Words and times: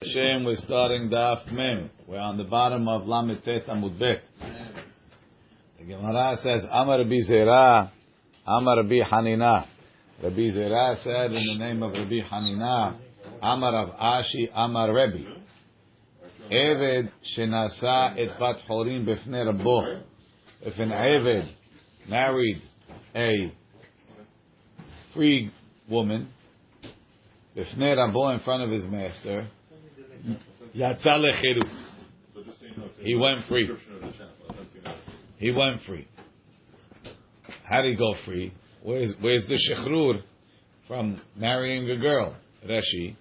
Hashem, 0.00 0.44
we're 0.44 0.54
starting 0.54 1.08
Daf 1.08 1.50
Mem. 1.50 1.90
We're 2.06 2.20
on 2.20 2.36
the 2.36 2.44
bottom 2.44 2.86
of 2.86 3.08
Lamed 3.08 3.42
Tet 3.44 3.66
Amud 3.66 3.98
Bet. 3.98 4.22
The 5.76 5.84
Gemara 5.84 6.36
says, 6.40 6.62
Amar 6.70 6.98
Rabbi 6.98 7.18
Zera, 7.28 7.90
Amar 8.46 8.76
Rabbi 8.76 9.00
Hanina. 9.00 9.66
Rabbi 10.22 10.50
Zera 10.54 11.02
said 11.02 11.32
in 11.32 11.44
the 11.44 11.56
name 11.58 11.82
of 11.82 11.94
Rabbi 11.94 12.20
Hanina, 12.20 12.96
Amar 13.42 13.74
of 13.74 13.88
Ashi, 13.96 14.48
Amar 14.54 14.94
Rabbi. 14.94 15.24
Eved 16.48 17.10
shenasa 17.36 18.16
et 18.16 18.38
bat 18.38 18.58
horim 18.70 19.04
befne 19.04 19.52
Rabbo. 19.52 20.02
If 20.60 20.78
an 20.78 20.90
Eved 20.90 21.48
married 22.08 22.62
a 23.16 23.52
free 25.12 25.50
woman, 25.90 26.28
befne 27.56 27.96
Rabbo 27.96 28.32
in 28.32 28.40
front 28.44 28.62
of 28.62 28.70
his 28.70 28.84
master, 28.84 29.48
Yatza 30.74 31.18
lecherut. 31.18 31.68
He 33.00 33.14
went 33.14 33.44
free. 33.48 33.70
He 35.38 35.50
went 35.50 35.80
free. 35.86 36.06
How 37.64 37.82
did 37.82 37.92
he 37.92 37.96
go 37.96 38.14
free? 38.24 38.52
Where's 38.82 39.14
where's 39.20 39.46
the 39.46 39.58
shechrur 39.58 40.22
from 40.86 41.20
marrying 41.36 41.90
a 41.90 41.96
girl? 41.96 42.34
Rashi. 42.66 43.16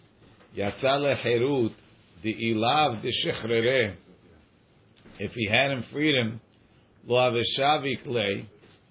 Yatza 0.56 0.84
lecherut 0.84 1.74
the 2.24 2.34
ilav 2.34 3.02
the 3.02 3.12
shechrere. 3.26 3.96
If 5.20 5.32
he 5.32 5.48
hadn't 5.50 5.86
freed 5.92 6.16
him, 6.16 6.42
lo 7.06 7.18
aveshavik 7.18 8.06
le, 8.06 8.44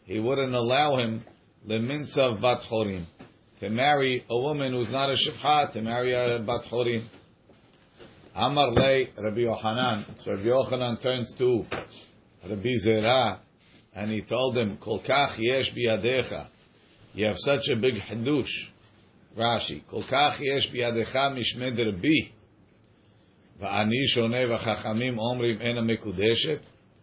he 0.05 0.19
wouldn't 0.19 0.55
allow 0.55 0.98
him 0.98 1.25
leminsav 1.69 2.41
bat 2.41 2.61
chorim 2.70 3.06
to 3.61 3.70
marry 3.70 4.25
a 4.28 4.36
woman 4.38 4.73
who's 4.73 4.91
not 4.91 5.11
a 5.11 5.16
shifha, 5.16 5.73
to 5.73 5.83
marry 5.83 6.12
a 6.12 6.38
bat 6.41 6.62
chorim. 6.70 7.05
Amar 8.39 8.71
le 8.71 9.07
Rabbi 9.17 9.41
Yochanan. 9.41 10.05
So 10.23 10.33
Rabbi 10.33 10.49
Yochanan 10.49 11.01
turns 11.01 11.35
to 11.39 11.65
Rabbi 12.47 12.75
Zera 12.87 13.39
and 13.95 14.11
he 14.11 14.20
told 14.28 14.59
him, 14.59 14.77
Kol 14.77 15.01
kach 15.01 15.37
yesh 15.39 15.73
biyadecha. 15.75 16.48
You 17.15 17.28
have 17.28 17.37
such 17.39 17.62
a 17.73 17.77
big 17.77 17.95
hadush. 17.95 18.45
Rashi. 19.39 19.83
Kol 19.89 20.05
kach 20.05 20.39
yesh 20.39 20.70
biyadecha 20.70 21.34
mishmed 21.34 21.78
Rabbi. 21.78 22.31
Va'ani 23.62 24.03
shoneh 24.15 24.47
v'chachamim 24.47 25.17
omrim 25.17 25.62
ena 25.62 25.81
mekudeshet. 25.81 26.61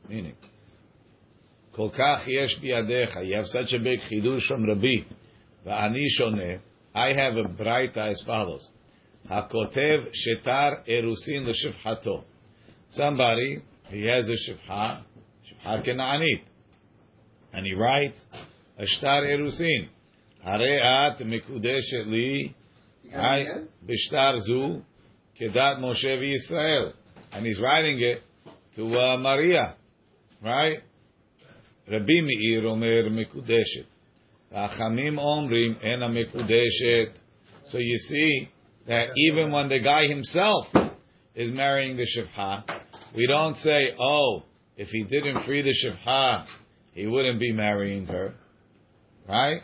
Meaning, 0.08 0.36
Kol 1.75 1.90
kach 1.90 2.28
yesh 2.28 2.59
biyadecha. 2.64 3.25
You 3.25 3.38
have 3.38 3.47
such 3.47 3.73
a 3.73 3.80
big 3.80 4.02
chidush 4.02 4.45
from 4.47 4.68
Rabbi. 4.68 4.97
Va'ani 5.66 6.06
shoneh. 6.20 6.59
I 6.94 7.14
have 7.14 7.38
a 7.38 7.47
bright 7.47 7.97
as 7.97 8.22
follows. 8.23 8.70
Hakotev 9.29 10.07
shetar 10.13 10.88
erusin 10.88 11.47
l'shivhato. 11.47 12.23
Somebody, 12.91 13.61
he 13.88 14.05
has 14.05 14.27
a 14.27 14.52
shivha, 14.52 15.03
shivha 15.47 15.85
kenanit, 15.88 16.43
and 17.53 17.66
he 17.66 17.73
writes, 17.73 18.19
a 18.77 18.85
shtar 18.85 19.23
erusin. 19.23 19.88
Hare 20.44 20.81
at 20.83 21.19
mikudeshet 21.19 22.07
li, 22.07 22.53
b'shtar 23.13 24.39
zu, 24.39 24.81
kedat 25.39 25.79
Moshe 25.79 26.05
v'Yisrael. 26.05 26.94
And 27.31 27.45
he's 27.45 27.59
writing 27.61 27.99
it 28.01 28.21
to 28.75 28.97
uh, 28.97 29.17
Maria, 29.17 29.75
right? 30.44 30.79
Rabbi 31.89 32.21
Meir 32.21 32.67
omer 32.67 33.03
mikudeshet. 33.09 33.85
Achamim 34.53 35.17
omrim 35.17 35.83
ena 35.83 36.09
mikudeshet. 36.09 37.13
So 37.71 37.77
you 37.77 37.97
see, 37.97 38.49
that 38.88 39.09
even 39.16 39.52
when 39.52 39.70
the 39.70 39.80
guy 39.80 40.08
himself 40.08 40.67
is 41.36 41.52
marrying 41.52 41.98
the 41.98 42.06
shivha, 42.06 42.64
we 43.16 43.28
don't 43.28 43.56
say, 43.58 43.90
oh, 44.00 44.44
if 44.75 44.90
he 44.90 45.03
didn't 45.03 45.45
free 45.45 45.62
the 45.62 45.73
shivha, 45.73 46.45
he 46.94 47.08
wouldn't 47.08 47.40
be 47.40 47.52
marrying 47.52 48.06
her, 48.06 48.34
right? 49.28 49.62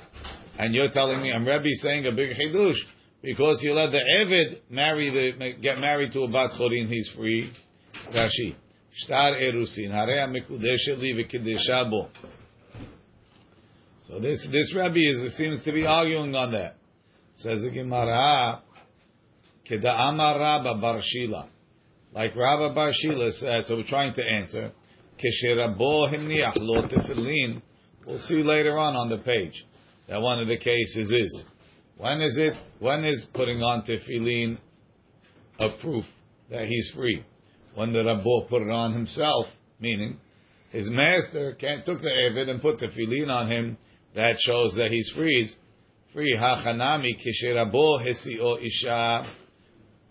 And 0.57 0.73
you're 0.73 0.91
telling 0.91 1.21
me, 1.21 1.31
I'm 1.31 1.45
Rebbe 1.45 1.69
saying 1.81 2.05
a 2.05 2.11
big 2.11 2.31
chidush 2.35 2.79
because 3.21 3.59
you 3.61 3.73
let 3.73 3.91
the 3.91 3.99
Evid 3.99 4.59
marry 4.69 5.09
the 5.09 5.61
get 5.61 5.77
married 5.79 6.13
to 6.13 6.21
a 6.23 6.27
bat 6.27 6.51
chorin, 6.59 6.87
he's 6.87 7.09
free. 7.15 7.51
Rashi, 8.13 8.55
shtar 8.93 9.33
erusin. 9.33 9.91
So 14.03 14.19
this 14.19 14.47
this 14.51 14.73
Rebbe 14.75 14.97
is 14.97 15.37
seems 15.37 15.63
to 15.65 15.71
be 15.71 15.85
arguing 15.85 16.35
on 16.35 16.51
that. 16.53 16.75
Says 17.37 17.61
the 17.61 17.69
Gemara. 17.69 18.61
Keda'amar 19.69 20.39
Rabba 20.39 20.75
Bar 20.75 20.99
Shila. 21.01 21.49
Like 22.13 22.35
Rabba 22.35 22.73
Bar 22.73 22.91
Shila 22.91 23.31
said, 23.33 23.65
so 23.67 23.75
we're 23.77 23.83
trying 23.83 24.13
to 24.15 24.23
answer. 24.23 24.71
We'll 28.05 28.19
see 28.19 28.43
later 28.43 28.77
on 28.77 28.95
on 28.95 29.09
the 29.09 29.17
page 29.17 29.65
that 30.07 30.21
one 30.21 30.39
of 30.39 30.47
the 30.47 30.57
cases 30.57 31.11
is. 31.11 31.43
When 31.97 32.21
is 32.21 32.37
it, 32.37 32.53
when 32.79 33.03
is 33.03 33.25
putting 33.33 33.61
on 33.61 33.83
tefillin 33.83 34.57
a 35.59 35.69
proof 35.81 36.05
that 36.49 36.65
he's 36.65 36.91
free? 36.95 37.23
When 37.75 37.91
the 37.91 37.99
Rabbo 37.99 38.47
put 38.47 38.61
it 38.61 38.69
on 38.69 38.93
himself, 38.93 39.47
meaning 39.79 40.17
his 40.71 40.89
master 40.89 41.53
can't 41.59 41.85
took 41.85 41.99
the 41.99 42.07
Evid 42.07 42.49
and 42.49 42.61
put 42.61 42.79
tefillin 42.79 43.29
on 43.29 43.51
him, 43.51 43.77
that 44.15 44.37
shows 44.39 44.73
that 44.77 44.89
he's 44.91 45.11
free. 45.15 45.49
Free. 46.13 46.35
Hachanami 46.35 47.17
kesherabo 47.19 47.99
hesio 48.03 48.57
isha. 48.65 49.29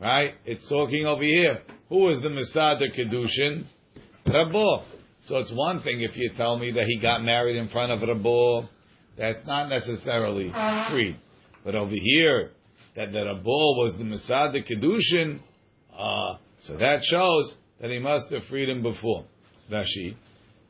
Right? 0.00 0.34
It's 0.44 0.68
talking 0.68 1.06
over 1.06 1.22
here. 1.22 1.60
Who 1.88 2.08
is 2.08 2.20
the 2.22 2.30
Masada 2.30 2.86
Kedushin? 2.90 3.66
Rabbo. 4.26 4.84
So 5.24 5.38
it's 5.38 5.52
one 5.52 5.82
thing 5.82 6.02
if 6.02 6.16
you 6.16 6.30
tell 6.36 6.58
me 6.58 6.70
that 6.72 6.84
he 6.86 7.00
got 7.00 7.22
married 7.22 7.56
in 7.56 7.68
front 7.68 7.92
of 7.92 8.00
Rabbo. 8.00 8.68
That's 9.16 9.44
not 9.46 9.68
necessarily 9.68 10.52
free. 10.90 11.16
But 11.64 11.74
over 11.74 11.94
here, 11.94 12.52
that 12.94 13.12
the 13.12 13.18
Rabbo 13.18 13.42
was 13.44 13.96
the 13.98 14.04
Masada 14.04 14.62
Kedushin, 14.62 15.40
uh, 15.96 16.38
so 16.62 16.76
that 16.76 17.00
shows 17.02 17.56
that 17.80 17.90
he 17.90 17.98
must 17.98 18.30
have 18.32 18.42
freed 18.48 18.68
him 18.68 18.82
before. 18.82 19.24
Rashi. 19.70 20.16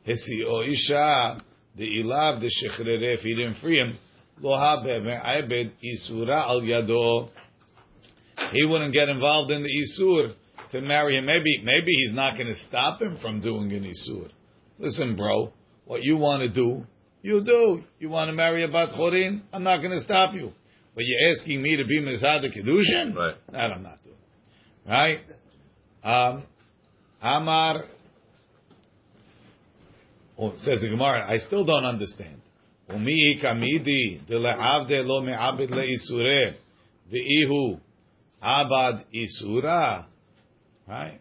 Hisi 0.07 0.43
o 0.47 0.61
isha, 0.61 1.41
the 1.75 1.85
ilav, 1.85 2.39
the 2.39 2.47
shechrere, 2.47 3.15
if 3.15 3.21
he 3.21 3.35
didn't 3.35 3.55
free 3.61 3.77
him, 3.77 3.97
lo 4.41 4.57
isura 4.57 6.47
al 6.47 6.61
yado, 6.61 7.29
he 8.53 8.65
wouldn't 8.65 8.93
get 8.93 9.09
involved 9.09 9.51
in 9.51 9.63
the 9.63 9.69
Isur 9.69 10.33
to 10.71 10.81
marry 10.81 11.17
him. 11.17 11.25
Maybe, 11.25 11.61
maybe 11.63 11.91
he's 11.93 12.13
not 12.13 12.37
going 12.37 12.47
to 12.47 12.59
stop 12.67 13.01
him 13.01 13.17
from 13.21 13.41
doing 13.41 13.71
an 13.71 13.83
Isur. 13.83 14.29
Listen, 14.77 15.15
bro, 15.15 15.51
what 15.85 16.03
you 16.03 16.17
want 16.17 16.41
to 16.41 16.49
do, 16.49 16.85
you 17.21 17.43
do. 17.43 17.83
You 17.99 18.09
want 18.09 18.29
to 18.29 18.33
marry 18.33 18.63
a 18.63 18.67
Bat 18.67 18.89
Chorin? 18.97 19.41
I'm 19.51 19.63
not 19.63 19.77
going 19.77 19.91
to 19.91 20.03
stop 20.03 20.33
you. 20.33 20.53
But 20.95 21.03
you're 21.05 21.31
asking 21.31 21.61
me 21.61 21.75
to 21.77 21.85
be 21.85 21.99
Mizad 22.01 22.43
Kedushin? 22.45 23.15
Right. 23.15 23.35
That 23.51 23.71
I'm 23.71 23.83
not 23.83 24.03
doing. 24.03 24.15
Right? 24.87 25.19
Um, 26.03 26.43
Amar, 27.21 27.85
oh, 30.37 30.53
says 30.57 30.81
the 30.81 30.89
Gemara, 30.89 31.29
I 31.29 31.37
still 31.39 31.65
don't 31.65 31.85
understand. 31.85 32.41
Umi 32.89 33.39
kamidi 33.43 34.25
de 34.25 34.35
le'avde 34.35 35.05
lo 35.05 35.21
me'abid 35.21 35.69
le'isure 35.69 36.55
ve'ihu 37.11 37.79
Abad 38.41 39.05
Isura. 39.13 40.05
Right? 40.87 41.19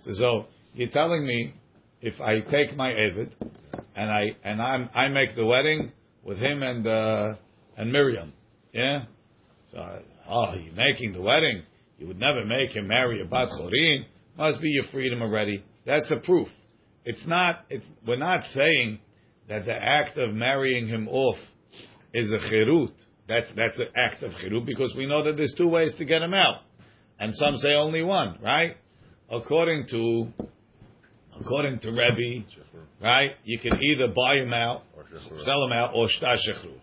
So, 0.00 0.12
so 0.14 0.44
you're 0.74 0.90
telling 0.90 1.26
me 1.26 1.54
if 2.00 2.20
I 2.20 2.40
take 2.40 2.76
my 2.76 2.92
Evid 2.92 3.32
and 3.94 4.10
I 4.10 4.36
and 4.44 4.60
I'm 4.60 4.90
I 4.94 5.08
make 5.08 5.34
the 5.34 5.44
wedding 5.44 5.92
with 6.22 6.38
him 6.38 6.62
and 6.62 6.86
uh, 6.86 7.34
and 7.76 7.92
Miriam, 7.92 8.32
yeah. 8.72 9.04
So 9.70 10.02
oh, 10.28 10.54
you're 10.54 10.74
making 10.74 11.12
the 11.12 11.22
wedding. 11.22 11.62
You 11.98 12.06
would 12.08 12.18
never 12.18 12.44
make 12.44 12.70
him 12.70 12.88
marry 12.88 13.22
a 13.22 13.24
bat 13.24 13.48
chorin. 13.58 14.04
Must 14.36 14.60
be 14.60 14.68
your 14.68 14.84
freedom 14.92 15.22
already. 15.22 15.64
That's 15.86 16.10
a 16.10 16.18
proof. 16.18 16.48
It's 17.04 17.26
not. 17.26 17.64
It's, 17.70 17.86
we're 18.06 18.16
not 18.16 18.44
saying 18.52 18.98
that 19.48 19.64
the 19.64 19.72
act 19.72 20.18
of 20.18 20.34
marrying 20.34 20.88
him 20.88 21.08
off 21.08 21.38
is 22.12 22.32
a 22.32 22.38
chirut. 22.50 22.92
That's 23.28 23.46
that's 23.56 23.78
an 23.78 23.88
act 23.96 24.22
of 24.22 24.32
chirut 24.32 24.64
because 24.64 24.94
we 24.96 25.06
know 25.06 25.24
that 25.24 25.36
there's 25.36 25.54
two 25.56 25.68
ways 25.68 25.92
to 25.98 26.04
get 26.04 26.22
him 26.22 26.32
out, 26.32 26.60
and 27.18 27.34
some 27.34 27.56
say 27.56 27.74
only 27.74 28.02
one, 28.02 28.38
right? 28.42 28.76
According 29.30 29.86
to 29.90 30.28
according 31.40 31.80
to 31.80 31.90
Rebbe, 31.90 32.46
right? 33.02 33.32
You 33.44 33.58
can 33.58 33.72
either 33.82 34.08
buy 34.14 34.36
him 34.36 34.52
out, 34.52 34.82
sell 35.40 35.64
him 35.64 35.72
out, 35.72 35.90
or 35.94 36.06
shtar 36.08 36.36
shechru. 36.36 36.74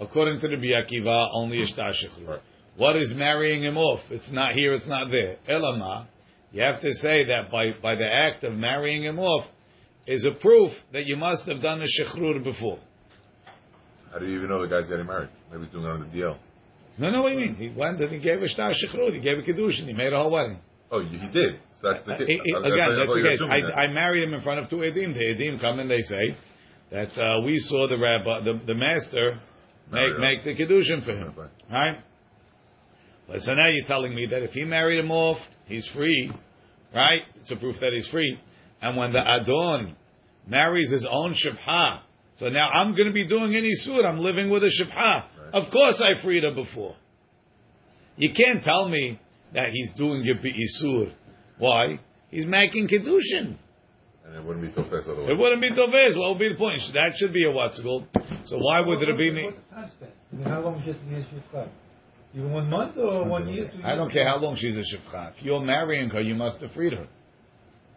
According 0.00 0.40
to 0.40 0.48
the 0.48 0.56
Akiva, 0.56 1.30
only 1.32 1.62
a 1.62 1.66
shtar 1.66 1.90
shechru. 1.90 2.38
What 2.76 2.94
is 2.94 3.12
marrying 3.12 3.64
him 3.64 3.76
off? 3.76 4.00
It's 4.10 4.30
not 4.30 4.54
here, 4.54 4.74
it's 4.74 4.86
not 4.86 5.10
there. 5.10 5.38
Elama, 5.50 6.06
you 6.52 6.62
have 6.62 6.80
to 6.80 6.92
say 6.94 7.24
that 7.24 7.50
by 7.50 7.72
by 7.82 7.96
the 7.96 8.06
act 8.06 8.44
of 8.44 8.52
marrying 8.54 9.02
him 9.02 9.18
off 9.18 9.46
is 10.06 10.24
a 10.24 10.30
proof 10.40 10.70
that 10.92 11.06
you 11.06 11.16
must 11.16 11.48
have 11.48 11.60
done 11.60 11.82
a 11.82 11.86
shechrur 11.86 12.42
before. 12.44 12.78
How 14.18 14.24
do 14.24 14.30
you 14.30 14.38
even 14.38 14.48
know 14.48 14.60
the 14.62 14.68
guy's 14.68 14.88
getting 14.88 15.06
married? 15.06 15.28
Maybe 15.50 15.64
he's 15.64 15.72
doing 15.72 15.84
it 15.84 15.88
on 15.90 16.00
the 16.00 16.06
deal. 16.06 16.36
No, 16.98 17.10
no, 17.10 17.22
what 17.22 17.30
do 17.30 17.38
you 17.38 17.46
mean? 17.46 17.54
He 17.54 17.68
went 17.68 18.00
and 18.00 18.10
he 18.10 18.18
gave 18.18 18.42
a 18.42 18.48
shtar 18.48 18.72
shechrut, 18.72 19.14
he 19.14 19.20
gave 19.20 19.38
a 19.38 19.42
kedushin, 19.42 19.86
he 19.86 19.92
made 19.92 20.12
a 20.12 20.18
whole 20.20 20.30
wedding. 20.32 20.58
Oh, 20.90 21.00
he 21.00 21.18
did. 21.32 21.60
So 21.80 21.92
that's 21.92 22.04
the 22.04 22.12
case. 22.16 22.22
it- 22.28 22.40
it- 22.44 22.54
I- 22.54 22.58
I- 22.58 22.74
again, 22.74 22.96
that's 22.96 23.14
the 23.14 23.22
case. 23.22 23.40
I, 23.48 23.82
I 23.82 23.86
married 23.92 24.24
him 24.24 24.34
in 24.34 24.40
front 24.40 24.58
of 24.60 24.68
two 24.68 24.76
edim. 24.78 25.14
The 25.14 25.20
edim 25.36 25.60
come 25.60 25.78
and 25.78 25.88
they 25.88 26.00
say 26.00 26.36
that 26.90 27.16
uh, 27.16 27.42
we 27.44 27.56
saw 27.58 27.86
the 27.86 27.96
rabbi, 27.98 28.40
the, 28.42 28.60
the 28.66 28.74
master, 28.74 29.38
make 29.92 30.18
make 30.18 30.44
the 30.44 30.54
kedushin 30.60 31.04
for 31.04 31.12
him, 31.12 31.32
Right. 31.36 31.50
right? 31.70 31.98
But 33.28 33.40
so 33.42 33.54
now 33.54 33.68
you're 33.68 33.86
telling 33.86 34.14
me 34.14 34.26
that 34.30 34.42
if 34.42 34.50
he 34.52 34.64
married 34.64 34.98
him 34.98 35.10
off, 35.12 35.38
he's 35.66 35.86
free, 35.94 36.32
right? 36.94 37.22
It's 37.42 37.50
a 37.52 37.56
proof 37.56 37.76
that 37.80 37.92
he's 37.92 38.08
free. 38.08 38.40
And 38.80 38.96
when 38.96 39.12
the 39.12 39.20
adon 39.20 39.94
marries 40.46 40.90
his 40.90 41.06
own 41.08 41.34
shibha, 41.34 42.00
so 42.38 42.48
now 42.48 42.68
I'm 42.68 42.92
going 42.92 43.06
to 43.08 43.12
be 43.12 43.26
doing 43.26 43.54
any 43.54 43.70
isur. 43.70 44.04
I'm 44.04 44.18
living 44.18 44.50
with 44.50 44.62
a 44.62 44.66
shibha. 44.66 44.94
Right. 44.96 45.24
Of 45.52 45.72
course, 45.72 46.02
I 46.02 46.22
freed 46.22 46.44
her 46.44 46.54
before. 46.54 46.96
You 48.16 48.32
can't 48.34 48.62
tell 48.62 48.88
me 48.88 49.20
that 49.54 49.70
he's 49.70 49.92
doing 49.96 50.24
it 50.24 50.42
isur. 50.42 51.12
Why? 51.58 52.00
He's 52.30 52.46
making 52.46 52.88
kedushin. 52.88 53.56
And 54.24 54.36
it 54.36 54.44
wouldn't 54.44 54.66
be 54.66 54.82
tofes 54.82 55.08
otherwise. 55.08 55.30
It 55.30 55.38
wouldn't 55.38 55.62
be 55.62 55.70
tovez. 55.70 56.16
What 56.18 56.30
would 56.30 56.38
be 56.38 56.50
the 56.50 56.56
point? 56.56 56.80
That 56.92 57.12
should 57.16 57.32
be 57.32 57.44
a 57.46 57.50
what's 57.50 57.78
it 57.78 57.82
called. 57.82 58.06
So 58.44 58.58
why 58.58 58.80
would 58.80 59.00
it 59.02 59.16
be 59.16 59.30
me? 59.30 59.44
What's 59.44 59.56
the 59.56 59.74
time 59.74 59.88
span? 59.88 60.08
I 60.32 60.36
mean, 60.36 60.44
how 60.46 60.60
long 60.60 60.82
just 60.84 61.00
in 61.00 61.24
Shivcha? 61.24 61.68
Even 62.34 62.52
one 62.52 62.68
month 62.68 62.98
or 62.98 63.24
one 63.24 63.48
year. 63.48 63.70
I 63.82 63.94
don't 63.94 64.12
care 64.12 64.26
how 64.26 64.36
long 64.36 64.56
she's 64.56 64.76
a 64.76 64.80
shivcha. 64.80 65.34
If 65.34 65.42
you're 65.42 65.62
marrying 65.62 66.10
her, 66.10 66.20
you 66.20 66.34
must 66.34 66.60
have 66.60 66.72
freed 66.72 66.92
her. 66.92 67.08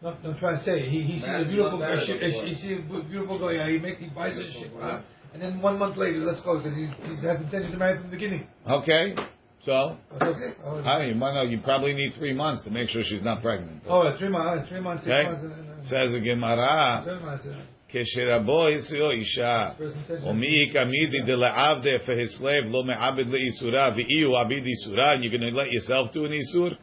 No, 0.02 0.14
I'm 0.24 0.38
trying 0.38 0.56
to 0.58 0.62
say, 0.62 0.88
he, 0.88 1.00
he 1.02 1.14
sees 1.18 1.24
a 1.24 1.32
Married, 1.32 1.48
beautiful 1.48 1.78
not 1.78 1.86
girl, 1.86 1.96
married 1.96 2.06
she, 2.06 2.12
before. 2.12 2.46
he 2.46 2.54
sees 2.54 2.78
a 2.78 3.08
beautiful 3.08 3.38
girl, 3.38 3.52
yeah, 3.52 3.68
he 3.68 3.78
make, 3.78 3.98
he 3.98 4.08
buys 4.08 4.36
her 4.36 4.42
a 4.42 4.44
Shivcha, 4.44 5.02
and 5.32 5.42
then 5.42 5.62
one 5.62 5.78
month 5.78 5.96
later, 5.96 6.18
let's 6.18 6.40
go, 6.42 6.58
because 6.58 6.74
he, 6.76 6.84
he 6.84 7.26
has 7.26 7.40
intention 7.40 7.72
to 7.72 7.78
marry 7.78 7.96
from 7.98 8.10
the 8.10 8.10
beginning. 8.16 8.46
Okay, 8.68 9.14
so 9.62 9.96
That's 10.12 10.22
okay? 10.36 10.52
Oh, 10.64 10.78
I 10.84 11.04
you 11.06 11.14
might 11.14 11.34
know 11.34 11.42
you 11.42 11.60
probably 11.60 11.94
need 11.94 12.12
three 12.18 12.34
months 12.34 12.62
to 12.64 12.70
make 12.70 12.88
sure 12.90 13.02
she's 13.04 13.22
not 13.22 13.40
pregnant. 13.42 13.82
oh, 13.88 14.14
three 14.18 14.28
months, 14.28 14.68
three 14.68 14.80
months, 14.80 15.04
six 15.04 15.12
Okay. 15.14 15.28
months, 15.30 15.42
and, 15.44 15.52
and, 15.52 15.70
and, 15.78 15.84
Says 15.86 16.12
the 16.12 16.20
Gemara, 16.20 17.02
seven 17.04 17.24
months, 17.24 17.44
uh, 17.46 17.54
כשרבו 17.88 18.68
הסיעו 18.68 19.10
אישה, 19.10 19.66
first 19.78 20.10
intention. 20.10 20.28
ומי 20.28 20.46
יקמידי 20.46 21.20
דלעבדה 21.26 21.90
for 22.04 22.14
his 22.20 22.36
slave 22.38 22.70
לא 22.70 22.84
מעבד 22.84 23.26
לאיסורה, 23.28 23.90
ואי 23.96 24.20
הוא 24.20 24.38
עביד 24.38 24.64
איסורה, 24.66 25.14
and 25.14 25.22
you're 25.24 25.30
going 25.38 25.50
to 25.52 25.56
let 25.56 25.70
yourself 25.70 26.12
do 26.12 26.24
an 26.24 26.32
isur? 26.32 26.76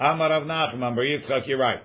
Amar 0.00 0.30
Rav 0.30 0.42
Nachman, 0.42 0.94
Bar 0.96 1.04
Yitzchak, 1.04 1.46
you're 1.46 1.58
right. 1.58 1.80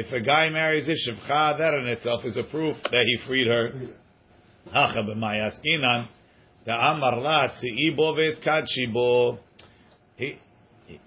If 0.00 0.12
a 0.12 0.20
guy 0.20 0.48
marries 0.50 0.88
a 0.88 0.92
shivcha, 0.92 1.58
that 1.58 1.74
in 1.74 1.88
itself 1.88 2.24
is 2.24 2.36
a 2.36 2.44
proof 2.44 2.76
that 2.92 3.04
he 3.04 3.16
freed 3.26 3.48
her. 3.48 3.72
Hacha 4.72 5.02
the 5.04 6.72
Amar 6.72 7.16
la. 7.20 7.48
He, 10.14 10.38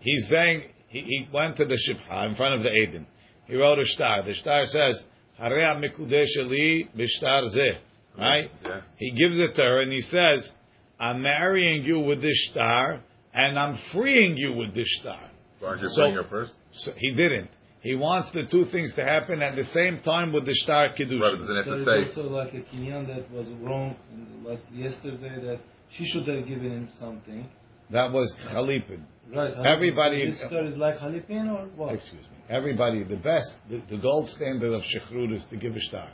he's 0.01 0.27
saying, 0.29 0.63
he, 0.89 0.99
he 0.99 1.27
went 1.33 1.55
to 1.55 1.65
the 1.65 1.77
shivcha 1.77 2.29
in 2.29 2.35
front 2.35 2.55
of 2.55 2.63
the 2.63 2.73
Eden. 2.73 3.07
He 3.45 3.55
wrote 3.55 3.79
a 3.79 3.85
star. 3.85 4.25
The 4.25 4.33
star 4.33 4.65
says, 4.65 5.01
Hareah 5.39 5.81
mikudesh 5.81 6.49
li 6.49 6.89
b'shtar 6.93 7.43
zeh. 7.55 7.77
Right? 8.17 8.51
Yeah. 8.61 8.81
He 8.97 9.11
gives 9.11 9.39
it 9.39 9.55
to 9.55 9.61
her 9.61 9.83
and 9.83 9.93
he 9.93 10.01
says, 10.01 10.51
I'm 10.99 11.21
marrying 11.21 11.83
you 11.83 12.01
with 12.01 12.21
this 12.21 12.49
star 12.51 12.99
and 13.33 13.57
I'm 13.57 13.77
freeing 13.93 14.35
you 14.35 14.51
with 14.51 14.75
this 14.75 14.93
star. 14.99 15.29
So 15.61 15.67
aren't 15.67 15.81
you 15.81 15.87
So- 15.87 16.01
bringing 16.01 16.17
her 16.17 16.29
first? 16.29 16.55
So 16.73 16.91
he 16.97 17.11
didn't. 17.11 17.51
He 17.81 17.95
wants 17.95 18.31
the 18.31 18.45
two 18.45 18.65
things 18.71 18.93
to 18.95 19.03
happen 19.03 19.41
at 19.41 19.55
the 19.55 19.63
same 19.65 19.99
time 20.01 20.31
with 20.31 20.45
the 20.45 20.53
star 20.53 20.93
kiddush. 20.93 21.19
Right, 21.19 21.33
but 21.33 21.39
doesn't 21.41 21.57
it 21.57 21.65
So 21.65 21.71
it's 21.73 21.85
to 21.85 22.13
say. 22.15 22.21
also 22.21 22.29
like 22.29 22.53
a 22.53 22.61
kinyan 22.75 23.07
that 23.07 23.31
was 23.31 23.47
wrong 23.61 23.95
last 24.43 24.61
yesterday 24.71 25.35
that 25.47 25.59
she 25.89 26.05
should 26.05 26.27
have 26.27 26.47
given 26.47 26.71
him 26.71 26.89
something. 26.99 27.49
That 27.89 28.11
was 28.11 28.31
chalipin. 28.49 29.01
Right. 29.33 29.53
Everybody- 29.65 30.29
This 30.29 30.39
story 30.47 30.67
is 30.67 30.77
like 30.77 30.99
halipin 30.99 31.49
or 31.51 31.65
what? 31.75 31.95
Excuse 31.95 32.27
me. 32.29 32.37
Everybody, 32.49 33.03
the 33.03 33.15
best, 33.17 33.55
the, 33.69 33.81
the 33.89 33.97
gold 33.97 34.27
standard 34.29 34.73
of 34.73 34.81
shechrut 34.83 35.33
is 35.33 35.45
to 35.49 35.57
give 35.57 35.75
a 35.75 35.79
star. 35.79 36.09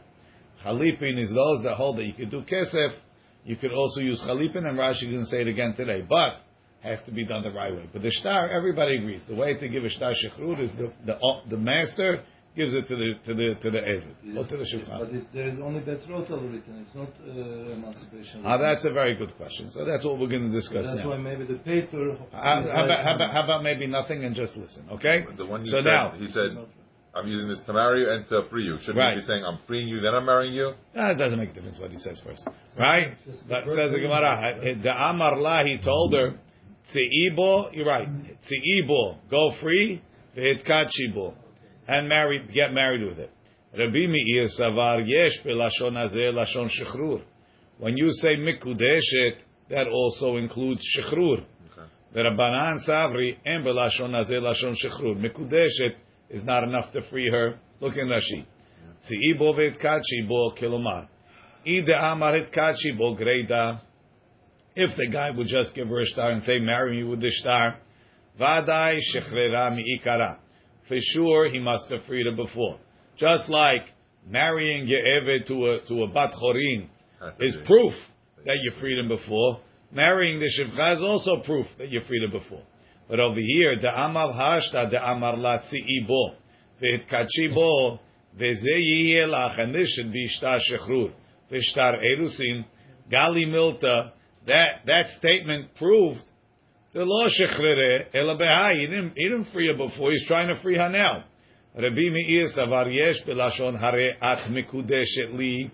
Chalipin 0.64 1.20
is 1.20 1.30
those 1.34 1.64
that 1.64 1.76
hold 1.76 1.98
that 1.98 2.06
you 2.06 2.14
could 2.14 2.32
do 2.32 2.42
kesef. 2.44 2.94
You 3.44 3.56
could 3.58 3.72
also 3.74 4.02
use 4.02 4.22
chalipin, 4.26 4.66
and 4.68 4.78
Rashi 4.78 5.02
didn't 5.02 5.26
say 5.28 5.42
it 5.42 5.48
again 5.48 5.74
today, 5.76 6.02
but 6.08 6.42
has 6.88 7.00
to 7.06 7.12
be 7.12 7.26
done 7.26 7.44
the 7.44 7.52
right 7.52 7.74
way. 7.74 7.86
But 7.94 8.02
the 8.02 8.12
star, 8.12 8.50
everybody 8.50 8.98
agrees. 8.98 9.22
The 9.28 9.36
way 9.36 9.54
to 9.56 9.68
give 9.68 9.84
a 9.84 9.90
star 9.90 10.12
shechrut 10.14 10.60
is 10.62 10.72
the 10.78 10.92
the, 11.06 11.16
the 11.50 11.58
master 11.58 12.24
gives 12.56 12.74
it 12.74 12.88
to 12.88 12.96
the 12.96 13.10
to 13.26 13.34
the 13.40 13.48
to 13.64 13.70
the 13.70 13.78
eved 13.78 14.38
or 14.38 14.48
to 14.48 14.58
the 14.58 14.66
Yes, 14.66 14.74
shulchan. 14.74 15.00
But 15.00 15.10
it's, 15.16 15.28
there 15.34 15.48
is 15.48 15.60
only 15.68 15.82
betrothal 15.82 16.42
written. 16.42 16.74
It's 16.84 16.96
not 16.96 17.10
uh, 17.22 17.74
emancipation. 17.78 18.42
Ah, 18.46 18.58
that's 18.58 18.84
a 18.86 18.92
very 18.92 19.16
good 19.16 19.36
question. 19.38 19.70
So 19.70 19.86
that's 19.86 20.04
what 20.04 20.18
we're 20.20 20.28
going 20.36 20.50
to 20.52 20.56
discuss 20.62 20.86
That's 20.88 21.02
now. 21.02 21.10
why 21.10 21.18
maybe 21.18 21.46
the 21.46 21.60
paper. 21.60 22.18
How, 22.32 22.62
is 22.62 22.70
how, 22.70 22.82
like- 22.82 22.86
about, 22.86 23.04
how, 23.06 23.16
about, 23.16 23.32
how 23.34 23.44
about 23.44 23.64
maybe 23.64 23.86
nothing 23.86 24.24
and 24.26 24.34
just 24.36 24.58
listen, 24.58 24.84
okay? 24.94 25.26
The 25.38 25.46
one 25.46 25.66
So 25.66 25.78
said, 25.78 25.86
now, 25.86 26.14
he 26.18 26.28
said, 26.30 26.50
I'm 27.16 27.28
using 27.28 27.48
this 27.48 27.62
to 27.68 27.74
marry 27.74 28.02
you 28.02 28.12
and 28.12 28.28
to 28.30 28.48
free 28.50 28.64
you. 28.64 28.78
Shouldn't 28.80 28.98
Right. 28.98 29.14
he 29.16 29.22
be 29.22 29.26
saying, 29.26 29.44
I'm 29.44 29.60
freeing 29.68 29.88
you, 29.88 30.00
then 30.02 30.14
I'm 30.16 30.26
marrying 30.26 30.54
you? 30.54 30.74
Ah, 30.96 31.12
it 31.12 31.16
doesn't 31.16 31.38
make 31.38 31.50
a 31.52 31.54
difference 31.54 31.80
what 31.80 31.92
he 31.92 31.98
says 31.98 32.20
first, 32.26 32.48
right? 32.78 33.18
Just 33.26 33.48
the 33.48 33.54
But 33.54 33.66
says 33.66 33.92
the. 33.92 34.00
Gemara, 34.00 34.78
the 34.84 34.92
Amar 35.10 35.38
La, 35.38 35.64
he 35.64 35.78
told 35.78 36.14
her, 36.14 36.40
Tzi'ibo, 36.94 37.74
you're 37.74 37.86
right, 37.86 38.08
Tzi'ibo, 38.08 39.18
go 39.30 39.52
free, 39.62 40.02
V'hitkachibo, 40.36 41.34
and 41.88 42.08
marry, 42.08 42.48
get 42.54 42.72
married 42.74 43.04
with 43.08 43.20
it. 43.20 43.32
Rabbi 43.78 44.08
Meir 44.08 44.48
Savar, 44.60 45.06
Yesh 45.06 45.42
Lashon 45.46 45.94
Hazeh, 45.94 46.32
Lashon 46.34 46.70
Shechrur. 46.70 47.22
When 47.80 47.98
you 47.98 48.10
say 48.12 48.36
Mikudeshet, 48.38 49.40
that 49.70 49.88
also 49.88 50.38
includes 50.38 50.82
Shechrur. 50.98 51.44
The 52.14 52.22
Rabbanan 52.22 52.80
Savri, 52.88 53.36
and 53.46 53.66
Belashon 53.66 54.12
Hazeh, 54.12 54.42
Lashon 54.42 54.74
Shechrur. 54.84 55.16
Mikudeshet 55.18 55.96
is 56.30 56.44
not 56.44 56.64
enough 56.64 56.92
to 56.94 57.02
free 57.10 57.30
her. 57.30 57.60
Look 57.82 57.98
in 57.98 58.08
Rashi. 58.08 58.46
Tzi'ibo 59.06 59.54
v'hitkachibo, 59.54 60.58
kilomar. 60.58 61.08
Ide 61.66 61.94
amar 62.00 62.34
hitkachibo, 62.34 63.20
greida. 63.20 63.82
If 64.80 64.96
the 64.96 65.08
guy 65.08 65.32
would 65.32 65.48
just 65.48 65.74
give 65.74 65.88
her 65.88 66.02
a 66.02 66.06
star 66.06 66.30
and 66.30 66.44
say, 66.44 66.60
marry 66.60 66.98
me 66.98 67.04
with 67.04 67.20
this 67.20 67.40
star, 67.40 67.80
vadai 68.40 69.00
shechrera 69.12 69.76
mi'ikara. 69.76 70.38
For 70.88 70.98
sure, 71.00 71.50
he 71.50 71.58
must 71.58 71.90
have 71.90 72.04
freed 72.06 72.28
her 72.28 72.36
before. 72.36 72.78
Just 73.18 73.50
like 73.50 73.88
marrying 74.30 74.86
Ye'eved 74.86 75.48
to 75.48 75.66
a, 75.66 75.82
to 75.88 76.04
a 76.04 76.08
bat 76.14 76.32
chorin 76.40 76.90
is 77.40 77.56
be. 77.56 77.64
proof 77.66 77.94
that 78.46 78.58
you 78.62 78.72
freed 78.80 79.00
him 79.00 79.08
before. 79.08 79.62
Marrying 79.92 80.40
the 80.40 80.46
shivcha 80.46 80.98
is 80.98 81.02
also 81.02 81.42
proof 81.44 81.66
that 81.80 81.90
you 81.90 82.00
freed 82.08 82.22
him 82.22 82.32
before. 82.32 82.62
But 83.10 83.20
over 83.20 83.40
here, 83.40 83.80
the 83.82 83.90
amar 83.90 84.32
hashta, 84.32 84.92
the 84.92 85.04
amar 85.04 85.38
la 85.38 85.58
tzi'ibo, 85.58 86.36
ve'itkachibo, 86.84 87.98
ve'ze 88.40 88.78
yiyelach, 88.78 89.60
and 89.60 89.74
this 89.74 89.92
should 89.96 90.14
be 90.14 90.28
shtar 90.28 90.60
shechrur, 90.72 91.14
ve'shtar 91.52 91.96
erusin, 92.00 92.64
gali 93.12 93.48
milta, 93.48 94.12
that, 94.48 94.82
that 94.86 95.08
statement 95.20 95.76
proved 95.76 96.20
the 96.94 97.04
law 97.04 97.28
shechrere, 97.28 98.08
ela 98.14 98.38
behai, 98.38 98.80
he 98.80 98.88
didn't, 98.88 99.14
he 99.16 99.30
didn't 99.30 99.52
free 99.52 99.68
her 99.68 99.78
before, 99.78 100.12
he's 100.12 100.26
trying 100.26 100.48
to 100.48 100.62
free 100.62 100.78
her 100.78 100.90
now. 100.90 101.26
Rabbi 101.76 102.10
Meir 102.10 102.48
savar 102.58 102.92
yesh 102.92 103.22
belashon 103.28 103.80
hare 103.80 104.16
at 104.24 104.50
mikudeshet 104.50 105.34
li 105.34 105.70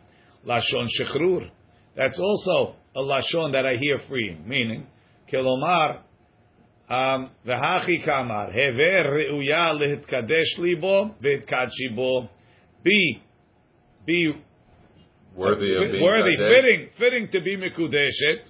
lashon 0.45 0.87
shechrur. 0.99 1.49
That's 1.95 2.19
also 2.19 2.75
a 2.95 2.99
lashon 2.99 3.53
that 3.53 3.65
I 3.65 3.75
hear 3.79 3.99
freeing, 4.09 4.47
meaning, 4.47 4.87
kelomar, 5.31 5.99
um, 6.89 7.29
v'hachi 7.45 8.03
kamar, 8.03 8.51
hever 8.51 9.05
reuya 9.05 9.79
lehitkadesh 9.79 10.57
libo, 10.57 11.15
v'hitkadshi 11.23 11.95
bo, 11.95 12.27
be, 12.83 13.21
be 14.05 14.33
Worthy 15.35 15.75
of 15.75 15.91
being 15.91 16.03
worthy, 16.03 16.35
fitting, 16.37 16.89
fitting 16.99 17.27
to 17.31 17.41
be 17.41 17.57
mikudeshet, 17.57 18.49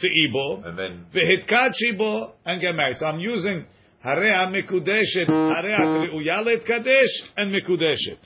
tzi'ibo, 0.00 0.66
And 0.66 0.78
then, 0.78 1.06
v'hitkadshi 1.14 1.96
bo, 1.98 2.32
and 2.44 2.60
get 2.60 2.74
married. 2.74 2.96
So 2.98 3.06
I'm 3.06 3.20
using 3.20 3.64
harea 4.02 4.46
mikudeshet, 4.50 5.28
harea 5.28 5.78
reuya 5.80 6.44
lehitkadesh, 6.44 7.14
and 7.36 7.52
mikudeshet. 7.54 8.18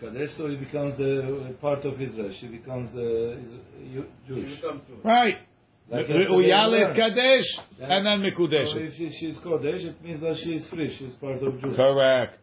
Kadesh, 0.00 0.30
so 0.36 0.48
he 0.48 0.56
becomes 0.56 0.94
a 1.00 1.52
part 1.60 1.84
of 1.84 2.00
Israel. 2.00 2.30
She 2.38 2.46
becomes 2.46 2.90
uh, 2.94 3.40
is, 3.40 3.54
Jewish. 4.28 4.60
Right. 5.02 5.38
Like 5.90 6.06
Reuya 6.06 6.66
a- 6.66 6.70
lehitkadesh, 6.70 7.46
and 7.80 8.06
then 8.06 8.20
So 8.20 8.26
mikudeshet. 8.28 8.76
if 8.88 8.94
she, 8.96 9.08
she's 9.18 9.36
Kodesh, 9.38 9.84
it 9.86 10.04
means 10.04 10.20
that 10.20 10.36
she 10.44 10.50
is 10.54 10.68
free. 10.68 10.94
She's 10.98 11.14
part 11.14 11.42
of 11.42 11.60
Jews. 11.60 11.74
Correct. 11.74 12.38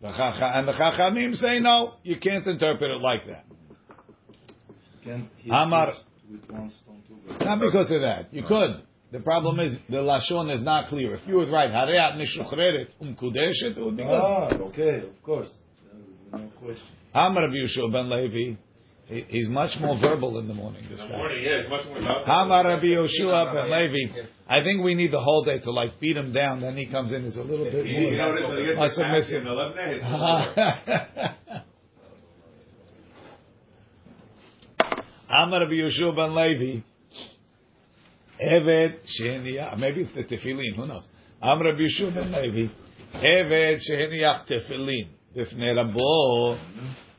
The 0.00 0.08
Chacha- 0.12 0.52
And 0.54 0.68
the 0.68 0.72
Chachamim 0.72 1.34
say 1.36 1.58
no, 1.60 1.94
you 2.04 2.16
can't 2.18 2.46
interpret 2.46 2.90
it 2.90 3.00
like 3.02 3.26
that. 3.26 3.44
Can 5.04 5.28
he 5.38 5.50
Amar- 5.50 5.94
with 7.26 7.36
one 7.36 7.38
stone 7.38 7.38
two 7.38 7.38
birds? 7.38 7.44
Not 7.44 7.60
because 7.60 7.90
of 7.92 8.00
that. 8.00 8.32
You 8.32 8.42
could. 8.44 8.82
The 9.12 9.20
problem 9.20 9.60
is 9.60 9.78
the 9.88 9.98
lashon 9.98 10.52
is 10.54 10.62
not 10.62 10.88
clear. 10.88 11.14
If 11.14 11.26
you 11.26 11.36
would 11.36 11.50
write 11.50 11.70
hareat 11.70 12.16
mishuchreret 12.16 12.88
umkudeshet, 13.02 13.76
it 13.76 13.84
would 13.84 13.96
be 13.96 14.02
good. 14.02 14.12
Ah, 14.12 14.52
okay, 14.68 14.98
of 15.06 15.22
course. 15.22 15.48
No 16.32 16.48
question. 16.58 16.82
Amar 17.14 17.42
Rabbi 17.44 17.54
Yeshua 17.54 17.90
ben 17.92 18.10
Levi, 18.10 18.56
he's 19.28 19.48
much 19.48 19.70
more 19.80 19.96
verbal 20.00 20.38
in 20.40 20.48
the 20.48 20.54
morning. 20.54 20.82
This 20.90 21.00
In 21.00 21.06
the 21.06 21.12
guy. 21.12 21.16
morning, 21.16 21.42
yeah, 21.44 21.60
it's 21.60 21.70
much 21.70 21.86
more 21.86 22.00
docile. 22.00 22.24
Hamar 22.26 22.64
Rabbi 22.66 22.86
Yoshua 22.86 23.52
ben 23.54 23.70
Levi. 23.70 24.26
I 24.48 24.62
think 24.64 24.82
we 24.82 24.94
need 24.96 25.12
the 25.12 25.20
whole 25.20 25.44
day 25.44 25.60
to 25.60 25.70
like 25.70 25.98
beat 26.00 26.16
him 26.16 26.32
down. 26.32 26.60
Then 26.60 26.76
he 26.76 26.86
comes 26.86 27.12
in 27.12 27.24
as 27.24 27.36
a 27.36 27.42
little 27.42 27.64
bit 27.64 27.86
You 27.86 28.16
know, 28.18 28.32
more. 28.34 28.48
when 28.48 28.58
you 28.58 28.66
get 28.66 28.76
Must 28.76 28.96
to 28.96 29.04
have 29.04 29.12
missed 29.12 29.32
action, 29.32 29.46
11 29.46 29.76
days. 29.76 30.02
Amar 35.28 35.60
Rabbi 35.60 35.74
Yoshua 35.74 36.14
ben 36.14 36.34
Levi. 36.34 36.80
Evet 38.40 39.00
sheniach. 39.20 39.78
Maybe 39.78 40.00
it's 40.00 40.12
the 40.14 40.24
tefillin. 40.24 40.76
Who 40.76 40.86
knows? 40.86 41.08
Amar 41.40 41.64
Rabbi 41.64 41.80
Yoshua 41.80 42.14
ben 42.14 42.32
Levi. 42.32 42.72
Evet 43.14 43.80
sheniach 43.90 44.46
tefillin. 44.46 45.08
Bifnei 45.36 45.74
Rabo. 45.74 46.58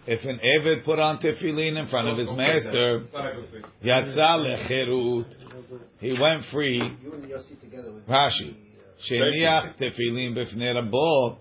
If 0.06 0.24
an 0.24 0.40
Eved 0.40 0.86
put 0.86 1.00
on 1.00 1.20
tefillin 1.20 1.78
in 1.78 1.88
front 1.88 2.08
of 2.08 2.18
his 2.18 2.32
master, 2.32 3.02
It's 3.02 3.14
not 3.14 3.32
a 3.32 3.36
good 3.36 3.52
thing. 3.52 3.64
Yatza 3.84 4.40
lecherut. 4.46 5.26
He 6.00 6.18
went 6.22 6.46
free. 6.52 6.78
You 6.78 7.14
and 7.14 7.24
Yossi 7.26 7.60
together 7.60 7.92
with 7.92 8.08
Rashi. 8.08 8.54
Uh, 8.54 9.12
sheniach 9.12 9.78
tefillin 9.78 10.36
b'fnei 10.36 10.76
rabo. 10.76 11.38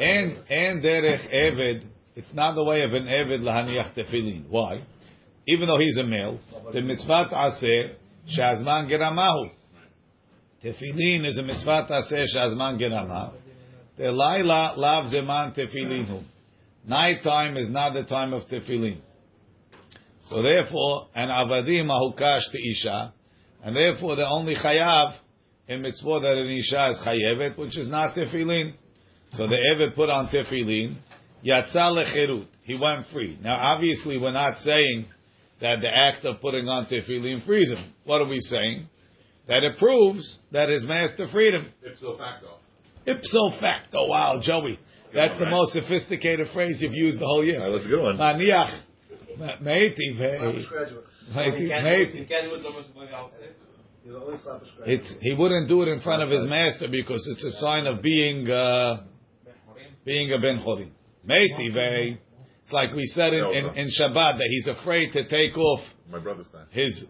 And 0.00 0.38
and 0.48 0.82
derech 0.82 1.32
Eved. 1.32 1.84
It's 2.14 2.32
not 2.32 2.54
the 2.54 2.64
way 2.64 2.82
of 2.82 2.94
an 2.94 3.04
Eved 3.04 3.40
lahaniach 3.40 3.94
tefillin. 3.94 4.48
Why? 4.48 4.82
Even 5.48 5.68
though 5.68 5.78
he's 5.78 5.96
a 5.98 6.02
male, 6.02 6.40
the 6.72 6.80
mitzvah 6.80 7.28
aseh 7.32 7.94
shazman 8.26 8.90
geramahu. 8.90 9.50
Tefillin 10.62 11.26
is 11.26 11.38
a 11.38 11.42
mitzvah 11.42 11.86
aseh 11.90 12.24
shazman 12.34 12.80
geramahu. 12.80 13.34
The 13.96 14.10
laila 14.10 14.74
lav 14.76 15.04
zeman 15.12 15.56
tefillinu. 15.56 16.24
Nighttime 16.86 17.56
is 17.56 17.68
not 17.70 17.94
the 17.94 18.02
time 18.02 18.32
of 18.32 18.42
tefillin. 18.44 19.00
So 20.30 20.42
therefore, 20.42 21.08
an 21.14 21.28
avadim 21.28 21.86
ahukash 21.86 22.50
to 22.50 22.58
isha, 22.58 23.12
and 23.62 23.76
therefore 23.76 24.16
the 24.16 24.26
only 24.26 24.54
chayav 24.54 25.14
in 25.68 25.82
mitzvah 25.82 26.20
that 26.20 26.36
an 26.36 26.48
isha 26.48 26.90
is 26.90 26.98
chayevet, 27.06 27.58
which 27.58 27.76
is 27.76 27.88
not 27.88 28.14
tefillin. 28.14 28.74
So 29.32 29.46
the 29.46 29.56
evet 29.74 29.94
put 29.94 30.10
on 30.10 30.28
tefillin, 30.28 30.96
yatsa 31.44 31.74
lecherut. 31.74 32.46
He 32.62 32.74
went 32.74 33.06
free. 33.12 33.38
Now 33.40 33.56
obviously 33.56 34.18
we're 34.18 34.32
not 34.32 34.58
saying 34.58 35.06
that 35.60 35.80
the 35.80 35.88
act 35.88 36.24
of 36.24 36.40
putting 36.40 36.68
on 36.68 36.86
tefillin 36.86 37.44
frees 37.46 37.70
him. 37.70 37.92
What 38.04 38.20
are 38.20 38.28
we 38.28 38.40
saying? 38.40 38.88
That 39.48 39.62
it 39.62 39.78
proves 39.78 40.38
that 40.52 40.68
his 40.68 40.84
master 40.84 41.26
freed 41.30 41.54
him. 41.54 41.72
Ipso 41.86 42.18
facto. 42.18 42.58
Ipso 43.06 43.60
facto. 43.60 44.06
Wow, 44.06 44.40
Joey. 44.42 44.78
That's 45.14 45.38
the 45.38 45.46
most 45.46 45.72
sophisticated 45.72 46.48
phrase 46.52 46.78
you've 46.80 46.94
used 46.94 47.20
the 47.20 47.26
whole 47.26 47.44
year. 47.44 47.60
That's 47.72 47.86
a 47.86 47.88
good 47.88 48.02
one. 48.02 48.16
Maniach. 48.16 48.82
Meiti 49.38 50.18
vei. 50.18 50.38
Flappish 50.38 50.68
graduate. 50.68 51.04
Meiti- 51.32 51.68
meiti. 51.70 52.26
He's 54.02 54.12
the 54.12 54.20
only 54.20 54.38
Flappish 54.38 54.68
graduate. 54.76 55.00
It's 55.00 55.14
he 55.20 55.34
wouldn't 55.34 55.68
do 55.68 55.82
it 55.82 55.88
in 55.88 56.00
front 56.00 56.22
of 56.22 56.30
his 56.30 56.44
master 56.44 56.88
because 56.88 57.26
it's 57.32 57.44
a 57.44 57.52
sign 57.60 57.86
of 57.86 58.02
being 58.02 58.50
uh, 58.50 59.04
being 60.04 60.32
a 60.32 60.38
ben 60.38 60.62
chorim. 60.64 60.90
Meiti 61.28 61.72
vei. 61.72 62.18
It's 62.66 62.72
like 62.72 62.92
we 62.94 63.04
said 63.06 63.32
in, 63.32 63.44
in, 63.44 63.64
in 63.76 63.88
Shabbat 63.96 64.38
that 64.38 64.48
he's 64.50 64.66
afraid 64.66 65.12
to 65.12 65.22
take 65.22 65.56
off 65.56 65.78
My 66.10 66.18
brother's 66.18 66.48
class. 66.48 66.66
his 66.72 67.04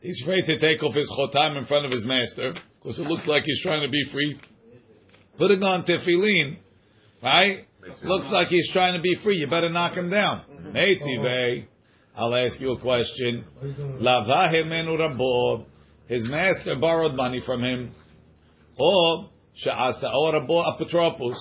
he's 0.00 0.20
afraid 0.24 0.46
to 0.46 0.58
take 0.58 0.82
off 0.82 0.96
his 0.96 1.08
chotam 1.16 1.56
in 1.56 1.64
front 1.66 1.86
of 1.86 1.92
his 1.92 2.04
master 2.04 2.54
because 2.82 2.98
it 2.98 3.04
looks 3.04 3.24
like 3.28 3.44
he's 3.44 3.62
trying 3.62 3.86
to 3.86 3.88
be 3.88 4.02
free. 4.12 4.40
Putting 5.38 5.62
on 5.62 5.84
tefillin, 5.84 6.56
right? 7.22 7.68
Looks 8.02 8.26
like 8.32 8.48
he's 8.48 8.68
trying 8.72 8.94
to 8.96 9.00
be 9.00 9.14
free. 9.22 9.36
You 9.36 9.46
better 9.46 9.68
knock 9.68 9.96
him 9.96 10.10
down. 10.10 10.42
Meiti 10.74 11.22
vei. 11.22 11.68
I'll 12.16 12.34
ask 12.34 12.60
you 12.60 12.72
a 12.72 12.80
question. 12.80 13.44
Lava 14.00 14.52
himenu 14.52 14.98
rabo. 14.98 15.66
His 16.08 16.24
master 16.28 16.74
borrowed 16.80 17.14
money 17.14 17.40
from 17.46 17.62
him, 17.62 17.92
or 18.76 19.30
she'asa 19.54 20.10
or 20.12 20.32
apotropos, 20.32 21.36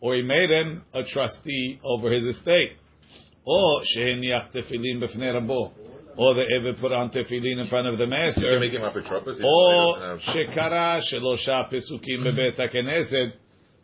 or 0.00 0.16
he 0.16 0.22
made 0.22 0.50
him 0.50 0.82
a 0.92 1.04
trustee 1.04 1.78
over 1.84 2.12
his 2.12 2.24
estate, 2.24 2.72
or 3.44 3.80
she'eniach 3.84 4.52
tefillin 4.52 5.00
b'fnei 5.02 5.32
rabo, 5.34 5.72
or 6.16 6.34
the 6.34 6.42
Eved 6.58 6.80
put 6.80 6.92
on 6.92 7.10
tefillin 7.10 7.60
in 7.60 7.66
front 7.68 7.86
of 7.88 7.98
the 7.98 8.04
You 8.04 8.10
master, 8.10 8.40
can 8.40 8.60
make 8.60 8.72
him 8.72 8.82
up 8.82 8.96
a 8.96 9.02
trumpet. 9.02 9.36
or 9.42 10.18
shekara 10.18 11.00
shelosha 11.12 11.70
pesukim 11.72 12.22
bebet 12.24 12.56
haKnesset, 12.58 13.32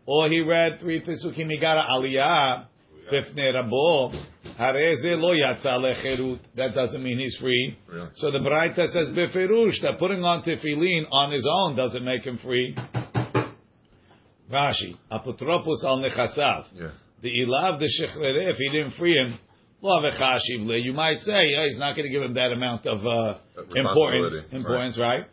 or 0.07 0.29
he 0.31 0.40
read 0.40 0.79
three 0.81 1.00
pesukim, 1.02 1.50
he 1.50 1.59
got 1.61 1.76
a 1.76 1.90
aliyah 1.93 2.67
b'fnei 3.12 3.52
rabo, 3.52 4.12
hareze 4.59 5.21
lo 5.21 5.35
yatsa 5.35 5.79
lecherut. 5.79 6.38
That 6.57 6.75
doesn't 6.75 7.02
mean 7.02 7.19
he's 7.19 7.37
free. 7.38 7.76
Yeah. 7.93 8.07
So 8.17 8.31
the 8.31 8.38
Braita 8.38 8.88
says 8.88 9.09
beferush 9.09 9.83
that 9.83 9.99
putting 9.99 10.23
on 10.23 10.43
tefillin 10.43 11.07
on 11.11 11.33
his 11.33 11.47
own 11.50 11.76
doesn't 11.76 12.05
make 12.05 12.23
him 12.25 12.38
free. 12.38 12.76
Rashi, 14.50 14.97
apotropos 15.12 15.85
al 15.85 15.99
nechasav. 15.99 16.64
The 17.23 17.29
ilav 17.29 17.79
the 17.79 17.87
shechrere, 17.87 18.50
if 18.50 18.57
he 18.57 18.69
didn't 18.71 18.93
free 18.93 19.14
him, 19.14 19.38
lo 19.38 19.38
avechashiv 19.38 19.38
le. 19.38 19.50
You 19.83 20.93
might 20.93 21.21
say, 21.21 21.55
oh, 21.59 21.65
he's 21.67 21.79
not 21.79 21.97
going 21.97 22.07
to 22.07 22.11
give 22.11 22.23
him 22.23 22.35
that 22.35 22.53
amount 22.53 22.87
of 22.87 22.99
uh, 22.99 23.39
importance, 23.75 24.35
Responsibility, 24.35 24.57
importance, 24.57 24.99
right? 24.99 25.25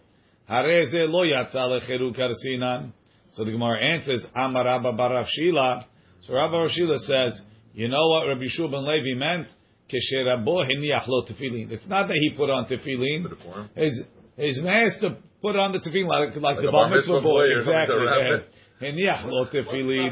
Hareze 0.49 1.09
lo 1.09 1.23
yatsa 1.23 1.67
lecheru 1.67 2.17
karsinan. 2.17 2.93
So 3.33 3.43
the 3.43 3.51
Gemara 3.51 3.93
answers, 3.93 4.25
Amar 4.35 4.65
Rabba 4.65 4.93
bar 4.93 5.13
Rav 5.13 5.25
Shila. 5.27 5.85
So 6.21 6.33
Rabba 6.33 6.59
Rav 6.59 6.69
Shila 6.71 6.97
says, 6.99 7.41
you 7.73 7.89
know 7.89 8.07
what 8.07 8.27
Rabbi 8.27 8.45
Shua 8.47 8.69
ben 8.69 8.85
Levi 8.87 9.19
meant? 9.19 9.47
Kesherabo 9.91 10.65
hiniach 10.65 11.07
lo 11.07 11.23
tefillin. 11.25 11.71
It's 11.71 11.85
not 11.87 12.07
that 12.07 12.15
he 12.15 12.31
put 12.35 12.49
on 12.49 12.65
tefillin. 12.65 13.23
Put 13.23 13.31
it 13.33 13.37
for 13.43 13.61
him. 13.61 13.69
His 13.75 14.01
his 14.37 14.61
master 14.61 15.17
put 15.41 15.55
on 15.55 15.73
the 15.73 15.79
tefillin 15.79 16.07
like, 16.07 16.35
like, 16.35 16.41
Like 16.41 16.57
the 16.57 16.71
bar 16.71 16.89
bar 16.89 16.95
mitzvah 16.95 17.13
mitzvah 17.15 17.21
boy. 17.21 17.47
boy 17.47 17.53
or 17.53 17.63
something 17.63 17.81
Exactly. 17.81 17.99
to 17.99 18.05
wrap 18.05 18.43
yeah. 18.81 18.89
Hiniach 18.89 19.25
lo 19.25 19.45
tefillin. 19.53 20.11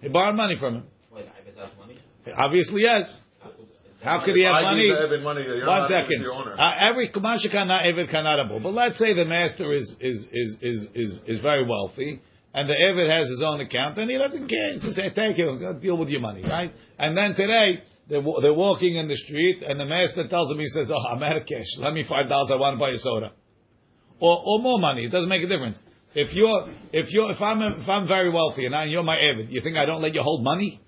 He 0.00 0.08
borrowed 0.08 0.36
money 0.36 0.56
from 0.58 0.74
him. 0.76 0.84
Obviously, 2.36 2.82
yes. 2.82 3.20
How 4.02 4.24
could 4.24 4.34
he 4.34 4.44
have 4.44 4.62
money? 4.62 4.88
give 4.88 4.96
the 4.96 5.02
Evan 5.02 5.22
money. 5.22 5.44
One 5.46 5.66
not 5.66 5.88
giving 5.88 6.22
it 6.22 6.24
to 6.24 6.32
second. 6.32 6.58
Uh, 6.58 6.88
every 6.88 7.10
kumasha 7.10 7.52
kana 7.52 7.82
eved 7.84 8.10
kanarabo. 8.12 8.62
But 8.62 8.72
let's 8.72 8.98
say 8.98 9.12
the 9.12 9.26
master 9.26 9.74
is 9.74 9.94
is 10.00 10.26
is 10.32 10.56
is 10.62 10.88
is, 10.94 11.20
is 11.26 11.40
very 11.40 11.66
wealthy, 11.66 12.20
and 12.54 12.68
the 12.68 12.74
eved 12.74 13.10
has 13.10 13.28
his 13.28 13.42
own 13.44 13.60
account, 13.60 13.98
and 13.98 14.10
he 14.10 14.16
doesn't 14.16 14.48
care. 14.48 14.72
He 14.72 14.78
says, 14.78 14.96
"Hey, 14.96 15.10
thank 15.14 15.36
you. 15.36 15.50
I'll 15.50 15.78
deal 15.78 15.98
with 15.98 16.08
your 16.08 16.20
money, 16.20 16.42
right?" 16.42 16.72
And 16.98 17.16
then 17.16 17.34
today 17.34 17.82
they're 18.08 18.22
they're 18.40 18.54
walking 18.54 18.96
in 18.96 19.06
the 19.06 19.16
street, 19.16 19.62
and 19.62 19.78
the 19.78 19.84
master 19.84 20.26
tells 20.28 20.50
him, 20.50 20.58
he 20.58 20.68
says, 20.68 20.90
"Oh, 20.90 20.96
I'm 20.98 21.22
out 21.22 21.36
of 21.36 21.46
cash. 21.46 21.66
Let 21.76 21.92
me 21.92 22.04
five 22.08 22.28
dollars. 22.28 22.50
I 22.50 22.56
want 22.56 22.76
to 22.76 22.80
buy 22.80 22.90
a 22.90 22.98
soda, 22.98 23.32
or 24.18 24.42
or 24.46 24.60
more 24.60 24.78
money. 24.78 25.04
It 25.04 25.12
doesn't 25.12 25.28
make 25.28 25.42
a 25.42 25.48
difference." 25.48 25.78
If 26.12 26.34
you're, 26.34 26.74
if 26.92 27.12
you're, 27.12 27.30
if 27.30 27.40
I'm, 27.40 27.62
if 27.80 27.88
I'm 27.88 28.08
very 28.08 28.30
wealthy 28.30 28.66
and 28.66 28.74
I, 28.74 28.86
you're 28.86 29.04
my 29.04 29.16
Evid, 29.16 29.48
you 29.48 29.60
think 29.62 29.76
I 29.76 29.86
don't 29.86 30.02
let 30.02 30.12
you 30.12 30.22
hold 30.22 30.42
money? 30.42 30.80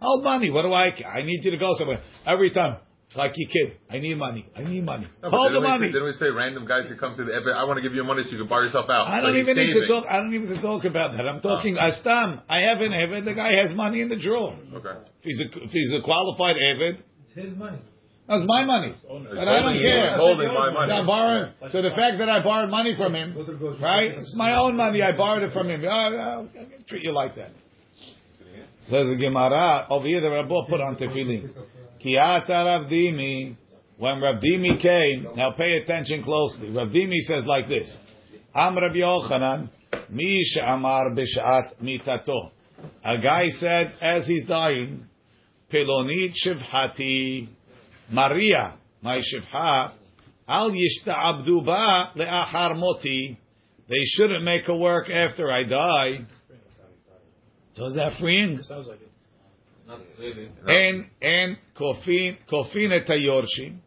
Hold 0.00 0.24
money. 0.24 0.50
What 0.50 0.62
do 0.62 0.72
I? 0.72 0.92
I 1.06 1.22
need 1.22 1.44
you 1.44 1.50
to 1.52 1.58
go 1.58 1.74
somewhere 1.78 2.02
every 2.26 2.50
time. 2.50 2.78
Like 3.16 3.32
your 3.34 3.50
kid, 3.50 3.76
I 3.90 3.98
need 3.98 4.16
money. 4.18 4.46
I 4.54 4.62
need 4.62 4.84
money. 4.84 5.08
No, 5.20 5.30
hold 5.30 5.50
the 5.50 5.58
didn't 5.58 5.62
we- 5.62 5.68
money. 5.68 5.86
Didn't 5.90 6.04
we 6.04 6.12
say 6.12 6.30
random 6.30 6.64
guys 6.64 6.86
could 6.86 7.00
come 7.00 7.16
to 7.16 7.24
the 7.24 7.34
Evan? 7.34 7.54
I 7.54 7.64
want 7.64 7.78
to 7.78 7.82
give 7.82 7.92
you 7.92 8.04
money 8.04 8.22
so 8.22 8.30
you 8.30 8.38
can 8.38 8.46
buy 8.46 8.60
yourself 8.62 8.88
out. 8.88 9.08
I 9.08 9.20
don't 9.20 9.34
he's 9.34 9.48
even 9.48 9.56
need 9.56 9.74
to 9.74 9.86
talk. 9.88 10.06
I 10.08 10.18
don't 10.18 10.32
even 10.32 10.48
need 10.48 10.56
to 10.56 10.62
talk 10.62 10.84
about 10.84 11.16
that. 11.16 11.26
I'm 11.26 11.40
oh. 11.42 11.56
talking 11.56 11.74
Astam. 11.74 12.42
I 12.48 12.70
have 12.70 12.80
an 12.80 12.92
Evid. 12.92 13.24
The 13.24 13.34
guy 13.34 13.54
has 13.56 13.74
money 13.74 14.00
in 14.00 14.08
the 14.08 14.16
drawer. 14.16 14.56
Okay. 14.74 14.94
If 15.22 15.24
he's 15.24 15.40
a, 15.40 15.46
if 15.58 15.70
he's 15.72 15.92
a 15.92 16.02
qualified 16.02 16.54
Evid, 16.54 17.02
It's 17.34 17.48
his 17.50 17.58
money. 17.58 17.78
that's 18.28 18.44
my 18.46 18.62
money. 18.62 18.94
He's 18.94 19.02
But 19.02 19.48
I 19.48 19.58
don't 19.58 19.74
care. 19.82 20.16
Holding 20.16 20.54
my 20.54 20.70
money. 20.70 20.92
I'm 20.92 21.06
borrowing. 21.06 21.52
So 21.70 21.82
the 21.82 21.90
fact 21.90 22.18
that 22.18 22.28
I 22.28 22.44
borrowed 22.44 22.70
money 22.70 22.94
from 22.96 23.16
him, 23.16 23.34
right? 23.82 24.12
It's 24.22 24.36
my 24.36 24.56
own 24.56 24.76
money. 24.76 25.02
I 25.02 25.16
borrowed 25.16 25.42
it 25.42 25.52
from 25.52 25.68
him. 25.68 25.82
Oh, 25.84 25.88
I'll, 25.88 26.20
I'll 26.20 26.48
treat 26.86 27.02
you 27.02 27.10
like 27.10 27.34
that. 27.34 27.50
Says 28.88 29.08
the 29.08 29.16
Gemara 29.16 29.86
over 29.90 30.06
here. 30.06 30.20
The 30.20 30.30
Rabbi 30.30 30.54
put 30.68 30.80
on 30.80 30.96
tefillin. 30.96 31.50
Kiata 32.04 32.48
Rav 32.48 32.90
Dimi. 32.90 33.56
When 33.98 34.20
Rav 34.20 34.36
Dimi 34.36 34.80
came, 34.80 35.28
now 35.36 35.52
pay 35.52 35.78
attention 35.82 36.22
closely. 36.22 36.70
Rav 36.70 36.88
Dimi 36.88 37.18
says 37.26 37.44
like 37.46 37.68
this: 37.68 37.94
Am 38.54 38.74
Rabbi 38.74 38.96
Yochanan, 38.96 39.68
Mi 40.08 40.42
Amar 40.64 41.10
b'shat 41.10 41.74
mitato. 41.82 42.50
A 43.04 43.18
guy 43.18 43.50
said 43.50 43.94
as 44.00 44.26
he's 44.26 44.46
dying, 44.46 45.06
Pelonit 45.72 46.32
shivhati, 46.44 47.48
Maria, 48.10 48.74
my 49.02 49.18
shivha, 49.18 49.92
al 50.48 50.70
yishta'abdu 50.70 51.64
ba 51.64 52.12
le'achar 52.16 52.76
moti. 52.76 53.38
They 53.88 54.04
shouldn't 54.04 54.44
make 54.44 54.68
a 54.68 54.74
work 54.74 55.08
after 55.10 55.50
I 55.50 55.64
die. 55.64 56.26
So 57.74 57.86
is 57.86 57.94
that 57.94 58.12
freeing? 58.20 58.62
Sounds 58.64 58.86
like 58.86 59.00
it. 59.00 59.10
Not 59.86 60.00
really. 60.18 60.50
And 60.66 61.06
and 61.22 61.56
kofin 61.78 62.36
kofin 62.50 62.92
et 62.92 63.06
hayorshim. 63.06 63.78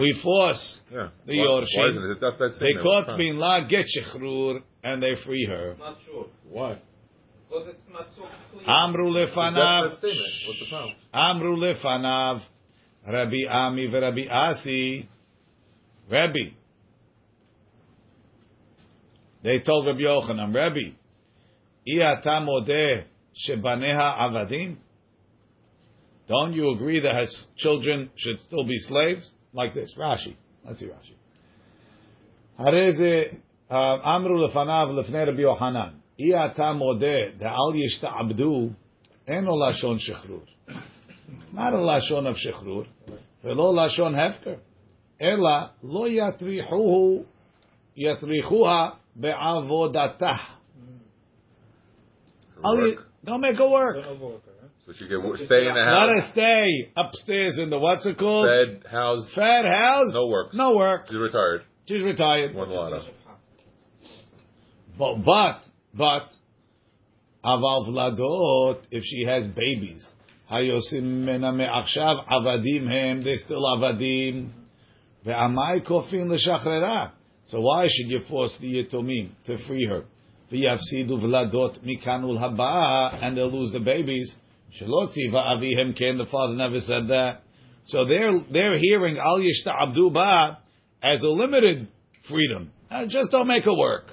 We 0.00 0.18
force 0.22 0.80
Yeah. 0.90 1.08
The 1.26 1.36
why, 1.36 1.44
Yorshim. 1.46 1.80
Why 1.80 1.88
isn't 1.90 2.04
it? 2.04 2.18
That's 2.20 2.38
that 2.38 2.52
they 2.60 2.72
thing. 2.72 2.82
caught 2.82 3.16
bin 3.16 3.38
la 3.38 3.66
get 3.66 3.84
shechrur 3.86 4.60
and 4.82 5.02
they 5.02 5.14
free 5.24 5.46
her. 5.46 5.70
It's 5.70 5.78
not 5.78 5.98
sure. 6.04 6.26
Why? 6.48 6.78
Because 7.48 7.68
it's 7.68 7.82
Amru 8.66 9.12
That's 9.12 9.32
lefanav. 9.36 9.90
that 9.90 9.98
statement. 9.98 10.32
What's 10.48 10.60
the 10.60 10.66
problem? 10.68 10.94
Amru 11.12 11.56
lefanav. 11.56 12.42
Rabbi 13.06 13.46
Ami 13.48 13.88
v'Rabbi 13.88 14.30
Asi. 14.30 15.08
Rabbi. 16.10 16.54
They 19.42 19.60
told 19.60 19.86
Rabbi 19.86 20.00
Yochanan, 20.00 20.52
Rabbi, 20.52 20.90
Don't 26.27 26.53
you 26.53 26.71
agree 26.71 26.99
that 27.01 27.21
his 27.21 27.47
children 27.57 28.09
should 28.15 28.39
still 28.39 28.65
be 28.65 28.77
slaves? 28.79 29.31
Like 29.53 29.73
this, 29.73 29.93
Rashi. 29.97 30.35
Let's 30.65 30.79
see 30.79 30.87
Rashi. 30.87 31.15
Hareze 32.59 33.37
amru 33.69 34.47
lefanav 34.47 34.91
lefnei 34.91 35.27
Rabbi 35.27 35.41
Yochanan. 35.41 35.93
Iyata 36.19 36.73
modeh 36.73 37.37
de'al 37.39 37.73
yishta'abdu 37.73 38.73
eno 39.27 39.55
lashon 39.55 39.97
shechrur. 39.97 40.45
Not 41.51 41.73
a 41.73 41.77
lashon 41.77 42.27
of 42.27 42.35
shechrur. 42.35 42.85
ולא 43.43 43.75
לשון 43.75 44.15
הפקר, 44.15 44.53
אלא 45.21 45.49
לא 45.83 46.07
יטריחוהו, 46.07 47.23
יטריחוה 47.97 48.89
בעבודתה. 49.15 50.35
Oh, 52.62 52.70
I'll- 52.70 52.76
Work. 52.76 53.06
Don't 53.24 53.40
make 53.40 53.56
her 53.58 53.68
work. 53.68 53.96
So 54.86 54.92
she 54.92 55.08
can 55.08 55.20
wo- 55.22 55.34
stay 55.34 55.66
in 55.66 55.74
the 55.74 55.80
Let 55.80 55.84
house, 55.84 56.10
her 56.26 56.30
stay 56.32 56.92
upstairs 56.96 57.58
in 57.58 57.70
the 57.70 57.78
what's 57.80 58.06
it 58.06 58.16
called? 58.18 58.46
fed, 58.46 58.84
housed, 58.88 59.30
Fed 59.32 59.64
house. 59.66 60.12
no 60.14 60.28
work. 60.28 60.54
No 60.54 60.76
work. 60.76 61.06
She's 61.08 61.16
retired. 61.18 61.62
She's 61.86 62.02
retired. 62.02 62.54
One 62.54 62.70
lotto. 62.70 63.02
But 64.96 65.16
but 65.24 65.60
but 65.94 66.28
aval 67.44 67.88
vladot 67.88 68.78
if 68.92 69.02
she 69.04 69.24
has 69.26 69.48
babies. 69.48 70.06
Hayosim 70.50 71.02
mena 71.02 71.50
me'achshav 71.52 72.28
avadim 72.28 72.88
hem. 72.88 73.22
They 73.22 73.34
still 73.36 73.62
avadim. 73.62 74.50
Ve'amai 75.26 75.84
kofin 75.84 76.30
l'shachrera. 76.30 77.10
So 77.48 77.60
why 77.60 77.86
should 77.88 78.08
you 78.10 78.20
force 78.28 78.56
the 78.60 78.72
yetomim 78.84 79.30
to 79.46 79.58
free 79.66 79.86
her? 79.86 80.04
V'yafsidu 80.52 81.12
vladot 81.20 81.82
mikanul 81.84 82.38
haba 82.38 83.22
and 83.22 83.36
they'll 83.36 83.50
lose 83.50 83.72
the 83.72 83.80
babies. 83.80 84.34
Shaloti 84.80 85.30
va'avihem 85.30 85.96
ken. 85.96 86.18
The 86.18 86.26
father 86.26 86.54
never 86.54 86.80
said 86.80 87.08
that. 87.08 87.42
So 87.86 88.04
they're 88.04 88.32
they're 88.52 88.78
hearing 88.78 89.18
al 89.18 89.38
yishta 89.38 89.72
abdu 89.72 90.10
ba 90.10 90.58
as 91.02 91.22
a 91.22 91.28
limited 91.28 91.88
freedom. 92.28 92.70
Uh, 92.90 93.06
just 93.06 93.30
don't 93.30 93.48
make 93.48 93.64
her 93.64 93.74
work. 93.74 94.04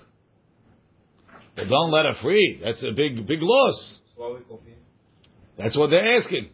But 1.55 1.69
don't 1.69 1.91
let 1.91 2.05
her 2.05 2.15
free. 2.21 2.59
That's 2.63 2.83
a 2.83 2.91
big, 2.91 3.27
big 3.27 3.39
loss. 3.41 3.99
That's 5.57 5.77
what 5.77 5.91
they're 5.91 6.17
asking. 6.17 6.49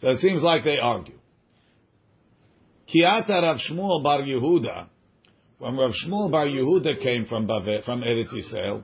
So 0.00 0.08
it 0.08 0.20
seems 0.20 0.42
like 0.42 0.64
they 0.64 0.78
argue. 0.78 1.18
Kiata 2.92 3.42
Rav 3.42 3.58
Shmuel 3.68 4.02
Bar 4.02 4.20
Yehuda, 4.20 4.86
when 5.62 5.76
Rav 5.76 5.92
Shmuel 5.92 6.28
Bar 6.28 6.46
Yehuda 6.46 7.00
came 7.00 7.24
from 7.26 7.46
from 7.46 8.02
Eretz 8.02 8.32
Yisrael, 8.34 8.82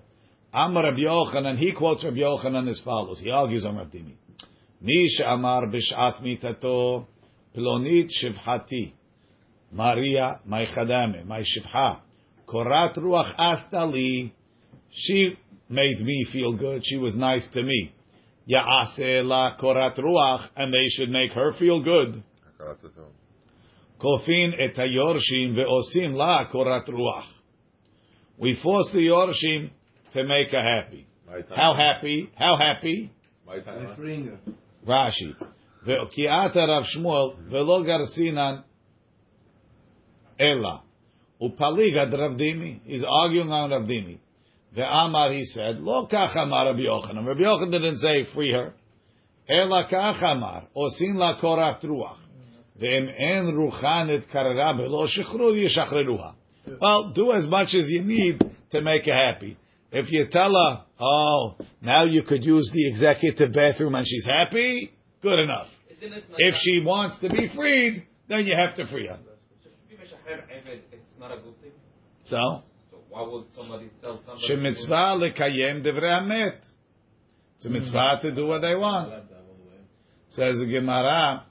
Amar 0.54 0.84
Rabbi 0.84 1.00
Yochanan, 1.00 1.58
he 1.58 1.72
quotes 1.72 2.04
Rabbi 2.04 2.18
Yochanan 2.18 2.70
as 2.70 2.80
follows. 2.84 3.18
He 3.18 3.30
argues 3.30 3.64
on 3.64 3.78
Rav 3.78 3.88
Dimi. 3.88 4.14
Mi 4.80 5.08
she'amar 5.08 5.66
b'shat 5.66 6.22
mitato, 6.22 7.04
plonit 7.56 8.08
shivhati, 8.22 8.92
Maria, 9.72 10.38
my 10.46 10.66
chadame, 10.66 11.26
my 11.26 11.40
shivha, 11.40 11.98
korat 12.46 12.96
ruach 12.96 13.34
astali, 13.36 14.30
she 14.92 15.36
made 15.68 16.00
me 16.00 16.28
feel 16.32 16.56
good. 16.56 16.82
She 16.84 16.96
was 16.96 17.16
nice 17.16 17.46
to 17.54 17.62
me. 17.64 17.92
Ya'aseh 18.48 19.24
la 19.24 19.56
korat 19.56 19.98
ruach, 19.98 20.48
and 20.54 20.72
they 20.72 20.86
should 20.90 21.10
make 21.10 21.32
her 21.32 21.54
feel 21.58 21.82
good. 21.82 22.22
Kofin 24.00 24.54
et 24.58 24.76
hayorshim 24.76 25.56
ve'osim 25.56 26.14
la 26.14 26.46
korat 26.52 26.88
ruach. 26.88 27.26
We 28.38 28.58
force 28.62 28.90
the 28.92 29.00
yorshim 29.00 29.70
to 30.12 30.24
make 30.24 30.50
her 30.52 30.62
happy. 30.62 31.06
How 31.54 31.74
happy? 31.74 32.30
How 32.36 32.56
happy? 32.56 33.10
Rashi. 34.86 35.34
Ve'okiata 35.86 36.68
Rav 36.68 36.84
Shmuel 36.94 37.36
ve'lo 37.50 37.84
garsinan 37.84 38.62
ella. 40.38 40.82
Upaligad 41.42 42.12
Ravdimi. 42.12 42.80
He's 42.84 43.04
arguing 43.04 43.50
on 43.50 43.70
Ravdimi. 43.70 44.18
Amar 44.76 45.32
he 45.32 45.44
said, 45.44 45.80
lo 45.80 46.06
kach 46.06 46.36
amar 46.36 46.66
Rabbi 46.66 46.82
Yochanan. 46.82 47.26
Rabbi 47.26 47.40
Yochanan 47.40 47.72
didn't 47.72 47.98
say 47.98 48.24
free 48.32 48.52
her. 48.52 48.74
Ela 49.48 49.88
kach 49.90 50.22
amar. 50.22 50.68
Osin 50.76 51.16
la 51.16 51.40
korat 51.40 51.82
ruach. 51.82 52.18
Well, 56.80 57.12
do 57.12 57.32
as 57.32 57.46
much 57.46 57.74
as 57.74 57.88
you 57.88 58.02
need 58.02 58.40
to 58.72 58.80
make 58.80 59.06
her 59.06 59.12
happy. 59.12 59.56
If 59.90 60.12
you 60.12 60.26
tell 60.30 60.52
her, 60.52 60.84
oh, 61.00 61.56
now 61.80 62.04
you 62.04 62.22
could 62.22 62.44
use 62.44 62.70
the 62.72 62.88
executive 62.88 63.52
bathroom 63.52 63.94
and 63.94 64.06
she's 64.06 64.26
happy, 64.26 64.92
good 65.22 65.38
enough. 65.38 65.68
If 66.00 66.54
she 66.62 66.80
wants 66.84 67.18
to 67.20 67.28
be 67.30 67.48
freed, 67.54 68.06
then 68.28 68.46
you 68.46 68.54
have 68.54 68.76
to 68.76 68.86
free 68.86 69.08
her. 69.08 69.18
It's 70.28 71.18
not 71.18 71.32
a 71.32 71.36
good 71.36 71.60
thing. 71.62 71.72
So? 72.26 72.62
So 72.90 72.98
why 73.08 73.22
would 73.22 73.46
somebody 73.56 73.88
tell 74.02 74.20
somebody? 74.26 74.46
Shemitzvah 74.48 75.16
lekayem 75.16 75.82
devrei 75.84 76.20
hamet. 76.20 76.58
It's 77.56 77.66
a 77.66 77.70
mitzvah 77.70 78.18
to 78.22 78.34
do 78.34 78.46
what 78.46 78.60
they 78.60 78.74
want. 78.76 79.12
Says 80.28 80.58
the 80.58 80.66
Gemara, 80.66 81.46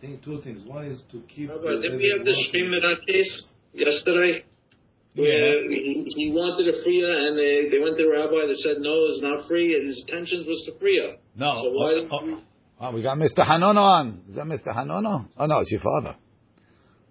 the- 0.00 0.06
the- 0.06 0.12
the- 0.12 0.20
the 0.20 0.20
thing- 0.20 0.20
Two 0.24 0.40
things. 0.42 0.66
One 0.66 0.84
is 0.86 1.02
to 1.12 1.20
keep. 1.28 1.48
But 1.48 1.82
didn't 1.82 1.98
we 1.98 2.08
have 2.16 2.24
the 2.24 2.32
Shmimera 2.32 3.06
case 3.06 3.46
yesterday? 3.72 4.44
Where 5.14 5.68
he, 5.68 6.04
he 6.16 6.30
wanted 6.30 6.68
a 6.72 6.82
free 6.84 7.02
and 7.02 7.36
they, 7.36 7.68
they 7.70 7.82
went 7.82 7.96
to 7.98 8.04
the 8.04 8.10
rabbi. 8.10 8.46
They 8.46 8.54
said 8.62 8.80
no, 8.80 8.94
it's 9.06 9.20
not 9.22 9.48
free, 9.48 9.74
and 9.74 9.88
his 9.88 9.98
intentions 10.06 10.46
was 10.46 10.62
to 10.66 10.78
free 10.78 10.98
her. 11.00 11.16
No. 11.34 11.62
So 11.64 11.70
why? 11.70 12.06
Oh, 12.10 12.40
oh, 12.80 12.92
we 12.94 13.02
got 13.02 13.16
Mr. 13.18 13.38
Hanono 13.44 13.78
on. 13.80 14.22
Is 14.28 14.36
that 14.36 14.44
Mr. 14.44 14.68
Hanono? 14.68 15.26
Oh 15.36 15.46
no, 15.46 15.58
it's 15.60 15.72
your 15.72 15.80
father. 15.80 16.14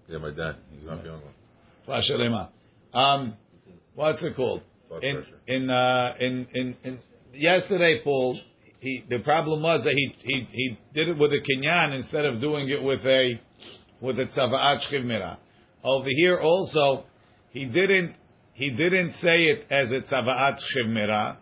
Yeah, 0.08 0.20
my 0.20 0.30
dad. 0.32 0.56
He's 0.74 0.86
not 0.86 1.04
feeling 1.04 1.20
well. 1.86 2.00
Rashalema. 2.00 2.50
Um, 2.98 3.34
what's 3.96 4.24
it 4.24 4.36
called? 4.38 4.62
Blood 4.88 5.04
In 5.04 5.16
pressure. 5.18 5.40
in 5.48 5.70
uh, 5.70 6.14
in 6.22 6.48
in 6.54 6.76
in 6.86 7.00
yesterday, 7.34 8.00
Paul. 8.06 8.40
He 8.80 9.04
the 9.10 9.20
problem 9.20 9.64
was 9.64 9.84
that 9.86 9.94
he 9.94 10.16
he 10.24 10.48
he 10.52 10.78
did 10.94 11.10
it 11.10 11.18
with 11.18 11.32
a 11.32 11.40
kinyan 11.40 11.96
instead 11.96 12.26
of 12.26 12.40
doing 12.40 12.70
it 12.70 12.82
with 12.82 13.06
a 13.06 13.40
with 14.02 14.20
a 14.20 14.26
tzavaat 14.26 14.82
shchivmira. 14.88 15.38
Over 15.84 16.10
here 16.10 16.40
also, 16.40 17.06
he 17.50 17.66
didn't 17.66 18.14
he 18.54 18.70
didn't 18.72 19.14
say 19.16 19.44
it 19.44 19.66
as 19.72 19.92
a 19.92 20.02
tzavaat 20.02 20.58
shchivmira, 20.58 21.38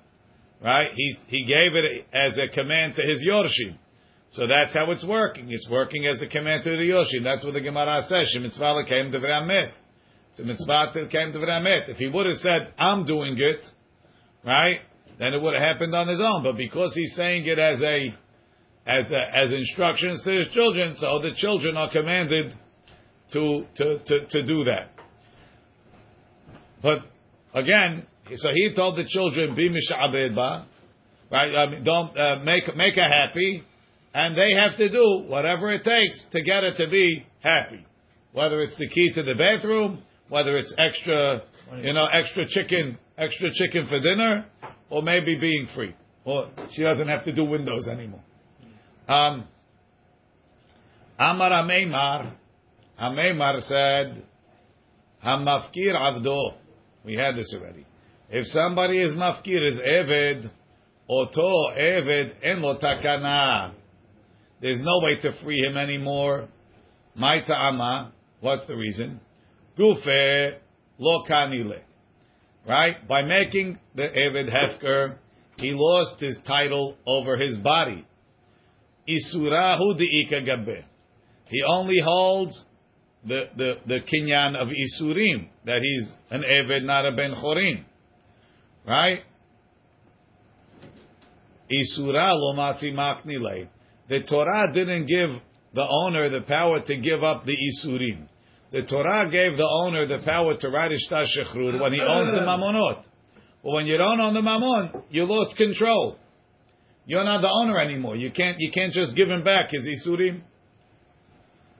right? 0.63 0.87
He 0.95 1.17
he 1.27 1.45
gave 1.45 1.75
it 1.75 2.05
as 2.13 2.37
a 2.37 2.53
command 2.53 2.95
to 2.95 3.01
his 3.01 3.25
yorshim. 3.27 3.77
So 4.31 4.47
that's 4.47 4.73
how 4.73 4.91
it's 4.91 5.05
working. 5.05 5.51
It's 5.51 5.69
working 5.69 6.05
as 6.07 6.21
a 6.21 6.27
command 6.27 6.63
to 6.63 6.71
the 6.71 6.77
yorshim. 6.77 7.23
That's 7.23 7.43
what 7.43 7.53
the 7.53 7.61
Gemara 7.61 8.03
says. 8.07 8.33
Shemitzvah 8.35 8.87
came 8.87 9.11
to 9.11 9.17
Amet. 9.17 9.73
It's 10.31 10.41
a 10.41 10.43
mitzvah 10.43 10.91
that 10.93 11.09
came 11.11 11.31
to 11.31 11.39
Amet. 11.39 11.87
If 11.87 11.97
he 11.97 12.07
would 12.07 12.25
have 12.25 12.35
said, 12.35 12.73
"I'm 12.77 13.05
doing 13.05 13.37
it," 13.37 13.63
right? 14.45 14.81
Then 15.17 15.33
it 15.33 15.41
would 15.41 15.53
have 15.53 15.63
happened 15.63 15.95
on 15.95 16.07
his 16.07 16.21
own. 16.21 16.43
But 16.43 16.57
because 16.57 16.93
he's 16.93 17.15
saying 17.15 17.45
it 17.45 17.59
as 17.59 17.81
a 17.81 18.15
as 18.87 19.11
a, 19.11 19.37
as 19.37 19.51
instructions 19.51 20.23
to 20.23 20.31
his 20.31 20.49
children, 20.49 20.95
so 20.97 21.19
the 21.19 21.33
children 21.35 21.77
are 21.77 21.91
commanded 21.91 22.53
to 23.33 23.65
to 23.77 23.99
to, 23.99 24.25
to 24.27 24.43
do 24.43 24.65
that. 24.65 24.91
But 26.81 26.99
again, 27.53 28.05
so 28.35 28.49
he 28.53 28.73
told 28.75 28.97
the 28.97 29.05
children, 29.07 29.55
"Be 29.55 29.69
mishabed 29.69 30.35
ba," 30.35 30.67
right? 31.31 31.55
I 31.55 31.69
mean, 31.71 31.83
don't 31.83 32.17
uh, 32.19 32.39
make 32.43 32.75
make 32.75 32.95
her 32.95 33.09
happy, 33.09 33.63
and 34.13 34.37
they 34.37 34.51
have 34.59 34.77
to 34.77 34.89
do 34.89 35.25
whatever 35.27 35.71
it 35.71 35.83
takes 35.83 36.25
to 36.31 36.41
get 36.41 36.63
her 36.63 36.73
to 36.73 36.87
be 36.89 37.25
happy. 37.39 37.85
Whether 38.33 38.61
it's 38.63 38.77
the 38.77 38.89
key 38.89 39.13
to 39.13 39.23
the 39.23 39.35
bathroom, 39.35 40.03
whether 40.29 40.57
it's 40.57 40.73
extra, 40.77 41.43
you 41.81 41.93
know, 41.93 42.05
extra 42.11 42.45
chicken, 42.47 42.97
extra 43.17 43.49
chicken 43.53 43.87
for 43.87 43.99
dinner, 43.99 44.45
or 44.89 45.01
maybe 45.01 45.35
being 45.35 45.67
free, 45.75 45.95
or 46.23 46.49
she 46.71 46.83
doesn't 46.83 47.07
have 47.07 47.25
to 47.25 47.33
do 47.33 47.43
windows 47.45 47.87
anymore. 47.87 48.23
Um, 49.07 49.47
Amar 51.17 51.51
Ameimar, 51.51 52.33
Ameimar 52.99 53.61
said, 53.61 54.23
Hamafkir 55.25 55.93
Avdo. 55.95 56.53
We 57.03 57.15
had 57.15 57.35
this 57.35 57.53
already. 57.57 57.85
If 58.29 58.45
somebody 58.47 59.01
is 59.01 59.13
mafkir, 59.13 59.67
is 59.69 59.79
Eved, 59.79 60.49
Oto 61.09 61.71
Eved 61.77 62.33
en 62.43 62.61
lo 62.61 62.77
takana. 62.77 63.73
There's 64.61 64.81
no 64.81 64.99
way 64.99 65.19
to 65.21 65.43
free 65.43 65.59
him 65.59 65.77
anymore. 65.77 66.47
My 67.15 67.41
ta'ama. 67.41 68.11
What's 68.41 68.65
the 68.67 68.75
reason? 68.75 69.19
Gufe 69.77 70.55
lo 70.97 71.23
kanile. 71.29 71.81
Right? 72.67 73.07
By 73.07 73.21
making 73.21 73.79
the 73.95 74.03
Eved 74.03 74.49
Hefker, 74.51 75.17
he 75.57 75.71
lost 75.73 76.19
his 76.19 76.37
title 76.47 76.95
over 77.05 77.37
his 77.37 77.57
body. 77.57 78.05
Isurahu 79.07 79.99
de'ika. 79.99 80.83
He 81.47 81.61
only 81.67 81.99
holds 82.03 82.65
the, 83.23 83.43
the, 83.55 83.73
the 83.85 83.99
kinyan 83.99 84.55
of 84.55 84.69
Isurim, 84.69 85.47
that 85.65 85.81
he's 85.81 86.11
an 86.31 86.43
Eved, 86.43 86.83
not 86.83 87.05
a 87.05 87.11
Ben 87.11 87.33
Chorim. 87.35 87.83
Right? 88.85 89.19
Isura 91.71 92.33
lo 92.35 92.55
matzi 92.55 92.91
maknile. 92.91 93.67
The 94.09 94.21
Torah 94.29 94.71
didn't 94.73 95.07
give 95.07 95.41
the 95.73 95.87
owner 95.87 96.29
the 96.29 96.41
power 96.41 96.79
to 96.81 96.97
give 96.97 97.23
up 97.23 97.45
the 97.45 97.55
Isurim. 97.55 98.27
The 98.75 98.81
Torah 98.81 99.29
gave 99.31 99.55
the 99.55 99.63
owner 99.63 100.05
the 100.05 100.17
power 100.25 100.57
to 100.57 100.67
write 100.69 100.91
Ishtar 100.91 101.23
Shechrur 101.23 101.79
when 101.79 101.93
he 101.93 102.01
owns 102.01 102.33
the 102.33 102.41
Mamonot. 102.41 103.05
But 103.63 103.71
when 103.71 103.85
you 103.85 103.95
don't 103.97 104.19
own 104.19 104.33
the 104.33 104.41
Mammon, 104.41 105.01
you 105.09 105.23
lost 105.23 105.55
control. 105.55 106.17
You're 107.05 107.23
not 107.23 107.39
the 107.39 107.47
owner 107.47 107.79
anymore. 107.79 108.17
You 108.17 108.31
can't, 108.31 108.57
you 108.59 108.71
can't 108.73 108.91
just 108.91 109.15
give 109.15 109.29
him 109.29 109.45
back 109.45 109.69
his 109.71 109.87
Isurim. 109.87 110.41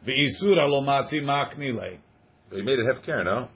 The 0.06 0.14
Isura 0.14 0.70
lo 0.70 0.82
matzi 0.84 1.16
maknile. 1.16 1.98
He 2.54 2.62
made 2.62 2.80
it 2.80 2.86
hefker, 2.86 3.26
no? 3.26 3.50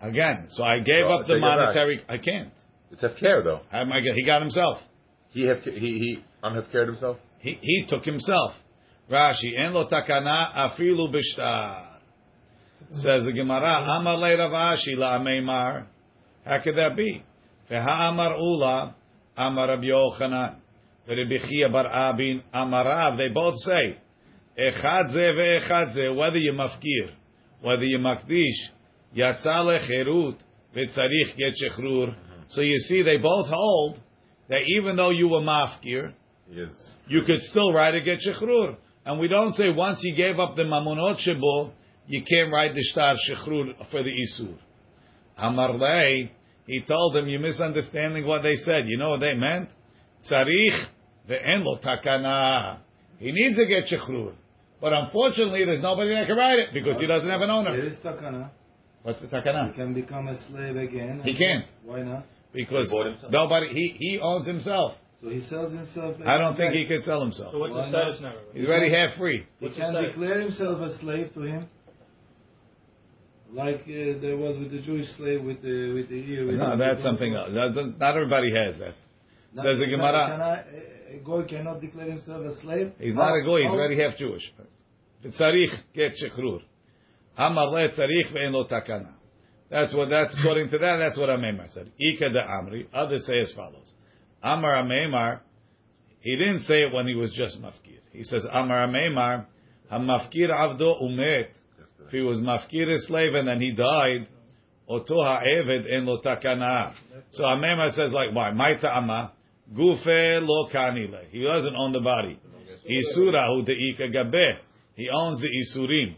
Again, 0.00 0.46
so 0.48 0.64
I 0.64 0.78
gave 0.78 1.04
Well, 1.06 1.18
up 1.20 1.26
the 1.26 1.34
take 1.34 1.42
it 1.42 1.42
back. 1.42 1.58
monetary. 1.58 2.02
I 2.08 2.16
can't. 2.16 2.52
It's 2.90 3.02
hefker 3.02 3.44
though. 3.44 3.60
How 3.70 3.82
am 3.82 3.92
I 3.92 4.00
He 4.14 4.24
got 4.24 4.40
himself. 4.40 4.78
He 5.32 5.44
hef, 5.46 5.62
he 5.64 5.70
he 5.72 6.24
unhefkered 6.42 6.86
himself. 6.86 7.18
He, 7.38 7.58
he 7.60 7.84
took 7.86 8.06
himself. 8.06 8.54
Rashi, 9.10 9.58
en 9.58 9.74
lo 9.74 9.86
takana 9.90 10.54
afilu 10.54 11.12
bishtar. 11.14 11.91
Says 12.90 13.24
the 13.24 13.32
Gemara, 13.32 13.84
Amar 13.98 14.18
le 14.18 14.36
Rav 14.36 14.52
Ashi 14.52 14.96
la 14.96 15.18
Ameimar. 15.18 15.86
How 16.44 16.60
could 16.62 16.74
that 16.76 16.96
be? 16.96 17.22
Veha 17.70 18.10
Amar 18.10 18.36
Ula, 18.36 18.94
Amar 19.36 19.68
Rabbi 19.68 19.84
Yochanan. 19.84 20.56
Rabbi 21.08 21.48
Chia 21.48 21.68
bar 21.68 21.86
Abin, 21.86 22.42
Amar 22.52 22.84
Rav. 22.84 23.18
They 23.18 23.28
both 23.28 23.54
say, 23.58 23.98
Echad 24.58 25.12
ze 25.12 25.32
ve'echad 25.32 25.94
ze, 25.94 26.08
whether 26.10 26.36
you 26.36 26.52
mafkir, 26.52 27.12
whether 27.62 27.84
you 27.84 27.98
makdish, 27.98 28.70
yatsa 29.16 29.46
lecherut, 29.46 30.36
v'tzarich 30.76 31.36
get 31.36 31.54
shechrur. 31.54 32.14
So 32.48 32.60
you 32.60 32.76
see, 32.76 33.02
they 33.02 33.16
both 33.16 33.46
hold 33.48 33.98
that 34.48 34.60
even 34.78 34.96
though 34.96 35.10
you 35.10 35.28
were 35.28 35.40
mafkir, 35.40 36.12
He 36.50 36.60
is. 36.60 36.94
you 37.08 37.22
could 37.22 37.40
still 37.40 37.72
write 37.72 37.94
a 37.94 38.00
get 38.02 38.18
shechrur. 38.18 38.76
And 39.04 39.18
we 39.18 39.28
don't 39.28 39.54
say 39.54 39.70
once 39.70 40.00
he 40.00 40.12
gave 40.12 40.38
up 40.38 40.54
the 40.54 40.62
mamonot 40.64 41.16
shebo, 41.26 41.72
you 42.12 42.22
can't 42.30 42.52
write 42.52 42.74
the 42.74 42.82
shtar 42.82 43.16
shechrur 43.28 43.74
for 43.90 44.02
the 44.02 44.10
isur. 44.10 44.54
Amar 45.38 45.72
lei, 45.78 46.30
he 46.66 46.82
told 46.82 47.14
them, 47.16 47.26
you're 47.28 47.40
misunderstanding 47.40 48.26
what 48.26 48.42
they 48.42 48.56
said. 48.56 48.86
You 48.86 48.98
know 48.98 49.10
what 49.10 49.20
they 49.20 49.34
meant? 49.34 49.68
Tzarich 50.30 50.78
ve'en 51.28 51.64
lo 51.64 51.78
takana. 51.84 52.78
He 53.18 53.32
needs 53.32 53.56
to 53.56 53.66
get 53.66 53.84
shechrur. 53.90 54.34
But 54.80 54.92
unfortunately, 54.92 55.64
there's 55.64 55.80
nobody 55.82 56.10
that 56.14 56.26
can 56.26 56.36
write 56.36 56.58
it 56.58 56.68
because 56.74 56.98
he 57.00 57.06
doesn't 57.06 57.28
have 57.28 57.40
an 57.40 57.48
There 57.48 57.56
owner. 57.56 57.86
is 57.86 57.94
takana. 58.04 58.50
What's 59.02 59.20
the 59.20 59.28
takana? 59.28 59.70
He 59.70 59.74
can 59.76 59.94
become 59.94 60.28
a 60.28 60.36
slave 60.48 60.76
again. 60.76 61.22
He 61.24 61.34
can't. 61.36 61.64
Why 61.84 62.02
not? 62.02 62.26
Because 62.52 62.90
He 62.90 62.96
bought 62.96 63.06
himself. 63.06 63.32
nobody, 63.32 63.68
he, 63.68 63.96
he 63.98 64.18
owns 64.22 64.46
himself. 64.46 64.94
So 65.22 65.28
he 65.30 65.40
sells 65.48 65.72
himself. 65.72 66.16
I 66.26 66.36
don't 66.36 66.56
think 66.56 66.72
back. 66.72 66.74
he 66.74 66.86
could 66.86 67.04
sell 67.04 67.20
himself. 67.22 67.52
So 67.52 67.58
what's 67.60 67.72
Why 67.72 67.82
the 67.82 67.88
status 67.88 68.20
now? 68.20 68.34
He's 68.52 68.66
already 68.66 68.92
half 68.92 69.16
free. 69.16 69.46
He 69.60 69.66
What's 69.66 69.78
can 69.78 69.94
declare 69.94 70.40
himself 70.40 70.80
a 70.80 70.98
slave 70.98 71.32
to 71.34 71.42
him, 71.42 71.68
like 73.52 73.82
uh, 73.82 74.20
there 74.20 74.36
was 74.36 74.58
with 74.58 74.70
the 74.70 74.80
Jewish 74.80 75.06
slave 75.16 75.42
with 75.42 75.62
the 75.62 75.92
with 75.92 76.08
the 76.08 76.16
ear. 76.16 76.46
With 76.46 76.56
No, 76.56 76.70
the, 76.70 76.76
that's 76.76 77.02
something 77.02 77.34
else. 77.34 77.50
That's- 77.52 77.94
Not 77.98 78.14
everybody 78.16 78.52
has 78.54 78.78
that. 78.78 78.94
Not- 79.54 79.64
Says 79.64 79.78
the 79.78 79.86
Gemara. 79.86 80.28
Can 80.30 80.40
I, 80.40 81.16
a 81.16 81.18
goy 81.22 81.44
cannot 81.44 81.80
declare 81.80 82.10
himself 82.10 82.44
a 82.46 82.60
slave. 82.60 82.92
He's 82.98 83.14
not 83.14 83.34
a 83.34 83.44
goy. 83.44 83.62
He's 83.62 83.70
already 83.70 84.00
half 84.02 84.16
Jewish. 84.16 84.50
V'tzarich 85.24 85.72
get 85.94 86.12
shechrur. 86.12 86.62
Amar 87.36 87.68
le 87.70 87.88
tzarich 87.90 88.32
ve'en 88.32 88.52
lo 88.52 88.66
takana. 88.66 89.12
That's 89.70 89.94
what. 89.94 90.08
That's 90.10 90.36
according 90.38 90.68
to 90.70 90.78
that. 90.78 90.96
That's 90.96 91.18
what 91.18 91.28
Amemar 91.28 91.72
said. 91.72 91.90
Ika 91.98 92.30
de 92.30 92.40
Amri. 92.40 92.86
Others 92.92 93.26
say 93.26 93.38
as 93.40 93.52
follows. 93.52 93.92
Amar 94.42 94.82
Amemar. 94.82 95.40
He 96.20 96.36
didn't 96.36 96.60
say 96.60 96.82
it 96.82 96.92
when 96.92 97.06
he 97.06 97.14
was 97.14 97.32
just 97.32 97.60
mafkir. 97.60 97.98
He 98.12 98.22
says 98.22 98.46
Amar 98.50 98.86
Amemar. 98.86 99.46
Hamafkir 99.90 100.50
avdo 100.50 101.02
umet. 101.02 101.48
If 102.06 102.10
he 102.10 102.20
was 102.20 102.38
mafkir 102.38 102.90
a 102.90 102.98
slave 102.98 103.34
and 103.34 103.48
then 103.48 103.60
he 103.60 103.72
died, 103.72 104.28
oto 104.88 105.22
ha'eved 105.22 105.86
en 105.90 106.06
lo 106.06 106.20
takana. 106.20 106.94
So 107.30 107.44
Amemar 107.44 107.90
says 107.92 108.12
like 108.12 108.34
why? 108.34 108.50
My 108.52 108.76
ta'ama. 108.80 109.32
Gufe 109.72 110.46
lo 110.46 110.68
kanile. 110.72 111.28
He 111.30 111.42
doesn't 111.42 111.74
own 111.74 111.92
the 111.92 112.00
body. 112.00 112.38
Isura 112.88 113.48
hu 113.48 113.64
de'ika 113.64 114.12
gabe. 114.12 114.58
He 114.94 115.08
owns 115.08 115.40
the 115.40 115.48
isurim. 115.48 116.16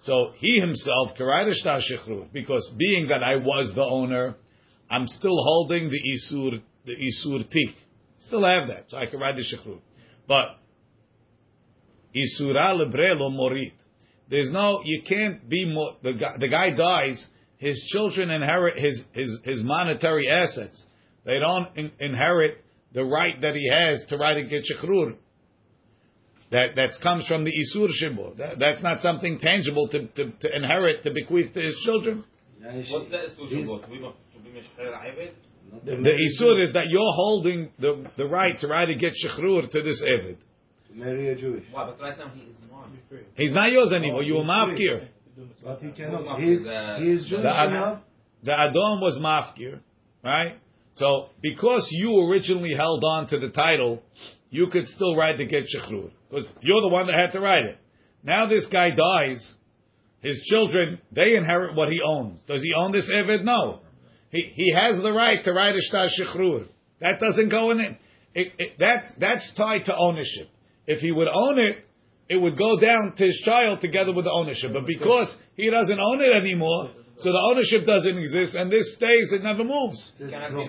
So 0.00 0.32
he 0.38 0.60
himself 0.60 1.16
can 1.16 1.26
write 1.26 1.48
a 1.48 2.26
because 2.32 2.72
being 2.76 3.08
that 3.08 3.22
I 3.22 3.36
was 3.36 3.72
the 3.74 3.82
owner, 3.82 4.36
I'm 4.90 5.06
still 5.06 5.36
holding 5.42 5.90
the 5.90 5.98
isur 5.98 6.62
the 6.84 6.92
isur 6.92 7.48
tik. 7.48 7.74
Still 8.20 8.44
have 8.44 8.68
that, 8.68 8.84
so 8.88 8.98
I 8.98 9.06
can 9.06 9.20
write 9.20 9.36
the 9.36 9.42
shechrur. 9.42 9.80
But 10.28 10.48
isura 12.14 12.78
lebre 12.78 13.18
lo 13.18 13.30
morit. 13.30 13.72
There's 14.30 14.50
no, 14.50 14.80
you 14.84 15.02
can't 15.06 15.48
be 15.48 15.66
more. 15.72 15.96
The 16.02 16.14
guy, 16.14 16.36
the 16.38 16.48
guy 16.48 16.70
dies. 16.70 17.24
His 17.58 17.78
children 17.92 18.30
inherit 18.30 18.78
his 18.78 19.02
his 19.12 19.40
his 19.44 19.62
monetary 19.62 20.28
assets. 20.28 20.84
They 21.24 21.38
don't 21.38 21.68
in, 21.76 21.92
inherit 22.00 22.64
the 22.92 23.04
right 23.04 23.40
that 23.40 23.54
he 23.54 23.68
has 23.72 24.04
to 24.08 24.16
write 24.16 24.38
a 24.38 24.44
get 24.44 24.64
shechrur. 24.64 25.16
That 26.50 26.76
that 26.76 26.90
comes 27.02 27.26
from 27.26 27.44
the 27.44 27.50
isur 27.52 27.88
shibur. 28.02 28.36
That, 28.36 28.58
that's 28.58 28.82
not 28.82 29.02
something 29.02 29.38
tangible 29.40 29.88
to, 29.88 30.06
to, 30.06 30.30
to 30.30 30.56
inherit 30.56 31.02
to 31.04 31.10
bequeath 31.12 31.52
to 31.54 31.60
his 31.60 31.76
children. 31.84 32.24
Yeah, 32.60 32.72
he 32.80 32.92
What's 32.92 33.10
that 33.10 33.36
to 33.36 33.42
he's- 33.46 33.68
Shubot? 33.68 33.90
We 33.90 34.00
want 34.00 34.16
to 34.34 34.40
be 34.40 34.50
Meshcher 34.50 34.92
Ayved? 34.92 35.32
The, 35.84 35.96
the 35.96 36.12
isur 36.44 36.62
is 36.62 36.72
that 36.74 36.86
you're 36.88 37.12
holding 37.16 37.70
the, 37.80 38.06
the 38.16 38.26
right 38.26 38.58
to 38.60 38.68
write 38.68 38.90
a 38.90 38.94
get 38.94 39.12
shechrur 39.24 39.68
to 39.70 39.82
this 39.82 40.02
evid. 40.02 40.36
To 40.94 41.04
marry 41.04 41.28
a 41.30 41.34
Jewish. 41.36 41.64
Why? 41.70 41.86
But 41.86 42.00
right 42.00 42.18
now 42.18 42.28
he 42.34 42.42
is 42.42 42.56
not. 42.70 42.88
He's 43.36 43.52
not 43.52 43.70
yours 43.72 43.92
anymore. 43.92 44.20
Oh, 44.20 44.22
you 44.22 44.34
were 44.34 44.40
he's 44.42 44.50
mafkir. 44.50 45.08
But 45.62 45.80
he 45.80 45.86
Well, 45.86 45.94
cannot. 45.96 46.40
he's, 46.40 46.58
He's, 46.58 46.66
uh, 46.66 46.96
he 47.00 47.10
is 47.10 47.26
Jewish 47.26 47.42
the 47.42 47.56
Ad- 47.56 47.68
enough. 47.70 48.00
The 48.44 48.52
Adon 48.52 49.00
was 49.00 49.18
mafkir, 49.20 49.80
right? 50.22 50.58
So 50.94 51.28
because 51.42 51.88
you 51.90 52.20
originally 52.30 52.74
held 52.76 53.02
on 53.04 53.28
to 53.28 53.38
the 53.38 53.48
title, 53.48 54.02
you 54.50 54.68
could 54.68 54.86
still 54.86 55.16
write 55.16 55.38
the 55.38 55.44
get 55.46 55.64
shechrur 55.64 56.10
because 56.30 56.52
you're 56.60 56.80
the 56.82 56.88
one 56.88 57.06
that 57.08 57.18
had 57.18 57.32
to 57.32 57.40
write 57.40 57.64
it. 57.64 57.78
Now 58.22 58.46
this 58.46 58.66
guy 58.70 58.90
dies, 58.90 59.54
his 60.20 60.40
children 60.50 61.00
they 61.10 61.34
inherit 61.34 61.74
what 61.74 61.88
he 61.88 62.00
owns. 62.04 62.38
Does 62.46 62.62
he 62.62 62.72
own 62.76 62.92
this 62.92 63.10
evid? 63.12 63.44
No. 63.44 63.80
He 64.30 64.52
he 64.54 64.72
has 64.72 65.02
the 65.02 65.12
right 65.12 65.42
to 65.42 65.52
write 65.52 65.74
a 65.74 65.80
shtar 65.80 66.06
shechrur. 66.08 66.66
That 67.00 67.18
doesn't 67.18 67.48
go 67.48 67.70
in 67.72 67.80
it. 67.80 67.96
It, 68.34 68.52
it. 68.58 68.72
That's 68.78 69.12
that's 69.18 69.52
tied 69.56 69.86
to 69.86 69.96
ownership. 69.96 70.48
If 70.86 71.00
he 71.00 71.12
would 71.12 71.28
own 71.28 71.58
it, 71.58 71.84
it 72.28 72.36
would 72.36 72.56
go 72.56 72.78
down 72.80 73.14
to 73.16 73.24
his 73.24 73.40
child 73.44 73.80
together 73.80 74.12
with 74.12 74.24
the 74.24 74.30
ownership. 74.30 74.72
But 74.72 74.86
because 74.86 75.34
he 75.56 75.70
doesn't 75.70 75.98
own 75.98 76.20
it 76.20 76.32
anymore, 76.32 76.90
so 77.18 77.30
the 77.30 77.38
ownership 77.50 77.86
doesn't 77.86 78.18
exist, 78.18 78.54
and 78.54 78.70
this 78.72 78.94
stays, 78.94 79.32
it 79.32 79.42
never 79.42 79.62
moves. 79.62 80.12
Cannot 80.18 80.50
be 80.50 80.66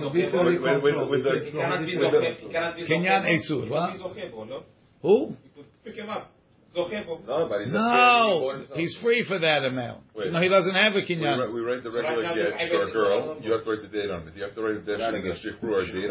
Kenyan 2.88 3.26
Esur, 3.26 3.70
what? 3.70 3.92
could 3.92 4.14
be 4.14 4.22
Zochebo, 4.22 4.48
no? 4.48 4.64
Who? 5.02 5.36
Pick 5.84 5.96
him 5.96 6.10
up. 6.10 6.32
No, 6.76 7.48
but 7.50 7.62
he's 7.62 7.72
a 7.72 7.72
he 7.72 7.72
bought 7.72 8.70
No, 8.70 8.76
he's 8.76 8.98
free 9.02 9.24
for 9.26 9.40
that 9.40 9.64
amount. 9.64 10.04
Wait. 10.14 10.32
No, 10.32 10.42
he 10.42 10.50
doesn't 10.50 10.74
have 10.74 10.92
a 10.92 10.96
We 10.96 11.06
kinyan. 11.08 11.54
we 11.54 11.62
write 11.62 11.84
the 11.84 11.90
Right 11.90 12.18
regular 12.18 12.24
now, 12.24 12.58
get 12.58 12.70
for 12.70 12.88
a 12.88 12.92
girl. 12.92 13.38
You 13.42 13.54
have 13.54 13.64
to 13.64 13.72
write 13.72 13.82
the 13.82 13.88
date 13.88 14.12
on 14.12 14.28
it. 14.28 14.36
You 14.36 14.44
have 14.44 14.56
to 14.56 14.62
write 14.62 14.86
the 14.86 14.92
date 14.92 15.02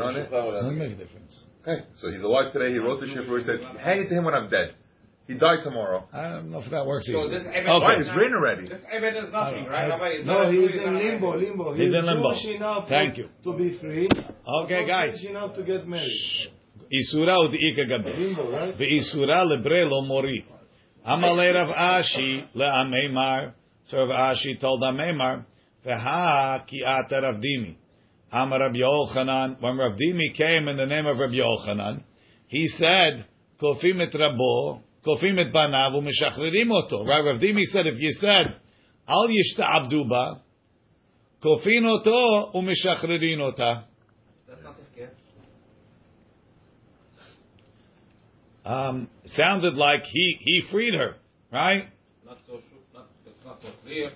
on 0.01 0.17
it. 0.17 0.31
Doesn't 0.31 0.79
make 0.79 0.93
a 0.93 0.97
difference. 0.97 1.43
Okay. 1.67 1.85
So 2.01 2.11
he's 2.11 2.23
alive 2.23 2.53
today. 2.53 2.71
He 2.73 2.79
wrote 2.79 3.01
the 3.01 3.07
shifru. 3.07 3.39
He 3.41 3.45
said, 3.45 3.61
"Hang 3.81 4.01
it 4.03 4.09
to 4.11 4.15
him 4.15 4.25
when 4.25 4.35
I'm 4.35 4.49
dead." 4.51 4.75
He 5.27 5.33
died 5.39 5.61
tomorrow. 5.65 6.05
I 6.13 6.29
don't 6.33 6.51
know 6.51 6.59
if 6.61 6.71
that 6.71 6.85
works 6.87 7.07
So 7.11 7.25
either. 7.25 7.39
this 7.39 7.49
Ebed 7.51 7.67
Why? 7.67 7.95
Okay. 7.95 8.01
It's 8.07 8.15
written 8.15 8.35
already. 8.35 8.69
This 8.69 8.81
Ebed 8.93 9.17
is 9.25 9.33
nothing, 9.33 9.65
right? 9.65 9.89
Nobody- 9.89 10.23
No, 10.23 10.35
nobody 10.45 10.61
he's 10.61 10.71
is 10.77 10.85
in 10.85 10.99
limbo, 10.99 11.33
Ebed. 11.33 11.41
limbo. 11.49 11.73
He's 11.73 11.95
in 11.95 12.05
limbo. 12.05 12.33
Jewish 12.35 12.57
enough 12.57 12.89
Thank 12.91 13.15
to, 13.15 13.21
you. 13.23 13.29
to 13.45 13.53
be 13.57 13.71
free. 13.79 14.09
Okay, 14.65 14.81
not 14.81 14.87
guys. 14.87 15.13
Jewish 15.21 15.31
enough 15.31 15.55
to 15.57 15.63
get 15.63 15.89
married. 15.89 16.51
Isura 16.93 17.39
u'di'ika 17.41 17.89
gabe. 17.89 18.19
Limbo, 18.19 18.51
right? 18.53 18.77
Ve'isura 18.77 19.47
lebre 19.49 19.89
lo 19.89 20.03
mori. 20.03 20.45
Amalei 21.07 21.55
Rav 21.55 21.71
Ashi 21.71 22.45
le'ameimar. 22.55 23.53
So 23.85 23.97
Rav 24.05 24.11
Ashi 24.11 24.59
told 24.61 24.83
Ameimar, 24.83 25.45
Veha 25.87 26.67
ki 26.67 26.85
ata 26.85 27.21
Rav 27.23 27.37
Dimi. 27.37 27.77
Amar 28.35 28.59
Rabbi 28.59 28.79
Yochanan. 28.79 29.61
When 29.61 29.79
Rav 29.79 29.93
Dimi 29.93 30.35
came 30.37 30.67
in 30.67 30.77
the 30.77 30.87
name 30.87 31.07
of 31.07 31.19
Rabbi 31.19 31.35
Yochanan, 31.35 32.03
he 32.49 32.67
said, 32.67 33.27
"Kofim 33.63 34.01
et 34.03 34.13
Rabo, 34.13 34.81
kofim 35.07 35.39
et 35.39 35.55
banav, 35.55 35.95
umeshachririm 35.95 36.69
oto." 36.73 37.05
Right? 37.05 37.25
Rav 37.25 37.41
Dimi 37.41 37.65
said, 37.67 37.87
if 37.87 38.01
you 38.01 38.11
said, 38.13 38.57
"Al 39.07 39.29
yishta 39.29 39.61
abduba," 39.61 40.41
kofin 41.41 41.87
oto 41.87 42.59
umeshachririn 42.59 43.41
ota. 43.41 43.85
Um, 48.67 49.09
sounded 49.27 49.75
like 49.75 50.05
he, 50.05 50.39
he 50.41 50.63
freed 50.73 50.95
her, 50.95 51.17
right? 51.53 51.85
Not 52.25 52.39
so 52.47 52.53
sure, 52.55 52.81
not, 52.95 53.09
not 53.45 53.61
so 53.61 53.69
clear. 53.85 54.11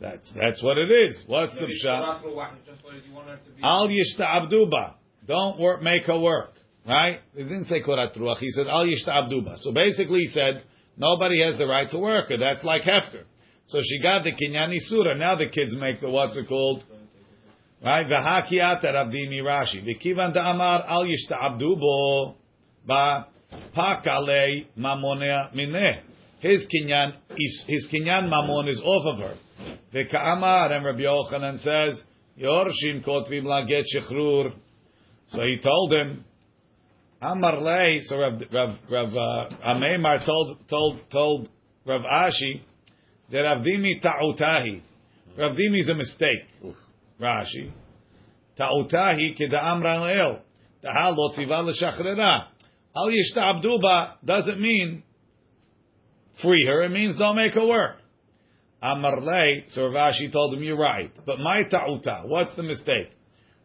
That's 0.00 0.32
that's 0.34 0.62
what 0.62 0.78
it 0.78 0.90
is. 0.90 1.22
What's 1.26 1.54
the 1.56 1.66
pshat? 1.66 2.00
Torah 2.00 2.18
through 2.22 2.34
what? 2.36 2.50
Just 2.64 2.82
wanted 2.82 3.04
you 3.04 3.12
want 3.12 3.28
her 3.28 3.36
to 3.36 3.50
be. 3.50 3.62
Al 3.62 3.88
yishta'abduba. 3.88 4.94
Don't 5.26 5.60
work, 5.60 5.82
make 5.82 6.04
her 6.04 6.18
work. 6.18 6.54
Right? 6.86 7.20
He 7.36 7.42
didn't 7.42 7.66
say 7.66 7.82
korat 7.82 8.16
ruach. 8.16 8.38
He 8.38 8.48
said 8.50 8.66
al 8.66 8.86
yishta'abduba. 8.86 9.58
So 9.58 9.72
basically 9.72 10.20
he 10.20 10.26
said, 10.28 10.62
nobody 10.96 11.44
has 11.44 11.58
the 11.58 11.66
right 11.66 11.90
to 11.90 11.98
work 11.98 12.30
her. 12.30 12.38
That's 12.38 12.64
like 12.64 12.82
hefker. 12.82 13.24
So 13.66 13.80
she 13.82 14.00
got 14.02 14.24
the 14.24 14.32
kinyani 14.32 14.78
surah. 14.78 15.14
Now 15.14 15.36
the 15.36 15.48
kids 15.50 15.76
make 15.76 16.00
the, 16.00 16.08
what's 16.08 16.36
it 16.36 16.48
called? 16.48 16.82
Right? 17.84 18.06
V'hakiata 18.06 18.84
Ravdimi 18.84 19.42
Rashi. 19.42 19.84
V'kivan 19.84 20.34
da'amar 20.34 20.84
al 20.88 21.04
yishta'abdubo. 21.04 22.36
Ba 22.86 23.26
pakale 23.76 24.66
mamonea 24.78 25.54
mineh. 25.54 26.00
His 26.40 26.64
kinyan, 26.74 27.14
is- 27.36 27.64
his 27.68 27.86
kinyan 27.92 28.30
mamon 28.32 28.68
is 28.70 28.80
off 28.82 29.14
of 29.14 29.18
her. 29.20 29.36
V'ka'amar, 29.94 30.72
and 30.72 30.84
Rabbi 30.84 31.00
Yochanan 31.00 31.58
says, 31.58 32.02
Yorshim 32.40 33.04
kotvim 33.04 33.44
la 33.44 33.64
get 33.64 33.84
shechrur. 33.94 34.52
So 35.28 35.42
he 35.42 35.58
told 35.62 35.92
him, 35.92 36.24
Amar 37.22 37.60
lei, 37.60 38.00
so 38.02 38.18
Rav, 38.18 38.40
Rav, 38.52 38.76
Rav 38.90 39.14
uh, 39.14 39.56
Ameimar 39.66 40.24
told, 40.24 40.58
told, 40.68 41.00
told 41.10 41.48
Rav 41.84 42.00
Ashi, 42.02 42.62
that 43.30 43.40
Rav 43.40 43.58
Dimi 43.64 44.00
ta'utahi. 44.02 44.80
Rav 45.36 45.52
Dimi 45.52 45.80
is 45.80 45.88
a 45.88 45.94
mistake. 45.94 46.74
Rashi. 47.20 47.70
Ta'utahi 48.58 49.38
keda'amran 49.38 50.00
le'el. 50.00 50.40
Ta'al 50.82 51.14
lo 51.14 51.30
tziva 51.36 51.62
l'shachrera. 51.62 52.46
Al 52.96 53.10
yishta'abduba 53.10 54.14
doesn't 54.24 54.60
mean 54.60 55.02
free 56.42 56.66
her, 56.66 56.82
it 56.84 56.90
means 56.90 57.18
don't 57.18 57.36
make 57.36 57.52
her 57.52 57.66
work. 57.66 57.99
Amar 58.82 59.20
lei, 59.20 59.64
so 59.68 59.86
Rav 59.86 60.14
Ashi 60.14 60.32
told 60.32 60.54
him, 60.54 60.62
you're 60.62 60.78
right. 60.78 61.12
But 61.26 61.38
my 61.38 61.64
ta'uta, 61.70 62.22
what's 62.26 62.54
the 62.54 62.62
mistake? 62.62 63.10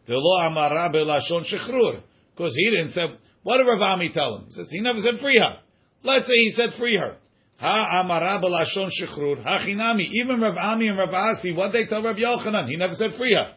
Delo 0.08 0.39
amara 0.39 0.91
belashon 0.93 1.43
shechrur. 1.51 2.01
Because 2.36 2.54
he 2.56 2.69
didn't 2.69 2.91
say, 2.91 3.06
what 3.43 3.58
did 3.58 3.63
Rav 3.63 3.82
Ami 3.82 4.12
tell 4.12 4.38
him? 4.38 4.45
He 4.47 4.51
says, 4.51 4.67
he 4.69 4.82
never 4.82 4.99
said 4.99 5.21
free 5.21 5.38
her. 5.39 5.60
Let's 6.04 6.28
say 6.28 6.34
he 6.36 6.51
said 6.51 6.71
free 6.78 6.97
her. 6.97 7.15
Ha 7.58 8.01
amara 8.01 8.41
belashon 8.41 8.89
shechrur. 9.01 9.41
Ha 9.41 9.65
chinami. 9.65 10.10
Even 10.12 10.41
Rav 10.41 10.58
Ami 10.58 10.89
and 10.89 10.97
Rav 10.97 11.13
Asi, 11.13 11.54
what 11.54 11.71
they 11.71 11.86
tell 11.86 12.04
Rav 12.04 12.17
Yochanan? 12.17 12.67
He 12.67 12.75
never 12.75 12.93
said 12.93 13.12
free 13.17 13.34
her. 13.34 13.54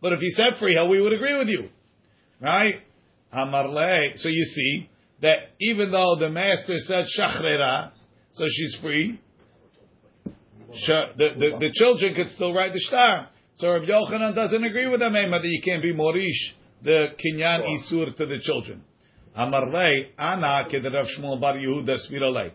But 0.00 0.14
if 0.14 0.20
he 0.20 0.30
said 0.30 0.58
free 0.58 0.74
her, 0.76 0.88
we 0.88 1.02
would 1.02 1.12
agree 1.12 1.36
with 1.36 1.48
you. 1.48 1.68
Right? 2.40 2.76
Amar 3.30 3.68
le. 3.68 4.16
So 4.16 4.28
you 4.28 4.44
see 4.44 4.88
that 5.20 5.38
even 5.60 5.90
though 5.90 6.16
the 6.18 6.30
master 6.30 6.78
said 6.78 7.06
shachrera, 7.18 7.90
so 8.32 8.44
she's 8.48 8.78
free, 8.80 9.20
the, 10.68 11.28
the, 11.38 11.58
the 11.60 11.70
children 11.72 12.14
could 12.14 12.28
still 12.30 12.52
ride 12.52 12.72
the 12.72 12.80
star. 12.80 13.28
So 13.56 13.70
Rabbi 13.72 13.86
Yochanan 13.86 14.34
doesn't 14.34 14.62
agree 14.62 14.86
with 14.86 15.00
them, 15.00 15.16
eh, 15.16 15.28
that 15.28 15.44
you 15.44 15.60
can't 15.64 15.82
be 15.82 15.92
morish 15.92 16.54
the 16.82 17.08
kinyan 17.18 17.62
isur 17.66 18.14
to 18.16 18.26
the 18.26 18.38
children. 18.40 18.84
Amar 19.34 19.66
le 19.66 19.84
ana 20.18 20.66
Rav 20.70 21.06
Shmuel 21.06 21.40
bar 21.40 21.54
Yehuda. 21.54 22.52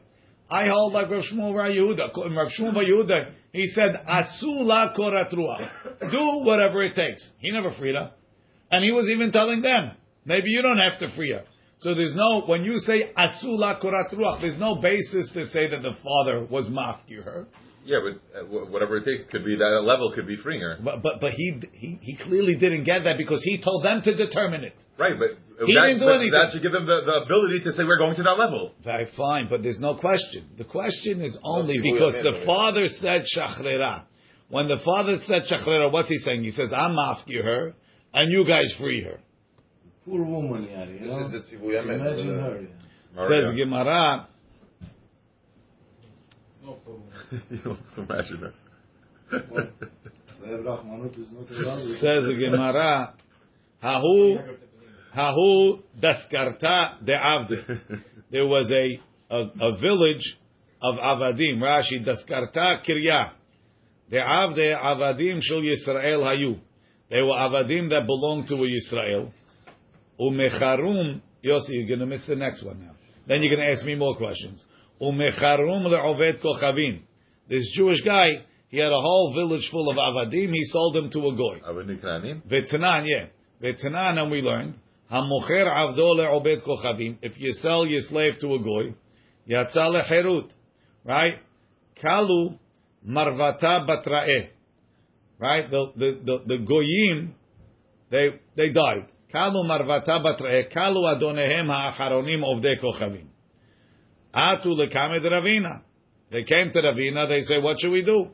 I 0.49 0.67
hold 0.67 0.93
like 0.93 1.09
Rav 1.09 1.21
Shmuel 1.23 1.53
bar 1.53 1.69
Yehuda. 1.69 2.35
Rav 2.35 2.47
Shmuel 2.57 2.73
bar 2.73 2.83
Yehuda, 2.83 3.31
he 3.51 3.67
said 3.67 3.91
asula 4.07 4.95
korat 4.97 5.33
ruach. 5.33 6.11
Do 6.11 6.45
whatever 6.45 6.83
it 6.83 6.95
takes. 6.95 7.29
He 7.39 7.51
never 7.51 7.71
freed 7.77 7.95
her, 7.95 8.11
and 8.71 8.83
he 8.83 8.91
was 8.91 9.09
even 9.09 9.31
telling 9.31 9.61
them, 9.61 9.91
maybe 10.25 10.49
you 10.49 10.61
don't 10.61 10.79
have 10.79 10.99
to 10.99 11.15
free 11.15 11.31
her. 11.31 11.43
So 11.79 11.93
there's 11.93 12.15
no 12.15 12.43
when 12.45 12.63
you 12.63 12.79
say 12.79 13.11
asula 13.17 13.81
korat 13.81 14.13
ruach, 14.13 14.41
there's 14.41 14.57
no 14.57 14.75
basis 14.75 15.31
to 15.33 15.45
say 15.45 15.69
that 15.69 15.81
the 15.81 15.93
father 16.03 16.45
was 16.45 16.69
mafkir 16.69 17.23
her. 17.23 17.47
Yeah, 17.85 17.99
but 18.03 18.39
uh, 18.39 18.43
whatever 18.69 18.97
it 18.97 19.05
takes 19.05 19.29
could 19.31 19.43
be 19.43 19.55
that 19.57 19.81
level 19.83 20.13
could 20.15 20.25
be 20.25 20.37
freeing 20.37 20.61
her. 20.61 20.77
But 20.83 21.01
but 21.01 21.19
but 21.19 21.33
he 21.33 21.59
he 21.73 21.99
he 22.01 22.15
clearly 22.15 22.55
didn't 22.55 22.85
get 22.85 23.03
that 23.03 23.15
because 23.17 23.43
he 23.43 23.61
told 23.61 23.83
them 23.83 24.01
to 24.03 24.15
determine 24.15 24.63
it. 24.63 24.73
Right, 24.97 25.13
but 25.19 25.37
He 25.67 25.73
that, 25.73 25.87
didn't 25.87 25.99
do 25.99 26.05
but 26.05 26.15
anything. 26.15 26.31
that 26.31 26.51
should 26.53 26.61
give 26.61 26.71
them 26.71 26.85
the, 26.85 27.01
the 27.05 27.23
ability 27.25 27.59
to 27.65 27.73
say 27.73 27.83
we're 27.83 27.97
going 27.97 28.15
to 28.15 28.23
that 28.23 28.37
level. 28.39 28.71
Very 28.83 29.07
fine, 29.17 29.47
but 29.49 29.63
there's 29.63 29.79
no 29.79 29.95
question. 29.95 30.49
The 30.57 30.63
question 30.63 31.19
is 31.21 31.37
only 31.43 31.75
people 31.81 31.93
because 31.93 32.13
the 32.23 32.41
it. 32.41 32.45
father 32.45 32.87
said 32.87 33.23
shachrera. 33.35 34.05
When 34.49 34.67
the 34.67 34.77
father 34.85 35.17
said 35.23 35.43
shachrera, 35.51 35.91
what's 35.91 36.09
he 36.09 36.17
saying? 36.17 36.43
He 36.43 36.51
says, 36.51 36.69
"I'm 36.71 36.95
mafkir 36.95 37.43
her, 37.43 37.73
and 38.13 38.31
you 38.31 38.45
guys 38.47 38.73
free 38.79 39.03
her." 39.03 39.19
Poor 40.05 40.23
woman, 40.23 40.67
Yari. 40.67 40.93
You 40.93 40.99
This 40.99 41.07
know? 41.07 41.27
is 41.27 41.43
the. 41.49 41.79
Imagine 41.79 42.39
her. 42.39 42.61
yeah. 43.15 43.27
Says 43.27 43.53
Gemara. 43.55 44.27
No 46.63 46.73
problem. 46.75 47.09
you 47.49 47.57
is 51.17 51.27
not 51.33 51.49
allowed. 51.49 51.97
Says 51.99 52.23
the 52.25 52.35
Gemara. 52.39 53.13
Hahu 53.83 54.37
hahu 55.13 55.81
daskarta 55.99 57.03
de'avde. 57.05 58.01
There 58.31 58.45
was 58.45 58.71
a, 58.71 58.99
a 59.29 59.39
a 59.61 59.77
village 59.77 60.37
of 60.81 60.95
avadim. 60.95 61.57
Rashi 61.59 62.05
daskarta 62.05 62.81
kirya. 62.87 63.31
De'avde 64.09 64.81
avadim 64.81 65.39
shel 65.41 65.61
Yisrael 65.61 66.23
hayu. 66.23 66.59
They 67.09 67.21
were 67.21 67.35
avadim 67.35 67.89
that 67.89 68.05
belonged 68.07 68.47
to 68.47 68.53
Yisrael. 68.53 69.31
Umecharum. 70.19 71.21
Yossi, 71.43 71.69
you're 71.71 71.87
going 71.87 71.99
to 71.99 72.05
miss 72.05 72.25
the 72.25 72.37
next 72.37 72.63
one 72.63 72.79
now. 72.85 72.93
Then 73.27 73.43
you're 73.43 73.53
going 73.53 73.67
to 73.67 73.73
ask 73.75 73.85
me 73.85 73.95
more 73.95 74.15
questions. 74.15 74.63
Umecharum 75.03 75.85
le'oved 75.85 76.41
kochavim. 76.41 77.01
This 77.49 77.69
Jewish 77.75 78.01
guy, 78.01 78.45
he 78.69 78.77
had 78.77 78.91
a 78.91 79.01
whole 79.01 79.33
village 79.35 79.67
full 79.69 79.89
of 79.89 79.97
avadim. 79.97 80.51
He 80.53 80.63
sold 80.63 80.95
them 80.95 81.09
to 81.11 81.19
a 81.27 81.35
goy. 81.35 81.59
V'tanan, 82.49 83.05
yeah. 83.05 83.25
V'tanan, 83.61 84.17
and 84.17 84.31
we 84.31 84.41
learned, 84.41 84.75
hamocher 85.11 85.67
avdo 85.67 86.17
le'obed 86.17 86.65
kochavim. 86.65 87.17
If 87.21 87.39
you 87.39 87.51
sell 87.53 87.85
your 87.85 87.99
slave 88.01 88.39
to 88.39 88.55
a 88.55 88.59
goy, 88.59 88.95
yatsa 89.49 89.75
lecherut. 89.75 90.49
Right? 91.03 91.33
Kalu 92.01 92.57
marvata 93.07 93.87
batrae, 93.87 94.49
Right? 95.37 95.69
The, 95.69 95.91
the, 95.97 96.19
the, 96.23 96.37
the 96.47 96.57
goyim, 96.65 97.35
they, 98.09 98.39
they 98.55 98.69
died. 98.69 99.07
Kalu 99.33 99.65
marvata 99.65 100.23
batrae. 100.23 100.73
Kalu 100.73 101.03
adonehem 101.13 101.67
ha'acharonim 101.67 102.41
ovdei 102.43 102.81
kochavim. 102.81 103.27
Atu 104.33 104.67
lekamed 104.67 105.23
Ravina. 105.23 105.81
They 106.31 106.43
came 106.43 106.71
to 106.73 106.81
Ravina, 106.81 107.27
they 107.27 107.41
say, 107.41 107.59
what 107.59 107.79
should 107.79 107.91
we 107.91 108.03
do? 108.03 108.29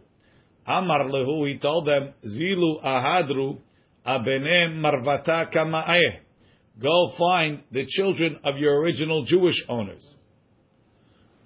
Amar 0.66 1.08
lehu, 1.10 1.48
he 1.52 1.58
told 1.58 1.86
them, 1.86 2.14
Zilu 2.26 2.82
ahadru 2.84 3.58
abene 4.06 4.80
marvata 4.80 5.52
kama'eh. 5.54 6.20
Go 6.82 7.12
find 7.18 7.64
the 7.72 7.86
children 7.88 8.40
of 8.44 8.58
your 8.58 8.80
original 8.80 9.26
Jewish 9.26 9.66
owners. 9.68 10.14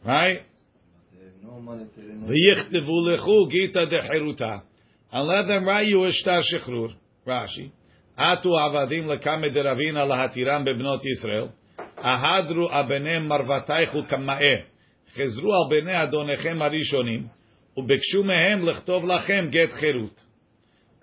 Right? 0.06 0.42
Lechu 2.28 3.50
gita 3.50 3.88
dechiruta. 3.88 4.62
And 5.12 5.28
let 5.28 5.48
them 5.48 5.66
write 5.66 5.88
you 5.88 6.04
a 6.06 6.12
shtar 6.12 6.42
shechrur. 6.42 6.94
Rashi. 7.26 7.72
Atu 8.20 8.48
avadim 8.48 9.06
lekame 9.06 9.52
de 9.52 9.64
ravina 9.64 10.06
lahatiram 10.06 10.68
bebnot 10.68 11.02
Yisrael. 11.04 11.52
Ahadru 12.03 12.69
abene 12.71 13.19
marvataychu 13.19 14.09
kama'eh. 14.09 14.79
חזרו 15.15 15.55
על 15.55 15.71
בני 15.71 16.03
אדוניכם 16.03 16.63
הראשונים, 16.63 17.27
וביקשו 17.77 18.25
מהם 18.25 18.69
לכתוב 18.69 19.05
לכם 19.05 19.47
גט 19.51 19.73
חירות. 19.73 20.23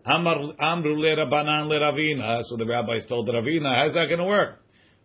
אמר- 0.08 0.52
אמרו 0.62 0.96
לרבנן 0.96 1.68
לרבינה, 1.70 2.40
so 2.40 2.62
the 2.62 2.66
rabbis 2.66 3.06
told 3.10 3.30
Ravina, 3.30 3.74
how's 3.74 3.94
that 3.94 4.10
going 4.10 4.20
to 4.20 4.30
work? 4.30 4.60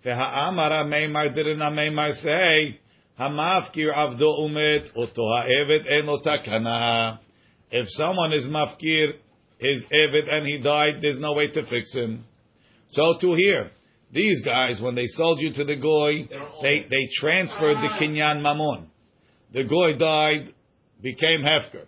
והאמר 0.04 0.72
המימר 0.72 1.26
didn't 1.34 1.62
המימר 1.62 2.08
say, 2.24 2.72
המפקיר 3.18 3.92
עבדו 3.92 4.26
ומת, 4.44 4.96
אותו 4.96 5.22
העבד 5.36 5.86
אין 5.86 6.06
לו 6.06 6.16
תקנה. 6.16 7.12
If 7.70 7.86
someone 8.02 8.32
is 8.32 8.46
mafkir, 8.46 9.12
his 9.60 9.84
Evid, 9.92 10.28
and 10.28 10.46
he 10.46 10.58
died, 10.62 11.00
there's 11.00 11.18
no 11.18 11.34
way 11.34 11.48
to 11.48 11.62
fix 11.62 11.96
him. 11.96 12.16
So 12.90 13.18
to 13.20 13.34
here, 13.36 13.70
these 14.11 14.41
guys, 14.43 14.81
when 14.81 14.95
they 14.95 15.07
sold 15.07 15.41
you 15.41 15.53
to 15.53 15.63
the 15.63 15.75
goy, 15.75 16.27
they, 16.61 16.85
they 16.89 17.09
transferred 17.19 17.77
the 17.77 17.89
kinyan 17.99 18.41
mamon. 18.41 18.85
The 19.53 19.63
goy 19.63 19.97
died, 19.97 20.53
became 21.01 21.41
hefker. 21.41 21.85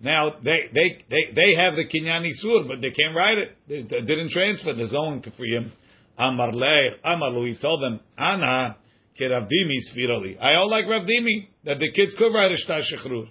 Now 0.00 0.34
they 0.42 0.68
they 0.74 0.98
they, 1.08 1.32
they 1.34 1.54
have 1.54 1.76
the 1.76 1.84
kinyan 1.84 2.26
isur, 2.26 2.66
but 2.66 2.80
they 2.80 2.90
can't 2.90 3.14
write 3.14 3.38
it. 3.38 3.56
They, 3.68 3.82
they 3.82 4.00
didn't 4.00 4.30
transfer. 4.30 4.74
There's 4.74 4.92
no 4.92 5.02
one 5.04 5.22
for 5.22 5.44
him. 5.44 5.72
Amar 6.18 6.52
le, 6.52 6.90
Amar 7.04 7.30
lu, 7.30 7.46
he 7.46 7.56
told 7.56 7.82
them, 7.82 8.00
Ana 8.18 8.76
ke 9.16 9.22
Ravdimi 9.22 9.78
svirali. 9.94 10.36
I 10.40 10.56
all 10.56 10.68
like 10.70 10.86
Ravdimi 10.86 11.48
that 11.64 11.78
the 11.78 11.90
kids 11.92 12.14
could 12.18 12.34
write 12.34 12.52
a 12.52 12.56
shtar 12.56 12.80
shechrur. 12.80 13.28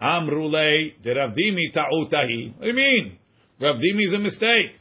Amru 0.00 0.46
le, 0.46 0.90
the 1.04 1.10
Ravdimi 1.10 1.72
ta'utahi. 1.74 2.56
What 2.56 2.62
do 2.62 2.68
you 2.68 2.74
mean? 2.74 3.18
Ravdimi 3.60 4.04
is 4.04 4.14
a 4.14 4.18
mistake. 4.18 4.72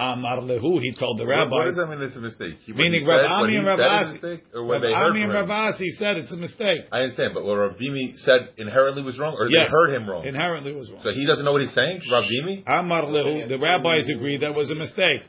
Amar 0.00 0.40
lehu, 0.40 0.80
he 0.80 0.94
told 0.98 1.18
the 1.18 1.26
What, 1.26 1.50
what 1.50 1.66
does 1.66 1.76
that 1.76 1.88
mean? 1.88 2.00
It's 2.00 2.16
a 2.16 2.20
mistake. 2.20 2.56
He, 2.64 2.72
Meaning 2.72 3.06
Rav 3.06 3.44
Ami 3.44 3.56
and 3.56 3.66
Rav 3.66 3.78
Asi. 3.78 4.40
or 4.54 4.64
what 4.64 4.80
Rav 4.80 4.82
they 4.82 4.92
Ami 4.92 5.22
and? 5.22 5.32
Rav 5.32 5.50
Asi 5.50 5.90
said 6.00 6.16
it's 6.16 6.32
a 6.32 6.36
mistake. 6.36 6.82
I 6.90 7.00
understand, 7.00 7.32
but 7.34 7.44
what 7.44 7.56
Rav 7.56 7.76
Dimi 7.76 8.16
said 8.16 8.56
inherently 8.56 9.02
was 9.02 9.18
wrong, 9.18 9.34
or 9.36 9.46
Yes. 9.48 9.68
they 9.68 9.70
heard 9.70 9.94
him 9.94 10.08
wrong. 10.08 10.24
Inherently 10.26 10.72
was 10.72 10.90
wrong. 10.90 11.02
so 11.04 11.10
he 11.12 11.26
doesn't 11.26 11.44
know 11.44 11.52
what 11.52 11.60
he's 11.60 11.74
saying, 11.74 12.00
Rav 12.10 12.24
Dimi. 12.24 12.64
Amar 12.66 13.04
lehu, 13.04 13.46
the 13.48 13.58
rabbis 13.58 14.08
agree 14.08 14.38
that 14.38 14.54
was 14.54 14.70
a 14.70 14.74
mistake. 14.74 15.20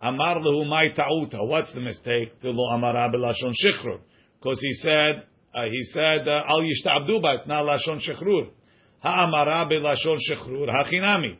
Amar 0.00 0.36
lehu 0.36 0.66
mai 0.68 0.88
ta'uta. 0.90 1.44
What's 1.44 1.72
the 1.74 1.80
mistake? 1.80 2.40
To 2.40 2.50
lo 2.50 2.70
amara 2.72 3.10
belashon 3.12 3.52
shichrur. 3.62 3.98
Because 4.38 4.60
he 4.60 4.72
said, 4.74 5.24
uh, 5.54 5.64
he 5.70 5.82
said, 5.92 6.26
uh, 6.28 6.44
al 6.48 6.62
yishtabdu 6.62 7.20
ba, 7.20 7.34
it's 7.38 7.46
not 7.48 7.64
lashon 7.64 7.98
shichrur. 7.98 8.48
Ha'amara 9.02 9.68
belashon 9.70 10.16
shichrur, 10.30 10.68
hachinami. 10.68 11.36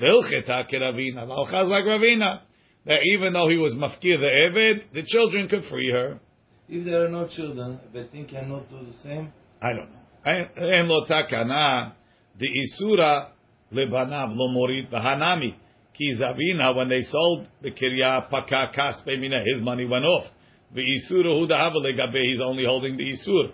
Ve'ilcheta 0.00 0.70
keravina. 0.70 1.26
L'alchaz 1.26 1.68
like 1.68 1.84
Ravina. 1.84 2.40
That 2.84 3.00
even 3.04 3.32
though 3.32 3.48
he 3.48 3.56
was 3.56 3.74
mafkir 3.74 4.20
the 4.20 4.30
Eved, 4.48 4.92
the 4.92 5.02
children 5.04 5.48
could 5.48 5.64
free 5.64 5.90
her. 5.90 6.20
If 6.68 6.84
there 6.84 7.04
are 7.04 7.08
no 7.08 7.26
children, 7.28 7.80
Betin 7.94 8.28
cannot 8.28 8.68
do 8.70 8.78
the 8.78 8.96
same. 9.02 9.32
I 9.60 9.72
don't 9.72 9.90
know. 9.90 10.00
En 10.24 10.88
lo 10.88 11.04
takana, 11.04 11.92
the 12.38 12.48
isura 12.48 13.30
lebanav 13.72 14.36
lo 14.36 14.48
morid 14.48 14.90
v'hanami. 14.90 15.54
Ki 15.94 16.14
zavina, 16.20 16.76
when 16.76 16.88
they 16.88 17.02
sold 17.02 17.48
the 17.62 17.70
kirya 17.70 18.28
paka 18.28 18.70
kaspe 18.76 19.18
mina, 19.18 19.42
his 19.54 19.62
money 19.62 19.84
went 19.84 20.04
off. 20.04 20.26
The 20.74 20.82
isura 20.82 21.38
hu 21.38 21.46
dahava 21.46 21.76
legabe, 21.76 22.22
he's 22.22 22.40
only 22.40 22.64
holding 22.64 22.96
the 22.96 23.04
isur. 23.04 23.52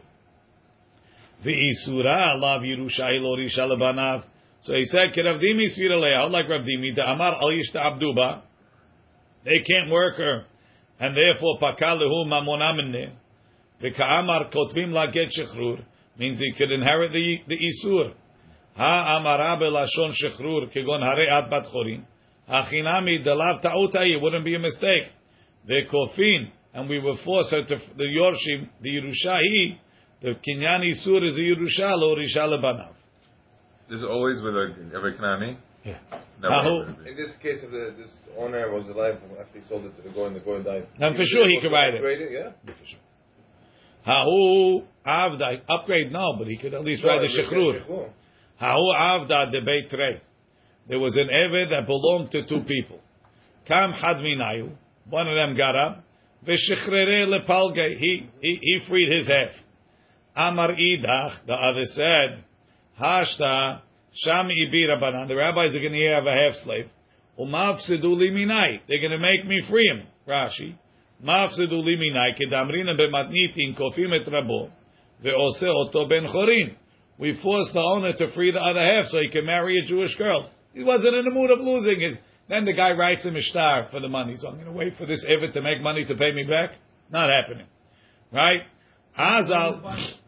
The 1.44 1.52
isura 1.52 2.38
lav 2.38 2.62
Yerusha 2.62 3.20
lo 3.20 3.36
risha 3.36 3.60
lebanav. 3.60 4.24
So 4.62 4.74
he 4.74 4.84
said, 4.84 5.12
Kiravdimi 5.12 5.66
svira 5.76 6.00
leah, 6.00 6.26
like 6.26 6.46
Ravdimi, 6.46 6.94
the 6.94 7.02
amar 7.02 7.34
al 7.34 7.50
yishta 7.50 7.80
abduba. 7.80 8.42
They 9.44 9.58
can't 9.68 9.90
work 9.90 10.16
her. 10.16 10.44
And 11.00 11.16
therefore, 11.16 11.58
pakalehu 11.60 12.26
mamonamene. 12.26 13.12
The 13.80 13.90
ka'amar 13.90 14.50
kotvim 14.52 14.92
la 14.92 15.10
get 15.10 15.30
shechrur 15.36 15.84
means 16.16 16.38
he 16.38 16.52
could 16.56 16.70
inherit 16.70 17.12
the 17.12 17.38
the 17.48 17.58
isur. 17.58 18.14
Ha 18.76 19.18
amara 19.18 19.58
belashon 19.60 20.12
shechrur 20.22 20.72
kegon 20.72 21.02
hare 21.02 21.28
ad 21.28 21.50
bat 21.50 21.66
chorin. 21.74 22.04
Hachinami 22.48 23.26
delav 23.26 23.60
ta'utai 23.62 24.14
it 24.14 24.22
wouldn't 24.22 24.44
be 24.44 24.54
a 24.54 24.60
mistake. 24.60 25.10
The 25.66 25.82
kofin 25.92 26.50
and 26.72 26.88
we 26.88 27.00
will 27.00 27.18
force 27.24 27.50
her 27.50 27.64
to 27.64 27.76
the 27.96 28.04
yorshim 28.04 28.68
the 28.80 28.90
Yerushahi 28.90 29.78
the 30.22 30.34
kinyan 30.46 30.88
isur 30.88 31.26
is 31.26 31.36
a 31.36 31.40
Yerusha 31.40 31.96
lo 31.96 32.14
risha. 32.14 32.92
This 33.88 33.98
is 33.98 34.04
always 34.04 34.40
with 34.40 34.54
a 34.54 34.74
every 34.94 35.14
Kanani. 35.14 35.56
Yeah. 35.84 35.98
Never. 36.40 36.96
In 37.06 37.16
this 37.16 37.36
case, 37.42 37.58
if 37.62 37.70
the, 37.70 37.94
this 37.98 38.10
owner 38.38 38.70
was 38.72 38.88
alive 38.88 39.18
after 39.40 39.58
he 39.58 39.64
sold 39.68 39.84
it 39.84 39.96
to 39.96 40.02
the 40.02 40.10
Goy 40.10 40.26
and 40.26 40.36
the 40.36 40.40
Goy 40.40 40.62
died. 40.62 40.86
Then 40.98 41.14
for 41.14 41.22
sure 41.24 41.48
he 41.48 41.60
could 41.60 41.72
write 41.72 41.94
it. 41.94 41.96
Upgrade 41.96 42.20
Yeah. 42.30 42.52
Yeah 42.66 42.74
for 42.74 42.86
sure. 42.86 42.98
Hahu 44.06 44.84
avda 45.06 45.62
upgrade 45.68 46.10
no, 46.10 46.34
but 46.38 46.48
he 46.48 46.56
could 46.56 46.74
at 46.74 46.84
least 46.84 47.04
write 47.04 47.20
the 47.20 47.28
shechrur. 47.28 48.10
Ha'u 48.56 48.94
avda 48.94 49.52
debate 49.52 49.90
trei. 49.90 50.20
There 50.88 50.98
was 50.98 51.16
an 51.16 51.28
Eved 51.28 51.70
that 51.70 51.86
belonged 51.86 52.32
to 52.32 52.46
two 52.46 52.60
people. 52.60 53.00
Kam 53.66 53.92
had 53.92 54.16
minayu. 54.16 54.72
One 55.08 55.28
of 55.28 55.36
them 55.36 55.56
got 55.56 55.76
up. 55.76 56.04
V'shechrere 56.46 57.26
lepalge. 57.26 57.98
He, 57.98 58.28
he, 58.40 58.58
he 58.60 58.80
freed 58.88 59.12
his 59.12 59.28
half. 59.28 59.50
Amar 60.34 60.70
idach. 60.70 61.46
The 61.46 61.54
other 61.54 61.84
said, 61.84 62.44
Hashta 63.00 63.80
sham 64.14 64.48
ibi 64.50 64.86
rabbanan. 64.86 65.28
The 65.28 65.36
rabbis 65.36 65.74
are 65.74 65.80
going 65.80 65.92
to 65.92 66.14
have 66.14 66.26
a 66.26 66.32
half 66.32 66.54
slave. 66.64 66.86
Umavsidu 67.38 68.16
li 68.16 68.30
minai. 68.30 68.80
They're 68.88 69.00
going 69.00 69.12
to 69.12 69.18
make 69.18 69.46
me 69.46 69.62
free 69.68 69.88
him. 69.88 70.06
Rashi. 70.28 70.76
Mavsidu 71.24 71.82
li 71.82 71.96
minai. 71.96 72.38
Kedamrina 72.38 72.98
b'matnitin 72.98 73.78
kofim 73.78 74.12
et 74.12 74.26
rabo. 74.26 74.70
Ve'ose 75.24 75.62
oto 75.62 76.08
ben 76.08 76.24
chorin. 76.24 76.76
We 77.18 77.38
forced 77.42 77.72
the 77.72 77.80
owner 77.80 78.12
to 78.12 78.32
free 78.34 78.50
the 78.50 78.58
other 78.58 78.80
half 78.80 79.10
so 79.10 79.20
he 79.20 79.28
can 79.30 79.46
marry 79.46 79.78
a 79.78 79.82
Jewish 79.82 80.16
girl. 80.16 80.50
He 80.74 80.82
wasn't 80.82 81.14
in 81.14 81.24
the 81.24 81.30
mood 81.30 81.50
of 81.50 81.60
losing 81.60 82.02
it. 82.02 82.18
Then 82.48 82.64
the 82.64 82.72
guy 82.72 82.92
writes 82.92 83.24
a 83.24 83.42
star 83.42 83.88
for 83.90 84.00
the 84.00 84.08
money. 84.08 84.34
So 84.36 84.48
I'm 84.48 84.54
going 84.54 84.66
to 84.66 84.72
wait 84.72 84.94
for 84.98 85.06
this 85.06 85.24
Evid 85.24 85.52
to 85.52 85.62
make 85.62 85.80
money 85.80 86.04
to 86.04 86.14
pay 86.14 86.32
me 86.32 86.44
back. 86.44 86.76
Not 87.10 87.30
happening. 87.30 87.66
Right? 88.32 88.62
Azal. 89.18 90.18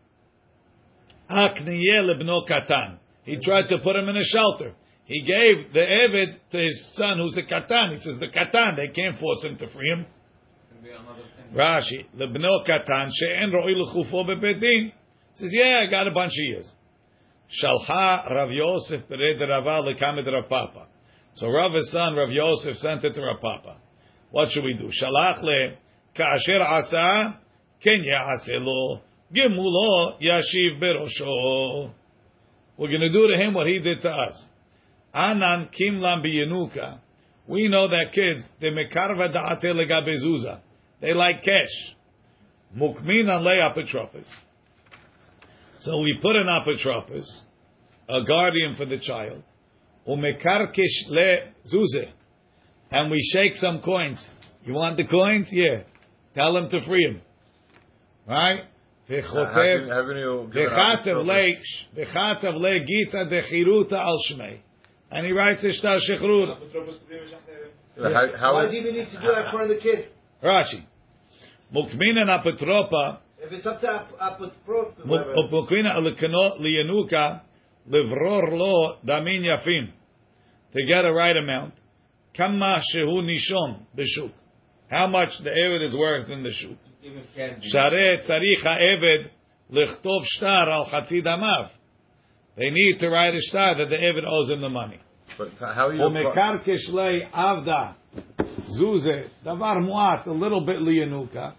Katan. 1.30 2.98
He 3.24 3.38
tried 3.42 3.68
to 3.68 3.78
put 3.78 3.96
him 3.96 4.08
in 4.08 4.16
a 4.16 4.24
shelter. 4.24 4.74
He 5.06 5.22
gave 5.22 5.72
the 5.72 5.80
Evid 5.80 6.36
to 6.50 6.58
his 6.58 6.90
son 6.94 7.18
who's 7.18 7.36
a 7.36 7.42
katan. 7.42 7.92
He 7.96 7.98
says, 7.98 8.18
the 8.18 8.28
katan, 8.28 8.76
they 8.76 8.88
can't 8.88 9.18
force 9.18 9.42
him 9.44 9.56
to 9.58 9.68
free 9.68 9.90
him. 9.90 10.06
Rashi, 11.54 12.06
lebno 12.16 12.66
katan, 12.66 13.10
she'en 13.12 13.50
ro'i 13.52 13.74
l'chufo 13.74 14.24
bebetin. 14.24 14.92
Says, 15.34 15.50
yeah, 15.52 15.82
I 15.86 15.90
got 15.90 16.08
a 16.08 16.10
bunch 16.10 16.32
of 16.32 16.44
years. 16.44 16.72
Shalha 17.62 18.30
Rav 18.30 18.50
Yosef 18.50 19.02
bered 19.08 19.40
Rava 19.40 19.82
lekamed 19.82 20.26
Rav 20.32 20.48
Papa. 20.48 20.86
So 21.34 21.48
Rav's 21.48 21.90
son, 21.90 22.14
Rav 22.14 22.30
Yosef, 22.30 22.76
sent 22.76 23.04
it 23.04 23.14
to 23.14 23.22
Rav 23.22 23.40
Papa. 23.40 23.76
What 24.30 24.50
should 24.50 24.64
we 24.64 24.74
do? 24.74 24.90
Shalach 24.90 25.42
le 25.42 25.76
ka'asher 26.16 26.62
asa 26.62 27.38
ken 27.82 28.02
ya'ase 28.02 28.60
lo 28.60 29.00
gimulo 29.32 30.20
yashiv 30.20 30.80
berosho. 30.80 31.90
We're 32.76 32.88
going 32.88 33.00
to 33.00 33.12
do 33.12 33.28
to 33.28 33.36
him 33.36 33.54
what 33.54 33.66
he 33.66 33.80
did 33.80 34.02
to 34.02 34.10
us. 34.10 34.46
Anan 35.12 35.68
kimlam 35.78 36.24
biyenuka. 36.24 36.98
We 37.46 37.68
know 37.68 37.88
that 37.88 38.12
kids, 38.12 38.48
they 38.60 38.68
mekarva 38.68 39.32
da'ate 39.32 39.64
legabezuza. 39.64 40.60
They 41.00 41.12
like 41.12 41.44
cash. 41.44 41.94
Mukmin 42.76 43.26
le 43.26 43.70
apotropis. 43.70 44.26
So 45.80 46.00
we 46.00 46.18
put 46.20 46.34
an 46.34 46.46
apotropis, 46.46 47.42
a 48.08 48.24
guardian 48.24 48.74
for 48.76 48.86
the 48.86 48.98
child, 48.98 49.42
umekarkish 50.08 51.08
le 51.08 51.52
zuze, 51.72 52.10
and 52.90 53.10
we 53.10 53.20
shake 53.32 53.56
some 53.56 53.82
coins. 53.82 54.26
You 54.64 54.72
want 54.72 54.96
the 54.96 55.06
coins? 55.06 55.48
Yeah. 55.50 55.82
Tell 56.34 56.56
him 56.56 56.70
to 56.70 56.84
free 56.86 57.04
him. 57.04 57.20
Right? 58.26 58.60
Haven't 59.08 59.90
haven't 59.90 60.16
you 60.16 60.50
given 60.52 60.72
up 60.72 61.04
V'chatev 61.04 61.26
le, 61.26 62.04
v'chatev 62.04 62.56
le 62.56 62.80
gita 62.80 63.26
dechiruta 63.26 63.98
al 63.98 64.18
shmei. 64.30 64.60
And 65.10 65.26
he 65.26 65.32
writes 65.32 65.62
a 65.62 65.72
shtar 65.72 65.98
shechrur. 66.10 66.56
How, 67.96 68.36
how 68.38 68.54
Why 68.54 68.62
does 68.62 68.72
he 68.72 68.78
even 68.78 68.94
need 68.94 69.08
to 69.08 69.20
do 69.20 69.28
that 69.30 69.52
for 69.52 69.68
the 69.68 69.76
kid? 69.76 70.08
Rashi. 70.42 70.84
Mukmin 71.72 72.16
and 72.16 72.30
apotropa, 72.30 73.18
If 73.40 73.52
it's 73.52 73.66
up 73.66 73.80
to 73.80 73.92
Ap- 73.92 74.18
Apotropos, 74.18 75.06
mukmin 75.06 75.86
alekano 75.86 76.58
liyanuka, 76.60 77.42
livror 77.88 78.52
lo 78.52 78.96
damin 79.06 79.42
yafim. 79.42 79.90
To 80.72 80.86
get 80.86 81.04
a 81.04 81.12
right 81.12 81.36
amount. 81.36 81.74
Kama 82.36 82.80
shehu 82.94 83.22
nishon 83.22 83.82
b'shuk. 83.96 84.32
How 84.90 85.06
much 85.08 85.30
the 85.42 85.50
Eved 85.50 85.86
is 85.86 85.94
worth 85.94 86.30
in 86.30 86.42
the 86.42 86.52
shuk. 86.52 86.78
Share 87.04 88.22
tzarich 88.22 88.62
ha'eved 88.62 89.28
lichtov 89.70 90.24
shtar 90.24 90.70
al 90.70 90.86
chatzi 90.86 91.22
damav. 91.22 91.68
They 92.56 92.70
need 92.70 92.98
to 93.00 93.10
write 93.10 93.34
a 93.34 93.40
shtar 93.40 93.74
that 93.76 93.90
the 93.90 93.96
Eved 93.96 94.24
owes 94.26 94.48
him 94.48 94.62
the 94.62 94.70
money. 94.70 94.98
But 95.36 95.50
how 95.58 95.90
avda 95.90 97.94
zuze 98.80 99.28
davar 99.44 99.82
muat 99.82 100.26
a 100.26 100.32
little 100.32 100.64
bit 100.64 100.80
liyanuka. 100.80 101.52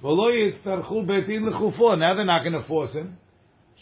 V'lo 0.00 0.30
yitzarchu 0.30 1.04
betin 1.04 1.50
lechufo. 1.50 1.98
Now 1.98 2.14
they're 2.14 2.24
not 2.24 2.44
going 2.44 2.60
to 2.60 2.68
force 2.68 2.92
him. 2.92 3.16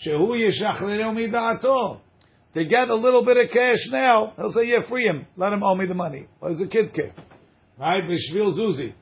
Shehu 0.02 0.30
yishachrenu 0.30 1.12
midaato. 1.14 2.00
To 2.54 2.64
get 2.64 2.88
a 2.88 2.94
little 2.94 3.22
bit 3.22 3.36
of 3.36 3.50
cash 3.52 3.86
now, 3.90 4.32
he'll 4.36 4.52
say, 4.52 4.68
"Yeah, 4.68 4.80
free 4.88 5.04
him. 5.04 5.26
Let 5.36 5.52
him 5.52 5.62
owe 5.62 5.74
me 5.74 5.84
the 5.84 5.92
money." 5.92 6.26
Why 6.38 6.48
does 6.48 6.58
the 6.58 6.68
kid 6.68 6.94
care? 6.94 7.12
Right? 7.78 8.02
Bishvil 8.02 8.58
zuzi. 8.58 8.94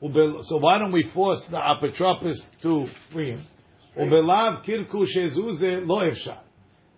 So 0.00 0.58
why 0.58 0.78
don't 0.78 0.92
we 0.92 1.10
force 1.14 1.46
the 1.50 1.56
apotropis 1.56 2.36
to 2.62 2.86
free 3.12 3.30
him? 3.30 3.46
Ubelav 3.96 4.64
kirku 4.64 5.06
shezuze 5.06 5.86
lo. 5.86 6.00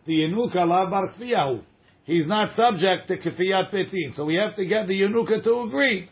The 0.07 0.13
yenuka 0.13 0.57
alav 0.57 0.91
bar. 0.91 1.61
He's 2.05 2.27
not 2.27 2.55
subject 2.55 3.09
to 3.09 3.19
kfiyat 3.19 3.71
petin. 3.71 4.15
So 4.15 4.25
we 4.25 4.37
have 4.37 4.57
to 4.57 4.65
get 4.65 4.87
the 4.87 5.01
yenuka 5.01 5.43
to 5.45 5.61
agree. 5.61 6.09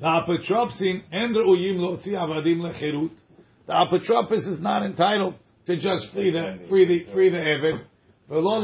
The 0.00 0.06
apotropsin 0.06 1.02
and 1.12 1.36
uyim 1.36 1.78
lotzi 1.78 2.12
avadim 2.12 2.60
lechirut. 2.60 3.10
The 3.66 3.72
apotropis 3.74 4.48
is 4.48 4.60
not 4.60 4.84
entitled 4.84 5.34
to 5.66 5.76
just 5.76 6.12
free 6.12 6.30
the 6.30 6.58
free 6.68 6.86
the 6.86 7.12
free 7.12 7.28
the 7.28 7.36
eved. 7.36 7.84
Ve'lo 8.30 8.58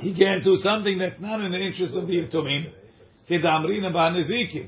He 0.00 0.14
can't 0.14 0.44
do 0.44 0.56
something 0.56 0.98
that's 0.98 1.20
not 1.20 1.40
in 1.40 1.52
the 1.52 1.58
interest 1.58 1.94
of 1.96 2.06
the 2.06 2.14
yatomim. 2.14 2.66
כדאמרינא 3.28 3.88
בנזיקים. 3.88 4.66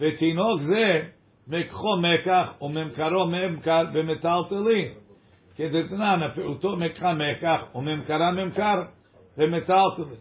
ותינוק 0.00 0.60
זה 0.60 1.02
מקחו 1.48 1.96
מקח 1.96 2.52
וממכרו 2.62 3.26
ממכר 3.26 3.84
במטלטלין. 3.92 4.92
כדתנן, 5.56 6.20
הפעוטו 6.22 6.76
מקחה 6.76 7.12
מקח 7.14 7.60
וממכרה 7.74 8.32
ממכר. 8.32 8.82
ומטלטלין. 9.38 10.18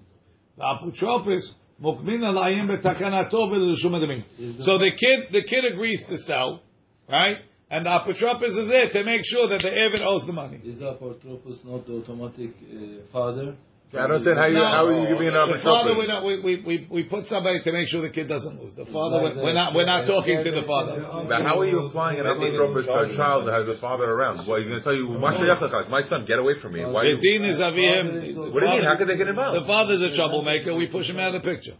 והאפוטרופוס 0.58 1.60
מוקמין 1.80 2.24
עליהם 2.24 2.68
בתקנתו 2.68 3.38
ולרשום 3.38 3.95
הדמים. 3.95 4.22
So 4.60 4.78
the 4.78 4.91
kid, 4.91 5.34
the 5.34 5.41
kid 5.41 5.66
agrees 5.74 6.04
to 6.10 6.18
sell, 6.18 6.62
right? 7.10 7.38
And 7.72 7.86
the 7.86 7.89
apotropos 7.89 8.52
is 8.62 8.70
there 8.70 8.89
to 8.91 9.04
make 9.06 9.22
sure 9.24 9.47
that 9.47 9.62
the 9.62 9.70
Eved 9.70 10.06
owes 10.06 10.26
the 10.28 10.34
money. 10.34 10.60
Is 10.64 10.78
the 10.78 10.91
apotropos 10.93 11.64
not 11.66 11.88
the 11.88 11.93
automatic 11.93 12.52
uh, 12.62 13.12
father? 13.14 13.56
I 13.95 14.03
don't 14.09 14.18
understand 14.18 14.37
how 14.39 14.47
you 14.51 14.59
how 14.59 14.84
are 14.87 14.99
you 14.99 15.07
giving 15.09 15.28
an 15.28 15.34
The 15.34 15.62
father, 15.62 15.95
we, 15.95 16.05
apotropos? 16.05 16.07
don't- 16.11 16.24
we, 16.26 16.34
we, 16.43 16.53
we, 16.66 16.76
we 16.91 17.03
put 17.05 17.24
somebody 17.26 17.62
to 17.62 17.70
make 17.72 17.87
sure 17.89 18.03
the 18.03 18.11
kid 18.11 18.28
doesn't 18.28 18.61
lose. 18.61 18.74
The 18.74 18.84
father, 18.87 19.22
Like 19.22 19.37
we're, 19.37 19.45
we're 19.45 19.55
not, 19.55 19.74
we're 19.74 19.87
not 19.87 20.07
the- 20.07 20.12
talking 20.12 20.43
to 20.43 20.51
the- 20.51 20.61
the 20.61 20.66
father. 20.66 21.01
But 21.28 21.43
how 21.47 21.61
are 21.61 21.66
you 21.66 21.87
applying 21.87 22.18
an 22.20 22.26
apotropos 22.26 22.84
to 22.84 23.14
a 23.14 23.16
child 23.16 23.47
that 23.47 23.55
has 23.55 23.68
a 23.68 23.78
father 23.80 24.05
around? 24.05 24.47
Well, 24.47 24.59
he's 24.59 24.68
going 24.68 24.80
to 24.82 24.84
tell 24.84 24.95
you, 24.95 25.09
"My 25.16 26.03
son, 26.11 26.24
get 26.26 26.39
away 26.39 26.55
from 26.61 26.72
me." 26.74 26.84
Why? 26.84 27.05
The 27.05 27.09
You, 27.14 27.39
din 27.39 27.45
is 27.49 27.59
avihim. 27.59 28.53
what 28.53 28.61
do 28.61 28.66
you 28.66 28.74
mean? 28.74 28.84
How 28.84 28.97
could 28.99 29.09
they 29.09 29.16
get 29.16 29.28
involved? 29.28 29.62
The 29.62 29.66
father's 29.66 30.03
a 30.03 30.11
troublemaker. 30.14 30.74
We 30.74 30.89
push 30.89 31.09
him 31.09 31.18
out 31.18 31.34
of 31.34 31.43
the 31.43 31.49
picture. 31.49 31.76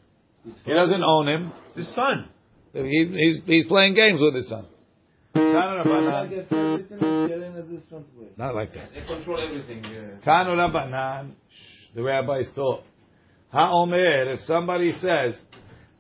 He 0.65 0.73
doesn't 0.73 1.03
own 1.03 1.27
him. 1.29 1.53
It's 1.75 1.87
his 1.87 1.95
son. 1.95 2.29
He, 2.73 3.09
he's, 3.13 3.37
he's 3.47 3.67
playing 3.67 3.95
games 3.95 4.21
with 4.23 4.35
his 4.37 4.49
son. 4.49 4.67
I 5.35 6.27
get 6.31 6.53
everything 6.53 6.99
is 6.99 7.29
sharing 7.29 7.57
a 7.57 7.63
different 7.63 8.07
way. 8.17 8.29
Not 8.37 8.55
like 8.55 8.73
that. 8.75 8.91
They 8.95 9.01
control 9.07 9.41
everything. 9.41 9.83
Yeah. 9.85 10.21
Tanu 10.25 10.55
Rabbanan, 10.57 11.33
shh, 11.51 11.76
the 11.97 12.03
rabbis 12.03 12.49
taught. 12.55 12.85
Ha'omer, 13.53 14.33
if 14.35 14.41
somebody 14.41 14.93
says, 15.01 15.35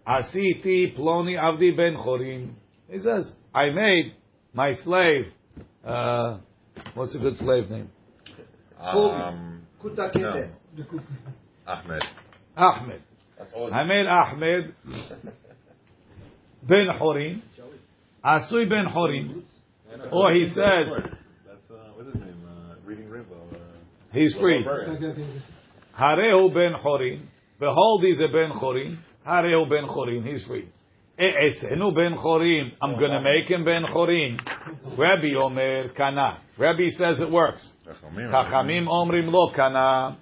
Asiti 0.07 0.97
ploni 0.97 1.37
avdi 1.37 1.75
ben 1.77 1.97
chorin, 1.97 2.51
he 2.89 2.99
says, 2.99 3.33
I 3.55 3.71
made 3.71 4.15
my 4.53 4.75
slave, 4.85 5.33
uh, 5.85 6.39
what's 6.95 7.17
a 7.17 7.19
good 7.19 7.37
slave 7.39 7.71
name? 7.71 7.91
Um, 8.79 9.63
no. 10.15 10.51
Ahmed. 11.67 12.03
Ahmed. 12.57 13.01
I 13.73 13.85
made 13.85 14.07
Ahmed 14.07 14.75
ben 16.63 16.89
chorin, 17.01 17.41
Asui 18.23 18.69
ben 18.69 18.87
chorin, 18.95 19.43
or 20.13 20.35
he 20.35 20.45
says, 20.45 20.55
That's 21.47 21.71
uh, 21.71 21.93
what's 21.95 22.13
his 22.13 22.21
name? 22.21 22.37
Uh, 22.47 22.75
Reading 22.85 23.09
Rainbow. 23.09 23.41
Uh, 23.51 23.57
he's 24.13 24.35
free. 24.35 24.63
Hareu 25.99 26.53
ben 26.53 26.75
chorin. 26.83 27.23
Behold, 27.59 28.05
he's 28.05 28.21
a 28.21 28.29
ben 28.29 28.51
chorin. 28.53 28.99
Hareu 29.27 29.69
ben 29.69 29.87
chorin. 29.87 30.27
He's 30.27 30.45
free. 30.45 30.69
E'esenu 31.19 31.95
ben 31.95 32.17
chorin. 32.17 32.73
I'm 32.83 32.99
going 32.99 33.11
to 33.11 33.23
make 33.23 33.51
him 33.51 33.65
ben 33.65 33.85
chorin. 33.85 34.39
Rabbi 34.99 35.35
Omer 35.41 35.89
kana. 35.95 36.41
Rabbi 36.59 36.89
says 36.99 37.21
it 37.21 37.31
works. 37.31 37.67
Chachamim 37.87 38.87
omrim 38.87 39.31
lo 39.33 39.53
kana. 39.55 40.19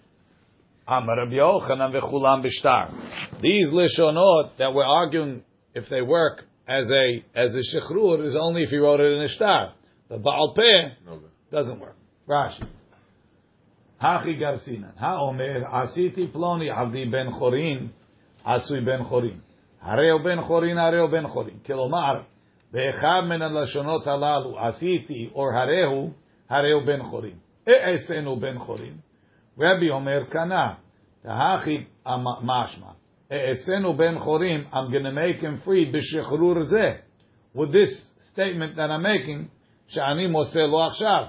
Amar 0.86 1.16
Rabbi 1.16 1.34
Yochanan 1.34 1.92
v'chulam 1.92 2.44
b'shtar. 2.44 3.40
These 3.40 3.68
lishonot 3.68 4.58
that 4.58 4.74
we're 4.74 4.84
arguing 4.84 5.42
if 5.74 5.88
they 5.88 6.02
work 6.02 6.44
as 6.68 6.90
a 6.90 7.24
as 7.34 7.54
a 7.54 7.76
shechrur 7.76 8.24
is 8.24 8.36
only 8.38 8.62
if 8.62 8.70
you 8.72 8.82
wrote 8.82 9.00
it 9.00 9.12
in 9.12 9.22
a 9.22 9.28
shtar. 9.28 9.72
The 10.08 10.18
Baal 10.18 10.54
Peh 10.54 11.10
doesn't 11.50 11.80
work. 11.80 11.96
Rashi. 12.28 12.68
הכי 14.04 14.34
גרסינן, 14.34 14.88
האומר, 14.98 15.62
עשיתי 15.72 16.26
פלוני 16.32 16.70
עבדי 16.70 17.04
בן 17.04 17.30
חורין, 17.30 17.88
עשוי 18.44 18.80
בן 18.80 19.04
חורין. 19.04 19.38
הרי 19.82 20.10
הוא 20.10 20.20
בן 20.20 20.42
חורין, 20.42 20.78
הרי 20.78 21.00
הוא 21.00 21.10
בן 21.10 21.28
חורין. 21.28 21.58
כלומר, 21.66 22.20
באחד 22.72 23.20
מן 23.28 23.42
הלשונות 23.42 24.06
הללו, 24.06 24.58
עשיתי 24.58 25.30
או 25.34 25.50
הרי 25.50 25.82
הוא, 25.82 26.10
הרי 26.50 26.72
הוא 26.72 26.82
בן 26.82 27.02
חורין. 27.02 27.36
אעשנו 27.68 28.36
בן 28.36 28.58
חורין. 28.58 28.94
רבי 29.58 29.90
אומר, 29.90 30.24
קנה, 30.24 30.74
הכי 31.24 31.84
אמ-, 32.06 32.24
משמע, 32.42 32.86
אעשנו 33.32 33.92
בן 33.92 34.18
חורין, 34.18 34.64
I'm 34.72 34.92
gonna 34.92 35.14
make 35.14 35.42
him 35.42 35.66
free 35.66 35.92
בשחרור 35.92 36.62
זה. 36.62 36.92
With 37.56 37.72
this 37.72 38.20
statement 38.32 38.76
that 38.76 38.90
I'm 38.90 39.02
making, 39.02 39.48
שאני 39.88 40.26
מוסר 40.26 40.66
לו 40.66 40.84
עכשיו. 40.84 41.24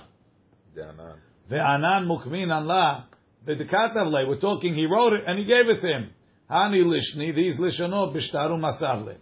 דענן. 0.74 1.25
Ve'anan 1.50 2.08
mukminan 2.08 2.66
la 2.66 3.04
b'dekatav 3.48 4.12
le. 4.12 4.28
We're 4.28 4.40
talking, 4.40 4.74
he 4.74 4.86
wrote 4.86 5.14
it 5.14 5.24
and 5.28 5.38
he 5.38 5.46
gave 5.46 5.68
it 5.68 5.82
to 5.82 5.88
him. 5.88 6.10
Hani 6.50 6.84
lishni, 6.84 7.36
these 7.36 7.58
lishonot 7.58 8.16
b'shtaru 8.16 8.60
masav 8.60 9.06
le. 9.06 9.16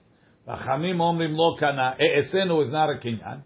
V'chamim 0.47 0.97
omrim 0.97 1.36
lo 1.36 1.57
kana. 1.57 1.97
E'esenu 1.99 2.63
is 2.63 2.71
not 2.71 2.89
a 2.89 2.95
kinyan. 2.95 3.41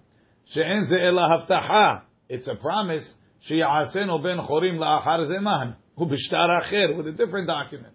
She'en 0.51 0.86
ze 0.89 0.95
ela 0.95 1.45
haftaha. 1.47 2.01
It's 2.30 2.47
a 2.47 2.55
promise. 2.55 3.07
She'yasenu 3.47 4.21
ben 4.21 4.38
chorim 4.38 4.78
la'achar 4.78 5.28
zeman. 5.28 5.75
Hu 5.97 6.05
b'shtar 6.05 6.61
acher, 6.61 6.95
with 6.95 7.07
a 7.07 7.11
different 7.13 7.47
document. 7.47 7.93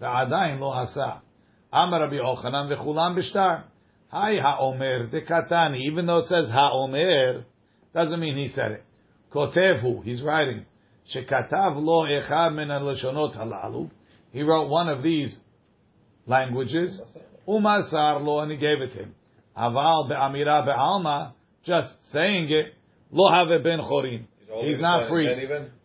Ve'adayin 0.00 0.58
lo 0.58 0.70
asa. 0.70 1.20
Amar 1.72 2.00
Rabbi 2.00 2.14
Yochanan 2.14 2.74
v'chulam 2.74 3.18
b'shtar. 3.18 3.64
Hi 4.08 4.36
ha'omer 4.40 5.08
dekatani. 5.08 5.80
Even 5.90 6.06
though 6.06 6.20
it 6.20 6.28
says 6.28 6.48
ha'omer, 6.48 7.44
doesn't 7.92 8.20
mean 8.20 8.36
he 8.38 8.48
said 8.54 8.72
it. 8.72 8.84
Kotevu, 9.34 10.04
he's 10.04 10.22
writing. 10.22 10.64
Shekatav 11.14 11.82
lo 11.82 12.04
echad 12.04 12.54
min 12.54 12.70
al-lashonot 12.70 13.36
halalu. 13.36 13.90
He 14.32 14.42
wrote 14.42 14.68
one 14.68 14.88
of 14.88 15.02
these 15.02 15.36
languages. 16.26 17.00
Umasar 17.46 18.24
lo, 18.24 18.40
and 18.40 18.52
he 18.52 18.56
gave 18.56 18.80
it 18.80 18.92
to 18.92 18.98
him. 19.00 19.14
Aval 19.56 20.08
be'amira 20.08 20.64
be'alma, 20.64 21.32
just 21.64 21.88
saying 22.12 22.50
it, 22.50 22.74
lo 23.10 23.30
have 23.30 23.62
ben 23.62 23.80
chorin. 23.80 24.26
He's 24.62 24.80
not 24.80 25.08
free. 25.08 25.28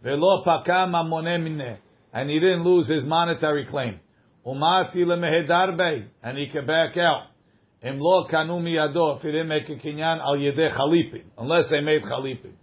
Velo 0.03 0.43
pakam 0.45 0.93
amone 0.93 1.39
mineh. 1.39 1.77
And 2.13 2.29
he 2.29 2.39
didn't 2.39 2.63
lose 2.63 2.87
his 2.87 3.03
monetary 3.03 3.65
claim. 3.65 3.99
Umati 4.45 4.97
lemehedarbe. 4.97 6.07
And 6.21 6.37
he 6.37 6.47
can 6.47 6.65
back 6.65 6.95
out. 6.97 7.27
Im 7.83 7.99
lo 7.99 8.27
kanu 8.31 8.61
miyado. 8.61 9.17
If 9.17 9.23
he 9.23 9.31
didn't 9.31 9.47
make 9.47 9.69
a 9.69 9.75
kinyan 9.75 10.19
al 10.19 10.37
yedeh 10.37 10.75
chalipin. 10.75 11.23
Unless 11.37 11.69
they 11.71 11.81
made 11.81 12.03
chalipin. 12.03 12.53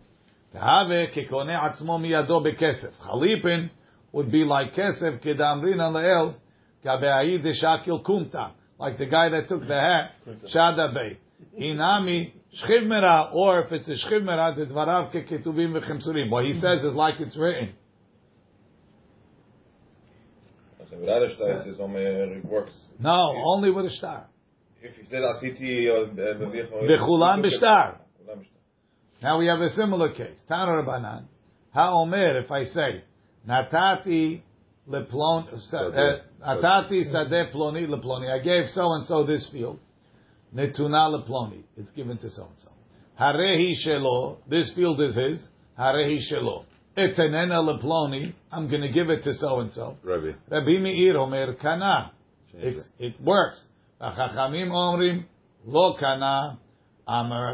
Kekone 0.56 1.54
atzmo 1.54 1.98
miyado 1.98 2.44
bekesef. 2.44 2.92
Chalipin 3.04 3.70
would 4.12 4.30
be 4.30 4.44
like 4.44 4.74
kesef 4.74 5.22
kedamrin 5.24 5.92
leel 5.94 6.36
kabe'ayid 6.84 7.44
shakil 7.62 8.04
kumta. 8.04 8.52
Like 8.78 8.98
the 8.98 9.06
guy 9.06 9.28
that 9.30 9.48
took 9.48 9.66
the 9.66 9.74
hat. 9.74 10.12
shadabey. 10.54 11.16
Inami 11.60 12.32
shchivmera. 12.62 13.34
Or 13.34 13.60
if 13.60 13.72
it's 13.72 13.88
a 13.88 14.06
shchivmera, 14.06 14.56
the 14.56 14.66
dvarav 14.66 15.12
keketubim 15.12 15.72
v'chemsurim. 15.78 16.30
What 16.30 16.44
he 16.44 16.52
mm-hmm. 16.52 16.60
says 16.60 16.84
is 16.84 16.94
like 16.94 17.14
it's 17.20 17.36
written. 17.36 17.74
So 20.90 20.98
without 20.98 21.22
a 21.22 21.34
shtar, 21.34 21.50
it 21.50 21.64
says 21.64 21.80
Omer, 21.80 21.98
uh, 21.98 22.64
it. 22.64 22.72
No, 23.00 23.34
only 23.44 23.70
with 23.70 23.86
a 23.86 23.90
star. 23.90 24.28
If 24.80 24.94
he 24.94 25.04
said 25.06 25.22
Asiti 25.22 25.88
uh, 25.88 25.92
uh, 25.92 26.76
or 26.76 26.82
Bechulam 26.82 27.44
b'shtar. 27.44 28.05
Now 29.22 29.38
we 29.38 29.46
have 29.46 29.60
a 29.60 29.70
similar 29.70 30.12
case. 30.12 30.38
Tana 30.48 30.82
Rabbanan. 30.82 31.24
Ha'omer, 31.72 32.38
if 32.40 32.50
I 32.50 32.64
say, 32.64 33.02
Natati 33.48 34.42
leplon, 34.88 35.52
uh, 35.52 36.46
Natati 36.46 37.12
sadeh 37.12 37.52
ploni 37.54 37.86
leploni. 37.86 38.30
I 38.30 38.42
gave 38.42 38.70
so 38.70 38.92
and 38.92 39.06
so 39.06 39.24
this 39.24 39.48
field. 39.52 39.78
Netuna 40.54 41.10
leploni. 41.10 41.62
It's 41.76 41.90
given 41.92 42.18
to 42.18 42.30
so 42.30 42.44
and 42.44 42.60
so. 42.62 42.70
Harehi 43.20 43.72
shelo. 43.86 44.38
This 44.48 44.72
field 44.74 45.00
is 45.00 45.16
his. 45.16 45.42
Harehi 45.78 46.18
shelo. 46.30 46.64
Etenena 46.96 47.62
leploni. 47.62 48.34
I'm 48.52 48.68
going 48.68 48.82
to 48.82 48.92
give 48.92 49.10
it 49.10 49.24
to 49.24 49.34
so 49.34 49.60
and 49.60 49.72
so. 49.72 49.96
Rabbi. 50.02 50.32
Rabbi 50.50 50.78
Meir 50.78 51.18
Omer 51.18 51.54
Kana. 51.54 52.12
It 52.54 53.20
works. 53.20 53.60
Chachamim 54.00 54.68
Omrim 54.70 55.24
Lo 55.66 55.96
Kana. 55.98 56.58
Again, 57.08 57.52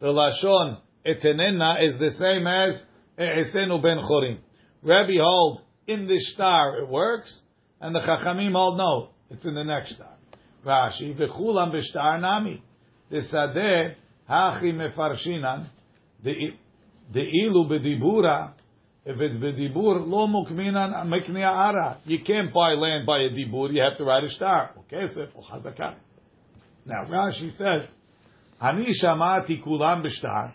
the 0.00 0.06
lashon 0.06 0.78
etenena 1.04 1.82
is 1.82 1.98
the 1.98 2.10
same 2.18 2.46
as 2.46 2.80
e'esenu 3.18 3.82
ben 3.82 3.98
chorim. 3.98 4.38
Rabbi 4.82 5.18
hold 5.20 5.60
in 5.86 6.06
the 6.06 6.18
star 6.20 6.78
it 6.78 6.88
works, 6.88 7.40
and 7.82 7.94
the 7.94 8.00
Chachamim 8.00 8.52
hold 8.52 8.78
no, 8.78 9.10
it's 9.28 9.44
in 9.44 9.54
the 9.54 9.64
next 9.64 9.94
star. 9.94 10.16
Rashi 10.64 11.14
v'chulam 11.14 11.70
b'shtar 11.74 12.18
nami. 12.18 12.62
The 13.10 13.22
sadeh 13.30 13.94
hachi 14.28 14.72
mefarshinan. 14.72 15.68
The 16.22 16.54
ilu 17.14 17.68
b'dibura. 17.68 18.52
If 19.04 19.20
it's 19.20 19.36
b'dibur, 19.36 20.06
lo 20.08 20.26
mukminan 20.28 20.94
meknia 21.08 21.50
ara. 21.50 21.98
You 22.06 22.20
can't 22.20 22.52
buy 22.54 22.72
land 22.72 23.04
by 23.04 23.18
a 23.18 23.30
dibur. 23.30 23.70
You 23.70 23.82
have 23.82 23.96
to 23.98 24.04
write 24.04 24.24
a 24.24 24.30
star. 24.30 24.70
Okay, 24.78 25.06
so 25.14 25.26
chazakah. 25.42 25.96
Now 26.86 27.04
Rashi 27.04 27.50
says, 27.56 27.88
"Ani 28.60 28.88
shamati 29.02 29.62
kulam 29.64 30.04
b'shtar." 30.04 30.52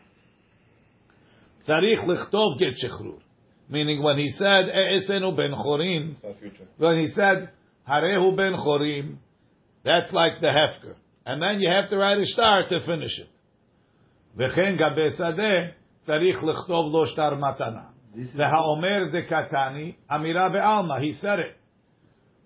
Tzarich 1.68 2.06
lichtov 2.06 2.60
get 2.60 2.74
shechrur. 2.84 3.20
Meaning 3.70 4.04
when 4.04 4.18
he 4.20 4.30
said 4.30 4.70
eh, 4.70 5.00
E'esenu 5.00 5.36
ben 5.36 5.52
chorim, 5.52 6.12
It's 6.16 6.24
not 6.24 6.40
future. 6.40 6.68
when 6.78 7.00
he 7.00 7.08
said 7.08 7.50
Harehu 7.90 8.36
ben 8.36 8.54
chorim, 8.54 9.18
that's 9.84 10.12
like 10.14 10.40
the 10.42 10.48
hefker, 10.48 10.96
and 11.26 11.42
then 11.42 11.60
you 11.60 11.70
have 11.70 11.90
to 11.90 11.98
write 11.98 12.20
a 12.20 12.26
star 12.26 12.64
to 12.68 12.80
finish 12.86 13.18
it. 13.20 13.30
V'chen 14.38 14.78
gabe 14.78 15.18
sadeh 15.20 15.72
tzarich 16.08 16.42
lichtov 16.42 16.92
lo 16.92 17.06
shtar 17.06 17.34
matana. 17.34 17.86
The 18.14 18.48
ha'omer 18.48 19.12
de 19.12 19.24
katani 19.28 19.96
amira 20.10 20.52
be'alma. 20.52 21.02
He 21.02 21.14
said 21.14 21.40
it. 21.40 21.58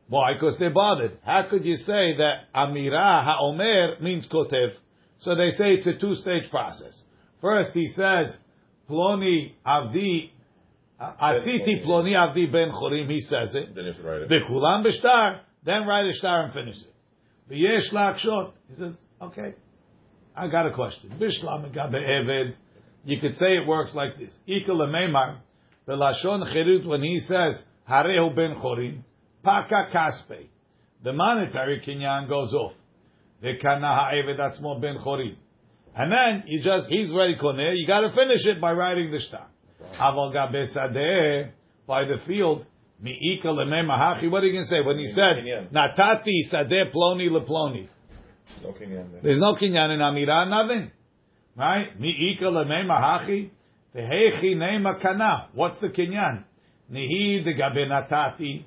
Why? 0.09 0.33
Because 0.33 0.57
they're 0.57 0.73
bothered. 0.73 1.19
How 1.23 1.43
could 1.49 1.63
you 1.63 1.75
say 1.75 2.17
that 2.17 2.51
amira 2.53 3.23
ha'omer 3.23 4.01
means 4.01 4.27
kotev? 4.27 4.71
So 5.19 5.35
they 5.35 5.51
say 5.51 5.73
it's 5.73 5.87
a 5.87 5.97
two-stage 5.97 6.49
process. 6.49 6.99
First, 7.41 7.71
he 7.73 7.87
says, 7.87 8.35
ploni 8.89 9.53
avdi, 9.65 10.31
asiti 10.99 11.85
ploni 11.85 12.13
avdi 12.13 12.51
ben 12.51 12.71
chorim. 12.71 13.09
He 13.09 13.21
says 13.21 13.53
it. 13.53 13.75
Then 13.75 13.85
you 13.85 13.93
have 13.93 14.01
to 14.01 14.07
write 14.07 14.21
it. 14.23 14.29
B'shtar. 14.29 15.41
Then 15.63 15.85
write 15.85 16.09
a 16.09 16.13
star 16.13 16.45
and 16.45 16.53
finish 16.53 16.77
it. 16.77 17.53
V'yesh 17.53 17.93
lakshot. 17.93 18.53
He 18.69 18.75
says, 18.75 18.93
okay. 19.21 19.53
I 20.35 20.47
got 20.47 20.67
a 20.67 20.73
question. 20.73 21.13
Bishlam 21.19 21.71
eved. 21.75 22.53
You 23.03 23.19
could 23.19 23.35
say 23.35 23.57
it 23.57 23.67
works 23.67 23.93
like 23.93 24.17
this. 24.17 24.33
Ika 24.47 24.71
lememar. 24.71 25.37
Belashon 25.87 26.53
chirut 26.53 26.85
when 26.87 27.03
he 27.03 27.19
says 27.19 27.61
harehu 27.89 28.35
ben 28.35 28.55
chorim. 28.55 29.03
Paka 29.43 29.89
kaspe. 29.93 30.47
The 31.03 31.13
monetary 31.13 31.81
kinyan 31.85 32.27
goes 32.27 32.53
off. 32.53 32.73
Ha'eved 33.41 34.39
atzmo 34.39 34.81
ben 34.81 34.97
chorim. 34.97 35.35
And 35.95 36.11
then 36.11 36.43
you 36.47 36.61
just 36.61 36.89
he's 36.89 37.09
ready 37.11 37.35
koneh. 37.35 37.73
You 37.75 37.87
got 37.87 38.01
to 38.01 38.11
finish 38.13 38.45
it 38.45 38.59
by 38.61 38.73
writing 38.73 39.11
the 39.11 39.19
shtar. 39.19 39.47
Aval 39.99 40.33
gabe 40.33 41.51
by 41.87 42.05
the 42.05 42.17
field. 42.27 42.65
Mi'ika 43.01 43.45
lemema 43.47 43.97
hachi. 43.97 44.29
What 44.29 44.43
are 44.43 44.47
you 44.47 44.53
going 44.53 44.65
to 44.65 44.69
say 44.69 44.81
when 44.85 44.97
he 44.97 45.07
said 45.07 45.37
natati 45.73 46.51
sadeh 46.51 46.91
ploni 46.93 47.29
leploni? 47.29 47.87
No 48.61 48.73
kinyan. 48.73 49.21
There's 49.23 49.39
no 49.39 49.55
kinyan 49.55 49.93
in 49.93 49.99
Amira, 50.01 50.49
nothing. 50.49 50.91
Right? 51.55 51.97
Mi'ika 51.99 52.43
lemema 52.43 52.99
hachi. 52.99 53.51
Vehechi 53.95 54.55
nema 54.55 55.01
kana. 55.01 55.47
What's 55.53 55.79
the 55.79 55.87
kinyan? 55.87 56.43
Nihi 56.91 57.43
de 57.43 57.53
gabe 57.53 57.87
natati 57.87 58.65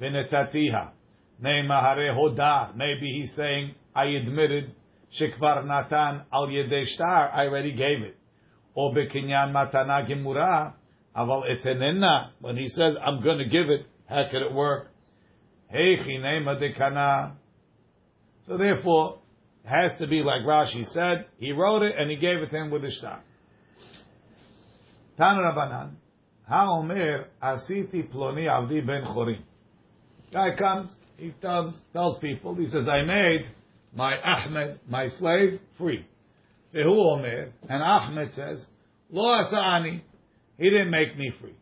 v'netatiha. 0.00 0.90
Hare 1.42 2.14
hoda. 2.14 2.74
Maybe 2.76 3.12
he's 3.12 3.34
saying, 3.34 3.74
I 3.94 4.06
admitted, 4.06 4.72
shekvar 5.20 5.64
natan 5.66 6.22
al 6.32 6.48
yedei 6.48 6.86
shtar, 6.86 7.30
I 7.32 7.46
already 7.46 7.72
gave 7.72 8.02
it. 8.02 8.16
Or 8.74 8.94
bekinyan 8.94 9.52
matana 9.52 10.08
gemura, 10.08 10.74
aval 11.16 11.42
etenena. 11.44 12.30
When 12.40 12.56
he 12.56 12.68
says, 12.68 12.94
I'm 13.04 13.22
going 13.22 13.38
to 13.38 13.46
give 13.46 13.68
it, 13.68 13.86
how 14.08 14.24
could 14.30 14.42
it 14.42 14.52
work? 14.52 14.88
Hechi 15.72 16.20
nema 16.20 16.58
de. 16.58 17.36
So 18.46 18.56
therefore, 18.58 19.18
it 19.64 19.68
has 19.68 19.98
to 19.98 20.06
be 20.06 20.22
like 20.22 20.42
Rashi 20.42 20.86
said. 20.92 21.26
He 21.38 21.52
wrote 21.52 21.82
it 21.82 21.94
and 21.96 22.10
he 22.10 22.16
gave 22.16 22.38
it 22.38 22.50
to 22.50 22.56
him 22.56 22.70
with 22.70 22.84
a 22.84 22.90
shtar. 22.90 23.20
Tan 25.16 25.36
Rabbanan, 25.36 25.90
HaOmer 26.50 27.26
Asiti 27.42 28.12
Ploni 28.12 28.46
Avdi 28.46 28.84
Ben 28.84 29.04
Chorim. 29.04 29.42
Guy 30.34 30.56
comes, 30.58 30.90
he 31.16 31.30
tells, 31.40 31.76
tells 31.92 32.18
people, 32.18 32.56
he 32.56 32.66
says, 32.66 32.88
I 32.88 33.02
made 33.02 33.46
my 33.94 34.16
Ahmed, 34.16 34.80
my 34.88 35.06
slave, 35.06 35.60
free. 35.78 36.04
And 36.72 37.52
Ahmed 37.70 38.32
says, 38.32 38.66
Lo 39.10 39.22
Asa'ani, 39.22 40.02
he 40.58 40.64
didn't 40.70 40.90
make 40.90 41.16
me 41.16 41.32
free. 41.40 41.54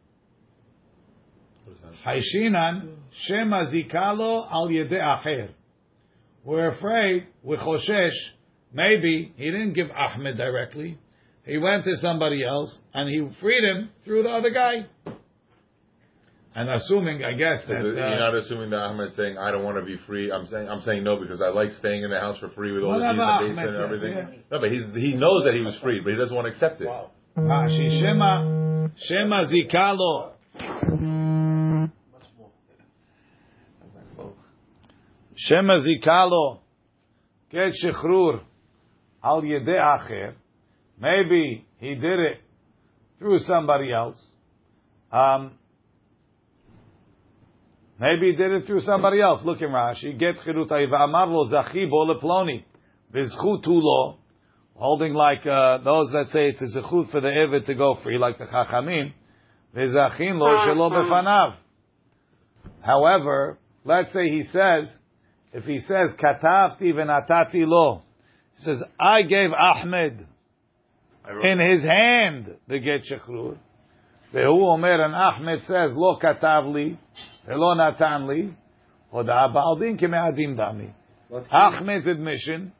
Haishinan, 2.02 2.94
Shema 3.26 3.64
Zikalo 3.70 4.50
Al. 4.50 5.48
We're 6.42 6.68
afraid, 6.70 7.26
with 7.42 7.60
Choshesh, 7.60 8.16
maybe 8.72 9.34
he 9.36 9.50
didn't 9.50 9.74
give 9.74 9.88
Ahmed 9.90 10.38
directly. 10.38 10.98
He 11.44 11.58
went 11.58 11.84
to 11.84 11.94
somebody 11.96 12.42
else 12.42 12.80
and 12.94 13.10
he 13.10 13.38
freed 13.38 13.62
him 13.62 13.90
through 14.02 14.22
the 14.22 14.30
other 14.30 14.50
guy. 14.50 14.86
And 16.54 16.68
assuming, 16.68 17.24
I 17.24 17.32
guess, 17.32 17.60
that. 17.66 17.82
the- 17.82 17.94
You're 17.96 18.04
uh, 18.04 18.18
not 18.30 18.34
assuming 18.34 18.70
that 18.70 18.80
Ahmed's 18.82 19.16
saying 19.16 19.38
I 19.38 19.50
don't 19.50 19.64
want 19.64 19.78
to 19.78 19.84
be 19.84 19.96
free. 20.06 20.30
I'm 20.30 20.46
saying 20.46 20.68
I'm 20.68 20.82
saying 20.82 21.02
no 21.02 21.16
because 21.16 21.40
I 21.40 21.48
like 21.48 21.70
staying 21.78 22.02
in 22.02 22.10
the 22.10 22.20
house 22.20 22.38
for 22.38 22.50
free 22.50 22.72
with 22.72 22.82
all 22.84 22.98
the 22.98 23.06
keys 23.08 23.16
the 23.16 23.48
basement 23.48 23.76
and 23.76 23.84
everything. 23.84 24.42
No, 24.50 24.60
but 24.60 24.70
he's 24.70 24.84
he 24.94 25.14
knows 25.14 25.44
that 25.44 25.54
he 25.54 25.60
was 25.60 25.78
free, 25.82 26.00
but 26.00 26.12
he 26.12 26.18
doesn't 26.18 26.34
want 26.34 26.46
to 26.46 26.52
accept 26.52 26.82
it. 26.82 26.88
Rashi, 27.38 28.00
Shema, 28.00 28.88
Shema 28.98 29.44
Zikalo. 29.46 30.32
Shema 35.34 35.78
Zikalo. 35.78 36.58
Get 37.50 37.72
Shechrur. 37.82 38.42
Al 39.24 39.42
Acher. 39.42 40.34
Maybe 41.00 41.66
he 41.78 41.94
did 41.94 42.18
it 42.18 42.40
through 43.18 43.38
somebody 43.38 43.92
else. 43.92 44.16
Um, 45.10 45.52
maybe 48.02 48.32
he 48.32 48.36
did 48.36 48.50
it 48.50 48.66
through 48.66 48.80
somebody 48.80 49.20
else. 49.20 49.44
Look 49.44 49.60
in 49.60 49.68
Rashi. 49.68 50.18
Get 50.18 50.36
Chirut 50.44 50.70
Amar 50.70 51.28
lo 51.28 51.50
zachi 51.50 51.88
bo 51.88 52.06
leploni. 52.06 52.64
Holding 54.74 55.14
like 55.14 55.46
uh, 55.46 55.78
those 55.78 56.10
that 56.12 56.30
say 56.32 56.48
it's 56.48 56.60
a 56.60 56.80
zechut 56.80 57.10
for 57.12 57.20
the 57.20 57.28
Eved 57.28 57.66
to 57.66 57.74
go 57.74 57.98
free, 58.02 58.18
like 58.18 58.38
the 58.38 58.46
Chachamim. 58.46 59.12
V'zachin 59.76 60.38
lo 60.38 60.48
shelo 60.48 60.90
befanav. 60.90 61.56
However, 62.80 63.58
let's 63.84 64.12
say 64.12 64.28
he 64.28 64.42
says, 64.52 64.88
if 65.52 65.64
he 65.64 65.78
says 65.78 66.10
katavti 66.18 66.92
v'natati 66.92 67.64
lo, 67.66 68.02
he 68.56 68.64
says 68.64 68.82
I 68.98 69.22
gave 69.22 69.50
Ahmed 69.52 70.26
in 71.44 71.60
his 71.60 71.84
hand 71.84 72.56
the 72.66 72.80
get 72.80 73.02
shechrur. 73.04 73.58
Vehu 74.34 74.64
omer 74.74 75.04
and 75.04 75.14
Ahmed 75.14 75.60
says 75.62 75.92
lo 75.94 76.18
katav 76.18 76.72
li 76.72 76.98
velo 77.46 77.74
natan 77.74 78.26
li. 78.26 78.54
Hoda 79.12 79.52
ba'aldin 79.54 79.98
keme'adim 80.00 80.56
dami. 80.58 80.90
But 81.30 81.44
he- 81.44 81.50
Ahmed's 81.52 82.06
admission, 82.06 82.72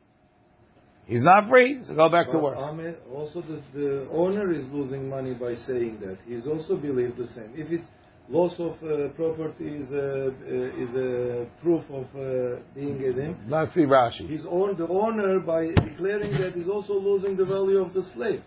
he's 1.06 1.22
not 1.22 1.48
free, 1.50 1.80
so 1.84 1.94
go 1.94 2.08
back 2.08 2.30
to 2.30 2.38
work. 2.38 2.56
Ahmed, 2.56 2.96
also 3.14 3.42
the, 3.42 3.60
the 3.78 4.08
owner 4.12 4.52
is 4.52 4.64
losing 4.72 5.08
money 5.10 5.34
by 5.34 5.54
saying 5.66 5.98
that. 6.00 6.18
He's 6.26 6.46
also 6.46 6.76
believed 6.76 7.16
the 7.18 7.26
same. 7.28 7.52
If 7.54 7.70
it's 7.70 7.86
loss 8.30 8.54
of 8.58 8.72
uh, 8.82 9.08
property 9.14 9.68
is 9.76 9.90
a, 9.92 10.28
uh, 10.28 10.82
is 10.84 10.94
a 10.94 11.46
proof 11.62 11.82
of 11.90 12.04
uh, 12.16 12.60
being 12.74 12.98
edim, 12.98 13.36
Let's 13.48 13.74
see 13.74 13.82
Rashi. 13.82 14.26
his 14.28 14.46
own 14.48 14.76
the 14.78 14.88
owner 14.88 15.38
by 15.40 15.66
declaring 15.66 16.32
that 16.40 16.52
he's 16.54 16.68
also 16.68 16.94
losing 16.94 17.36
the 17.36 17.44
value 17.44 17.78
of 17.78 17.92
the 17.92 18.02
slave. 18.14 18.42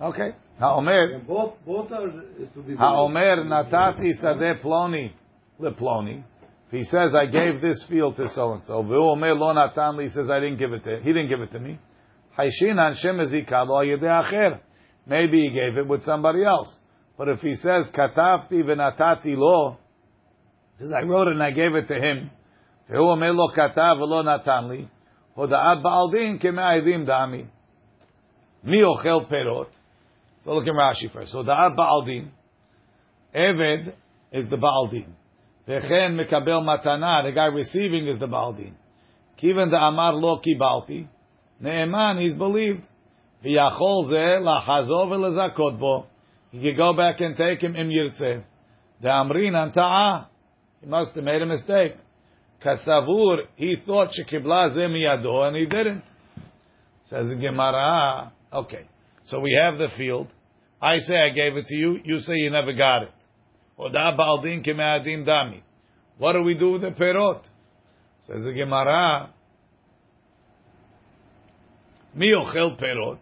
Okay. 0.00 0.30
Ha'omer, 0.58 1.14
And 1.14 1.26
both 1.26 1.54
both 1.64 1.92
are 1.92 2.08
is 2.08 2.48
to 2.54 2.62
be 2.62 2.74
ha'omer 2.74 3.44
natati 3.44 4.20
sadeh 4.20 4.60
ploni 4.60 5.12
leploni. 5.60 6.24
If 6.66 6.72
he 6.72 6.84
says, 6.84 7.14
I 7.14 7.26
gave 7.26 7.62
this 7.62 7.86
field 7.88 8.16
to 8.16 8.28
so-and-so, 8.28 8.82
v'omer 8.82 9.38
lo 9.38 9.52
natan 9.52 10.02
he 10.02 10.08
says, 10.08 10.28
I 10.30 10.40
didn't 10.40 10.58
give 10.58 10.72
it 10.72 10.82
to, 10.84 10.98
he 10.98 11.12
didn't 11.12 11.28
give 11.28 11.40
it 11.40 11.52
to 11.52 11.60
me. 11.60 11.78
Haishinan 12.36 12.96
shem 12.96 13.18
ezikalo 13.18 13.70
ayedeh 13.70 14.02
acher. 14.02 14.60
Maybe 15.06 15.42
he 15.42 15.50
gave 15.50 15.78
it 15.78 15.86
with 15.86 16.02
somebody 16.02 16.44
else. 16.44 16.74
But 17.16 17.28
if 17.28 17.40
he 17.40 17.54
says, 17.54 17.84
katavti 17.94 18.52
v'natati 18.64 19.36
lo, 19.36 19.78
he 20.76 20.82
says, 20.82 20.92
I 20.92 21.04
wrote 21.04 21.28
it 21.28 21.34
and 21.34 21.42
I 21.42 21.52
gave 21.52 21.74
it 21.76 21.86
to 21.86 21.94
him. 21.94 22.30
V'omer 22.90 23.32
lo 23.32 23.52
katav 23.56 23.98
v'lo 23.98 24.24
natan 24.24 24.68
li. 24.68 24.90
Hoda'at 25.36 25.84
ba'aldin 25.84 26.42
keme'ayidim 26.42 27.06
dami. 27.06 27.46
Mi 28.64 28.78
ochel 28.78 29.30
perot. 29.30 29.68
So 30.48 30.54
look 30.54 30.66
in 30.66 30.72
Rashi 30.72 31.12
first. 31.12 31.30
So 31.32 31.42
da'at 31.42 31.76
ba'aldin. 31.76 32.30
Eved 33.36 33.92
is 34.32 34.48
the 34.48 34.56
ba'aldin. 34.56 35.08
Vechen 35.68 36.16
mekabel 36.18 36.62
matana. 36.62 37.22
The 37.22 37.32
guy 37.32 37.48
receiving 37.48 38.08
is 38.08 38.18
the 38.18 38.28
ba'aldin. 38.28 38.72
Kiven 39.38 39.70
da'amar 39.70 40.18
lo 40.18 40.40
kibalti. 40.40 41.06
Ne'eman, 41.62 42.22
he's 42.22 42.32
believed. 42.32 42.80
V'yachol 43.44 44.08
ze 44.08 44.40
lachazo 44.40 45.06
v'lezakot 45.10 45.78
bo. 45.78 46.06
He 46.50 46.62
could 46.62 46.78
go 46.78 46.94
back 46.94 47.20
and 47.20 47.36
take 47.36 47.60
him 47.60 47.76
im 47.76 47.90
yirtzeh. 47.90 48.42
Da'amrin 49.04 49.52
anta'ah. 49.52 50.28
He 50.80 50.86
must 50.86 51.14
have 51.14 51.24
made 51.24 51.42
a 51.42 51.46
mistake. 51.46 51.94
Kasavur, 52.64 53.40
he 53.56 53.76
thought 53.86 54.12
shekibla 54.18 54.72
ze 54.72 54.80
miyado, 54.80 55.46
and 55.46 55.56
he 55.58 55.66
didn't. 55.66 56.02
Says 57.04 57.28
the 57.28 57.36
Gemara, 57.36 58.32
okay. 58.50 58.88
So 59.26 59.40
we 59.40 59.54
have 59.62 59.76
the 59.76 59.88
field. 59.98 60.28
I 60.80 60.98
say 61.00 61.16
I 61.16 61.30
gave 61.30 61.56
it 61.56 61.66
to 61.66 61.74
you. 61.74 61.98
You 62.04 62.20
say 62.20 62.34
you 62.34 62.50
never 62.50 62.72
got 62.72 63.02
it. 63.02 63.10
What 66.18 66.32
do 66.32 66.42
we 66.42 66.54
do 66.54 66.72
with 66.72 66.82
the 66.82 66.90
perot? 66.90 67.42
Says 68.26 68.42
the 68.44 68.52
Gemara. 68.52 69.30
Mi 72.14 72.32
ochel 72.32 72.76
perot. 72.80 73.18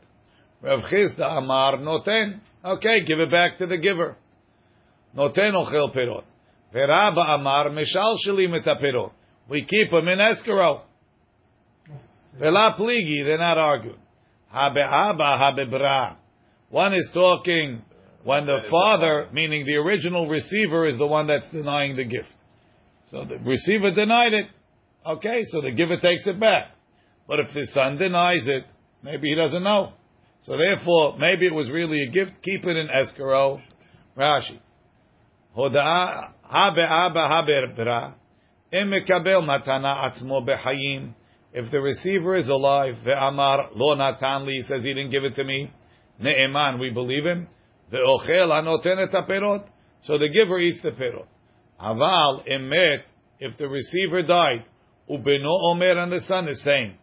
Rav 0.62 0.80
Chisda 0.90 1.38
amar 1.38 1.76
noten. 1.78 2.40
Okay, 2.64 3.04
give 3.04 3.20
it 3.20 3.30
back 3.30 3.58
to 3.58 3.66
the 3.66 3.76
giver. 3.76 4.16
Noten 5.14 5.52
ochel 5.54 5.94
perot. 5.94 6.24
Veraba 6.74 7.34
amar 7.34 7.70
meshal 7.70 8.16
shalim 8.26 8.56
et 8.56 8.64
perot. 8.64 9.12
We 9.48 9.64
keep 9.64 9.90
them 9.90 10.08
in 10.08 10.20
escrow. 10.20 10.82
Vela 12.38 12.74
pligi, 12.78 13.24
they're 13.24 13.38
not 13.38 13.58
arguing. 13.58 14.00
Habe 14.52 14.82
aba, 14.82 15.38
habe 15.38 15.70
bra. 15.70 16.16
One 16.70 16.94
is 16.94 17.08
talking 17.14 17.82
when 18.24 18.46
the 18.46 18.58
father, 18.70 19.28
meaning 19.32 19.64
the 19.66 19.76
original 19.76 20.28
receiver, 20.28 20.86
is 20.86 20.98
the 20.98 21.06
one 21.06 21.28
that's 21.28 21.48
denying 21.50 21.96
the 21.96 22.04
gift. 22.04 22.28
So 23.10 23.24
the 23.24 23.38
receiver 23.38 23.92
denied 23.92 24.32
it. 24.32 24.46
Okay, 25.06 25.44
so 25.44 25.60
the 25.60 25.70
giver 25.70 25.98
takes 25.98 26.26
it 26.26 26.40
back. 26.40 26.72
But 27.28 27.40
if 27.40 27.54
the 27.54 27.66
son 27.66 27.98
denies 27.98 28.48
it, 28.48 28.64
maybe 29.02 29.28
he 29.28 29.36
doesn't 29.36 29.62
know. 29.62 29.92
So 30.44 30.56
therefore, 30.56 31.16
maybe 31.18 31.46
it 31.46 31.54
was 31.54 31.70
really 31.70 32.02
a 32.02 32.10
gift. 32.10 32.32
Keep 32.42 32.66
it 32.66 32.76
in 32.76 32.88
escrow. 32.90 33.60
Rashi. 34.16 34.58
Hoda'a 35.56 36.32
ha 36.42 36.72
be'aba 36.74 37.28
ha 37.28 37.44
be'bra. 37.46 38.14
Em 38.72 38.90
mekabel 38.90 39.44
matana 39.44 40.10
atzmo 40.10 40.44
behayim. 40.44 41.14
If 41.52 41.70
the 41.70 41.80
receiver 41.80 42.36
is 42.36 42.48
alive, 42.48 42.96
lo 43.06 43.94
natan 43.94 44.46
li, 44.46 44.54
he 44.54 44.62
says 44.62 44.82
he 44.82 44.92
didn't 44.92 45.10
give 45.10 45.24
it 45.24 45.36
to 45.36 45.44
me. 45.44 45.70
Ne'eman, 46.22 46.78
we 46.78 46.90
believe 46.90 47.24
him. 47.24 47.48
Ve'ochel 47.92 48.48
hanoten 48.48 49.06
et 49.06 49.28
perot. 49.28 49.66
So 50.02 50.18
the 50.18 50.28
giver 50.28 50.58
eats 50.60 50.82
the 50.82 50.90
perot. 50.90 51.26
Aval 51.80 52.48
emet, 52.48 53.02
if 53.38 53.56
the 53.58 53.68
receiver 53.68 54.22
died, 54.22 54.64
ubeno 55.10 55.62
omer 55.64 55.98
and 55.98 56.10
the 56.10 56.20
son 56.20 56.48
is 56.48 56.62
saying, 56.62 56.94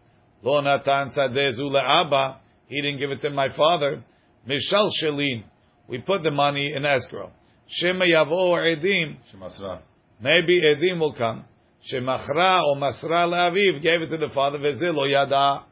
lo 0.42 0.62
natan 0.62 1.12
sadezu 1.16 1.62
le'aba, 1.62 2.38
he 2.68 2.82
didn't 2.82 3.00
give 3.00 3.12
it 3.12 3.22
to 3.22 3.30
my 3.30 3.56
father. 3.56 4.04
Mishal 4.48 4.90
shelin, 5.00 5.44
we 5.88 6.00
put 6.00 6.24
the 6.24 6.32
money 6.32 6.74
in 6.76 6.86
escrow. 6.86 7.32
Shema 7.68 8.06
yavo 8.06 8.56
edim, 8.56 9.18
Shemasra. 9.34 9.82
maybe 10.20 10.62
edim 10.62 11.00
will 11.00 11.14
come. 11.14 11.46
Shemachra 11.92 12.64
or 12.64 12.78
masra 12.78 13.28
le'aviv, 13.28 13.82
gave 13.82 14.02
it 14.02 14.10
to 14.10 14.18
the 14.18 14.34
father, 14.34 14.58
vezil 14.58 14.94
lo 14.94 15.04
yada. 15.04 15.66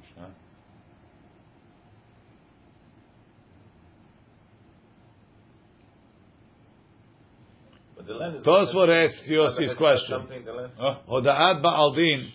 Mishnah. 0.00 0.30
But 7.96 8.01
the 8.01 8.01
land 8.01 8.01
is. 8.01 8.01
Tosfot 8.44 9.04
asks 9.04 9.28
Yossi's 9.28 9.76
question. 9.76 10.18
Something, 10.20 10.44
the 10.44 10.52
land. 10.52 10.72
Hoda'at 10.78 11.62
Ba'aldin 11.62 12.30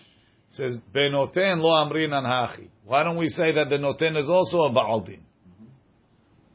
says, 0.50 0.76
Benoten 0.94 1.60
lo 1.60 1.70
amrin 1.70 2.12
an 2.12 2.24
hachi. 2.24 2.68
Why 2.84 3.02
don't 3.02 3.16
we 3.16 3.28
say 3.28 3.52
that 3.52 3.68
the 3.68 3.76
noten 3.76 4.16
is 4.18 4.28
also 4.28 4.62
a 4.62 4.70
Ba'aldin? 4.70 5.20
Mm-hmm. 5.20 5.64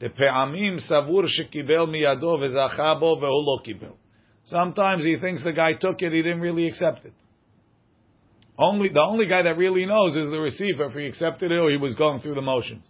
The 0.00 0.08
pe'amim 0.08 0.80
savur 0.80 1.24
shekibel 1.24 1.88
miyado 1.88 2.38
vehu 2.38 3.20
lo 3.20 3.60
kibel. 3.66 3.94
Sometimes 4.44 5.04
he 5.04 5.16
thinks 5.16 5.42
the 5.42 5.52
guy 5.52 5.74
took 5.74 6.02
it, 6.02 6.12
he 6.12 6.22
didn't 6.22 6.40
really 6.40 6.66
accept 6.66 7.04
it. 7.06 7.14
Only 8.58 8.90
the 8.90 9.00
only 9.00 9.26
guy 9.26 9.42
that 9.42 9.56
really 9.56 9.86
knows 9.86 10.16
is 10.16 10.30
the 10.30 10.38
receiver 10.38 10.84
if 10.86 10.92
he 10.92 11.06
accepted 11.06 11.50
it 11.50 11.58
or 11.58 11.70
he 11.70 11.76
was 11.76 11.94
going 11.96 12.20
through 12.20 12.36
the 12.36 12.42
motions. 12.42 12.84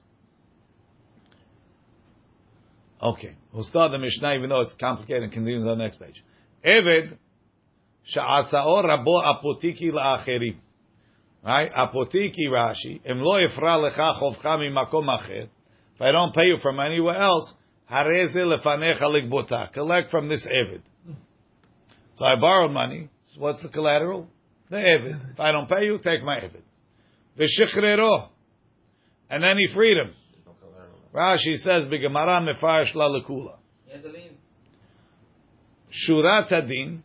Okay, 3.04 3.36
we'll 3.52 3.64
start 3.64 3.92
the 3.92 3.98
Mishnah 3.98 4.34
even 4.34 4.48
though 4.48 4.62
it's 4.62 4.74
complicated 4.80 5.24
and 5.24 5.32
continues 5.32 5.66
on 5.66 5.76
the 5.76 5.84
next 5.84 6.00
page. 6.00 6.24
Eved 6.64 7.18
sha'asao 8.16 8.82
rabo 8.82 9.22
apotiki 9.22 9.90
la'acherim. 9.92 10.56
Right? 11.44 11.70
Apotiki 11.70 12.48
Rashi. 12.48 13.02
Em 13.04 13.20
lo 13.20 13.38
ifra 13.38 13.76
lecha 13.76 14.18
chovcha 14.18 14.58
mimakom 14.58 15.06
acher. 15.06 15.48
If 15.94 16.00
I 16.00 16.12
don't 16.12 16.34
pay 16.34 16.44
you 16.44 16.56
from 16.62 16.80
anywhere 16.80 17.20
else, 17.20 17.52
hareze 17.92 18.34
lefanecha 18.34 19.02
ligbota. 19.02 19.70
Collect 19.74 20.10
from 20.10 20.30
this 20.30 20.46
Eved. 20.46 20.80
So 22.14 22.24
I 22.24 22.36
borrowed 22.36 22.72
money. 22.72 23.10
So 23.34 23.40
what's 23.42 23.60
the 23.62 23.68
collateral? 23.68 24.28
The 24.70 24.76
Eved. 24.76 25.32
If 25.32 25.40
I 25.40 25.52
don't 25.52 25.68
pay 25.68 25.84
you, 25.84 25.98
take 25.98 26.24
my 26.24 26.38
Eved. 26.38 26.62
V'shichrero. 27.38 28.28
And 29.28 29.42
then 29.42 29.58
he 29.58 29.74
freed 29.74 29.98
him. 29.98 30.14
Rashi 31.14 31.56
says, 31.58 31.86
"B'gemara 31.86 32.42
mefarish 32.42 32.94
la 32.94 33.08
lekula." 33.08 33.56
Yes, 33.88 34.04
Aline. 34.04 34.36
Shurat 35.92 36.50
adin, 36.50 37.04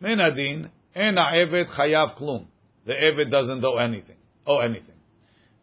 min 0.00 0.18
adin, 0.18 0.70
en 0.94 1.16
ha'eved 1.16 1.68
chayav 1.76 2.16
klum. 2.16 2.46
The 2.86 2.92
eved 2.92 3.30
doesn't 3.30 3.62
owe 3.64 3.76
anything. 3.76 4.16
Owe 4.46 4.60
anything. 4.60 4.94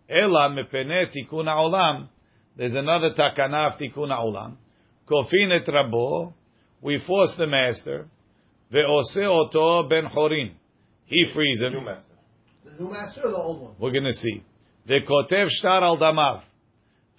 Ela 0.08 0.50
mepene 0.50 1.12
tikun 1.12 1.48
ha'olam. 1.48 2.10
There's 2.56 2.76
another 2.76 3.12
takana 3.12 3.74
of 3.74 3.80
tikun 3.80 4.10
ha'olam. 4.10 4.58
Kofin 5.10 5.52
et 5.52 5.66
rabo. 5.68 6.34
We 6.82 7.00
force 7.06 7.34
the 7.38 7.48
master. 7.48 8.08
Ve'ose 8.72 9.26
oto 9.28 9.88
ben 9.88 10.06
chorin. 10.06 10.54
He 11.06 11.32
frees 11.34 11.62
him. 11.62 11.74
New 11.74 11.82
master. 11.82 12.14
The 12.64 12.84
new 12.84 12.92
master 12.92 13.22
or 13.26 13.32
the 13.32 13.38
old 13.38 13.62
one? 13.62 13.72
We're 13.80 13.92
going 13.92 14.06
to 14.06 14.14
see. 14.14 14.44
Ve'kotev 14.88 15.48
shtar 15.50 15.84
al 15.84 15.98
damav. 15.98 16.44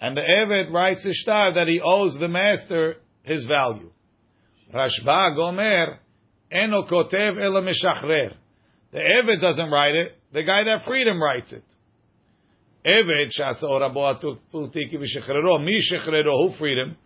And 0.03 0.17
the 0.17 0.21
Eved 0.21 0.73
writes 0.73 1.07
a 1.07 1.13
shtar 1.13 1.55
that 1.55 1.69
he 1.69 1.81
owes 1.81 2.17
the 2.19 2.27
master 2.27 2.97
his 3.23 3.45
value. 3.45 3.93
Rashbag 4.75 5.39
Omer, 5.39 6.01
eno 6.51 6.89
kotev 6.89 7.41
ela 7.41 7.63
meshachrer. 7.63 8.35
The 8.91 8.99
Eved 8.99 9.41
doesn't 9.41 9.71
write 9.71 9.95
it. 9.95 10.19
The 10.33 10.43
guy 10.43 10.65
that 10.65 10.85
freed 10.89 11.07
him 11.07 11.23
writes 11.23 11.53
it. 11.53 11.63
Eved 12.85 13.31
shasa 13.39 13.63
rabo 13.63 14.21
atuk 14.21 14.39
putiki 14.53 14.95
v'shechrero. 14.95 15.65
Mi 15.65 15.81
shechrero, 15.81 16.49
who 16.49 16.59
freed 16.59 16.79
him? 16.79 16.97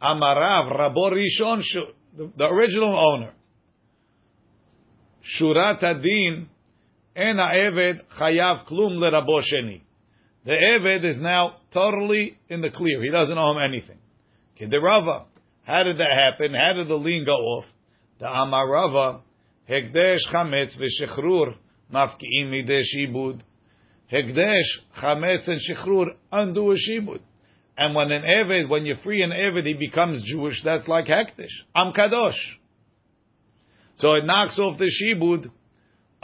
Amarav 0.00 0.70
rabo 0.78 1.10
rishon, 1.10 1.60
shu- 1.60 2.30
the, 2.36 2.44
original 2.44 2.96
owner. 2.96 3.32
Shurat 5.40 5.82
adin, 5.82 6.48
en 7.16 7.36
ha'eved 7.36 8.02
chayav 8.16 8.64
klum 8.68 8.98
lerabo 8.98 9.40
sheni. 9.42 9.80
The 10.44 10.52
Eved 10.52 11.04
is 11.04 11.16
now 11.18 11.56
totally 11.72 12.38
in 12.48 12.60
the 12.60 12.70
clear. 12.70 13.02
He 13.02 13.10
doesn't 13.10 13.36
owe 13.36 13.52
him 13.52 13.62
anything. 13.66 13.98
Kiderava. 14.60 15.24
How 15.64 15.82
did 15.82 15.98
that 15.98 16.10
happen? 16.10 16.54
How 16.54 16.74
did 16.74 16.88
the 16.88 16.96
lien 16.96 17.24
go 17.24 17.32
off? 17.32 17.64
The 18.20 18.26
Amarava, 18.26 19.20
Hekdesh 19.68 20.18
Chametz 20.30 20.76
v'Shechrur 20.78 21.54
mafki'im 21.92 22.50
midei 22.50 22.82
shibud. 22.82 23.40
Hekdesh 24.12 24.60
Chametz 25.00 25.48
and 25.48 25.58
Shechrur 25.58 26.08
undo 26.30 26.70
a 26.70 26.74
shibud. 26.74 27.20
And 27.76 27.94
when 27.94 28.12
an 28.12 28.22
Eved, 28.22 28.68
when 28.68 28.84
you 28.84 28.96
free 29.02 29.22
an 29.22 29.30
Eved, 29.30 29.66
he 29.66 29.74
becomes 29.74 30.22
Jewish, 30.30 30.62
that's 30.62 30.86
like 30.86 31.06
Hekdesh. 31.06 31.48
Am 31.74 31.92
Kadosh. 31.94 32.32
So 33.96 34.14
it 34.14 34.26
knocks 34.26 34.58
off 34.58 34.78
the 34.78 34.90
shibud 34.90 35.50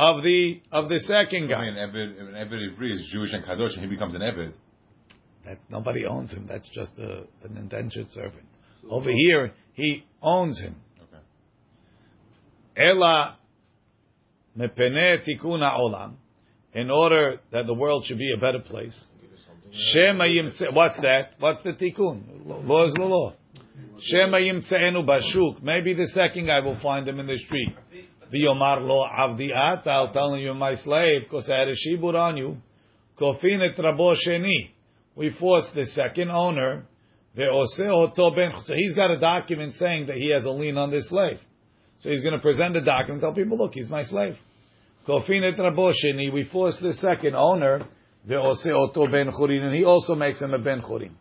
of 0.00 0.22
the, 0.22 0.62
of 0.72 0.88
the 0.88 0.98
second 1.00 1.48
guy. 1.48 1.56
I 1.56 1.64
mean, 1.66 1.74
Eved, 1.74 2.20
an 2.20 2.34
Eved 2.34 2.78
Ivri 2.78 2.94
is 2.94 3.06
Jewish 3.12 3.34
and 3.34 3.44
Kadosh, 3.44 3.74
and 3.74 3.82
he 3.82 3.86
becomes 3.86 4.14
an 4.14 4.22
Eved. 4.22 4.54
That 5.44 5.58
nobody 5.68 6.06
owns 6.06 6.32
him. 6.32 6.46
That's 6.48 6.68
just 6.70 6.92
a, 6.98 7.24
an 7.44 7.58
indentured 7.58 8.10
servant. 8.12 8.46
Over 8.88 9.10
here, 9.10 9.52
he 9.74 10.04
owns 10.22 10.58
him. 10.58 10.76
Ela 12.74 13.36
mepene 14.56 15.18
tikun 15.28 15.60
ha'olam, 15.60 16.14
in 16.72 16.90
order 16.90 17.40
that 17.52 17.66
the 17.66 17.74
world 17.74 18.06
should 18.06 18.16
be 18.16 18.32
a 18.34 18.40
better 18.40 18.60
place. 18.60 18.98
Shema 19.72 20.24
yimtze, 20.24 20.72
what's 20.72 20.96
that? 20.96 21.32
What's 21.38 21.62
the 21.62 21.74
tikkun? 21.74 22.46
Law 22.46 22.86
is 22.86 22.94
the 22.94 23.02
law. 23.02 23.34
Shema 24.00 24.38
yimtzeenu 24.38 25.04
bashuk. 25.06 25.62
Maybe 25.62 25.92
the 25.92 26.06
second 26.14 26.46
guy 26.46 26.60
will 26.60 26.80
find 26.80 27.06
him 27.06 27.20
in 27.20 27.26
the 27.26 27.38
street. 27.44 27.76
V'yomar 28.32 28.86
lo 28.86 29.04
avdi 29.06 29.50
ata, 29.54 29.90
I'll 29.90 30.12
tell 30.12 30.36
you're 30.36 30.54
my 30.54 30.74
slave, 30.76 31.22
because 31.24 31.50
I 31.50 31.58
had 31.58 31.68
a 31.68 31.74
shibud 31.74 32.14
on 32.14 32.36
you. 32.36 32.56
Kofin 33.20 33.60
et 33.60 33.76
rabo 33.76 34.14
sheni. 34.14 34.70
We 35.16 35.30
forced 35.38 35.74
the 35.74 35.86
second 35.86 36.30
owner, 36.30 36.86
ve'oseh 37.36 37.88
oto 37.88 38.34
ben, 38.34 38.52
so 38.64 38.74
he's 38.74 38.94
got 38.94 39.10
a 39.10 39.18
document 39.18 39.74
saying 39.74 40.06
that 40.06 40.16
he 40.16 40.30
has 40.32 40.44
a 40.44 40.50
lien 40.50 40.78
on 40.78 40.90
this 40.90 41.08
slave. 41.08 41.38
So 42.00 42.10
he's 42.10 42.22
going 42.22 42.34
to 42.34 42.40
present 42.40 42.74
the 42.74 42.80
document, 42.80 43.20
tell 43.20 43.34
people, 43.34 43.58
look, 43.58 43.74
he's 43.74 43.90
my 43.90 44.04
slave. 44.04 44.36
Kofin 45.06 45.42
et 45.42 45.58
rabo 45.58 45.92
sheni, 45.92 46.32
we 46.32 46.44
forced 46.44 46.80
the 46.80 46.94
second 46.94 47.34
owner, 47.34 47.84
ve'oseh 48.28 48.70
oto 48.70 49.06
ben 49.08 49.32
churin, 49.32 49.62
and 49.62 49.74
he 49.74 49.84
also 49.84 50.14
makes 50.14 50.40
him 50.40 50.54
a 50.54 50.58
ben 50.58 50.82
churin. 50.82 51.12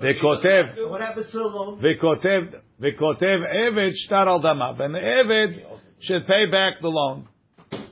Ve'kotev, 0.00 0.90
What 0.90 1.00
happens 1.00 1.26
to 1.32 1.38
the 1.38 1.44
loan? 1.44 1.80
V'kotev, 1.80 2.60
v'kotev 2.80 3.54
Eved 3.54 3.92
shtar 3.94 4.28
al 4.28 4.40
damav. 4.40 4.80
And 4.80 4.94
the 4.94 5.00
Eved 5.00 5.77
should 6.00 6.26
pay 6.26 6.46
back 6.50 6.80
the 6.80 6.88
loan. 6.88 7.28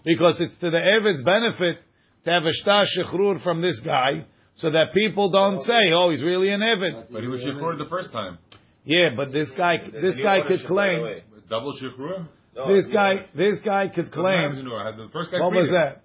Because 0.04 0.40
it's 0.40 0.56
to 0.60 0.70
the 0.70 0.78
Eved's 0.78 1.22
benefit 1.24 1.78
to 2.24 2.30
have 2.32 2.44
a 2.44 2.52
shtar 2.52 2.84
shechrur 2.84 3.42
from 3.42 3.60
this 3.60 3.80
guy, 3.84 4.24
so 4.56 4.70
that 4.70 4.92
people 4.94 5.30
don't 5.30 5.62
say, 5.64 5.92
oh, 5.92 6.10
he's 6.10 6.22
really 6.22 6.48
an 6.50 6.60
Eved. 6.60 7.06
But 7.10 7.22
he 7.22 7.28
was 7.28 7.40
Shechrur 7.42 7.78
the 7.78 7.88
first 7.88 8.12
time. 8.12 8.38
Yeah, 8.84 9.10
but 9.16 9.32
this 9.32 9.50
guy, 9.56 9.76
this 10.00 10.16
guy 10.22 10.40
could 10.46 10.64
claim. 10.66 11.20
Double 11.50 11.74
Shechrur? 11.80 12.26
No, 12.56 12.74
this 12.74 12.86
guy, 12.86 13.12
owner- 13.12 13.26
this 13.34 13.58
guy 13.60 13.88
could 13.88 14.10
claim, 14.10 14.54
The 14.54 15.08
first 15.12 15.30
guy 15.30 15.40
what 15.40 15.52
was 15.52 15.68
him. 15.68 15.74
that? 15.74 16.02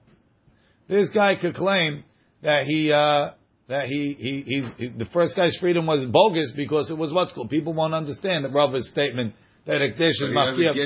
This 0.89 1.09
guy 1.09 1.35
could 1.35 1.55
claim 1.55 2.03
that 2.41 2.65
he, 2.65 2.91
uh, 2.91 3.31
that 3.69 3.87
he, 3.87 4.15
he, 4.19 4.43
he's, 4.45 4.71
he, 4.77 4.87
the 4.89 5.05
first 5.13 5.35
guy's 5.35 5.55
freedom 5.57 5.85
was 5.85 6.05
bogus 6.07 6.51
because 6.55 6.91
it 6.91 6.97
was 6.97 7.13
what's 7.13 7.31
called. 7.31 7.49
People 7.49 7.73
won't 7.73 7.93
understand 7.93 8.43
the 8.43 8.49
Rava's 8.49 8.89
statement 8.89 9.33
that 9.65 9.81
Ekdesh 9.81 10.09
is 10.09 10.19
But 10.19 10.55
he 10.57 10.65
has 10.65 10.75
mafia. 10.75 10.83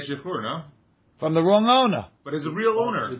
To 1.19 1.25
get 1.25 1.33
Shechrur, 1.33 1.33
no? 1.33 1.33
from 1.33 1.33
the 1.33 1.43
wrong 1.43 1.67
owner. 1.67 2.07
But 2.23 2.33
it's 2.33 2.45
a 2.45 2.51
real 2.51 2.79
owner. 2.79 3.19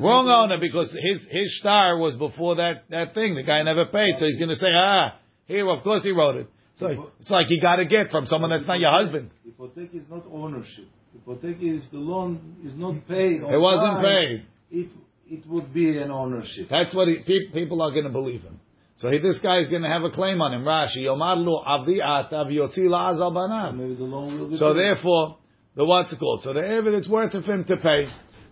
Wrong 0.00 0.28
owner 0.28 0.58
because 0.60 0.90
his 0.90 1.26
his 1.30 1.58
star 1.58 1.98
was 1.98 2.16
before 2.16 2.56
that 2.56 2.84
that 2.90 3.14
thing. 3.14 3.34
The 3.34 3.42
guy 3.42 3.62
never 3.62 3.86
paid, 3.86 4.16
so 4.18 4.26
he's 4.26 4.38
going 4.38 4.50
to 4.50 4.56
say, 4.56 4.72
ah, 4.74 5.18
here, 5.46 5.68
of 5.68 5.82
course 5.82 6.02
he 6.02 6.10
wrote 6.10 6.36
it. 6.36 6.46
So 6.76 7.10
it's 7.20 7.30
like 7.30 7.46
he 7.48 7.60
got 7.60 7.80
a 7.80 7.84
get 7.84 8.10
from 8.10 8.26
someone 8.26 8.50
that's 8.50 8.66
not 8.66 8.80
your 8.80 8.92
husband. 8.92 9.30
Hypothek 9.46 9.94
is 9.94 10.08
not 10.10 10.24
ownership. 10.32 10.88
Hypothek 11.16 11.62
is 11.62 11.82
the 11.92 11.98
loan 11.98 12.56
is 12.64 12.74
not 12.76 13.06
paid. 13.06 13.42
It 13.42 13.60
wasn't 13.60 14.02
time, 14.02 14.04
paid. 14.04 14.46
It 14.70 14.90
it 15.28 15.46
would 15.46 15.72
be 15.72 15.98
an 15.98 16.10
ownership. 16.10 16.68
That's 16.70 16.94
what 16.94 17.08
he, 17.08 17.18
pe- 17.18 17.52
people 17.52 17.82
are 17.82 17.90
going 17.90 18.04
to 18.04 18.10
believe 18.10 18.42
him. 18.42 18.60
So 18.96 19.10
he, 19.10 19.18
this 19.18 19.38
guy 19.40 19.60
is 19.60 19.68
going 19.68 19.82
to 19.82 19.88
have 19.88 20.04
a 20.04 20.10
claim 20.10 20.40
on 20.40 20.54
him. 20.54 20.64
Rashi, 20.64 20.98
Yomar 20.98 21.36
lu 21.36 21.56
avi 21.56 22.00
ata 22.00 22.44
v'yotzi 22.44 22.80
la'az 22.80 23.20
al 23.20 23.32
banav. 23.32 23.76
Maybe 23.76 23.94
the 23.94 24.04
loan 24.04 24.38
will 24.38 24.48
be 24.48 24.56
So 24.56 24.74
therefore, 24.74 25.38
the 25.76 25.84
what's 25.84 26.12
it 26.12 26.18
called? 26.18 26.42
So 26.42 26.52
the 26.52 26.60
Evid, 26.60 26.94
it's 26.98 27.08
worth 27.08 27.34
it 27.34 27.44
for 27.44 27.52
him 27.54 27.64
to 27.64 27.76
pay. 27.76 28.04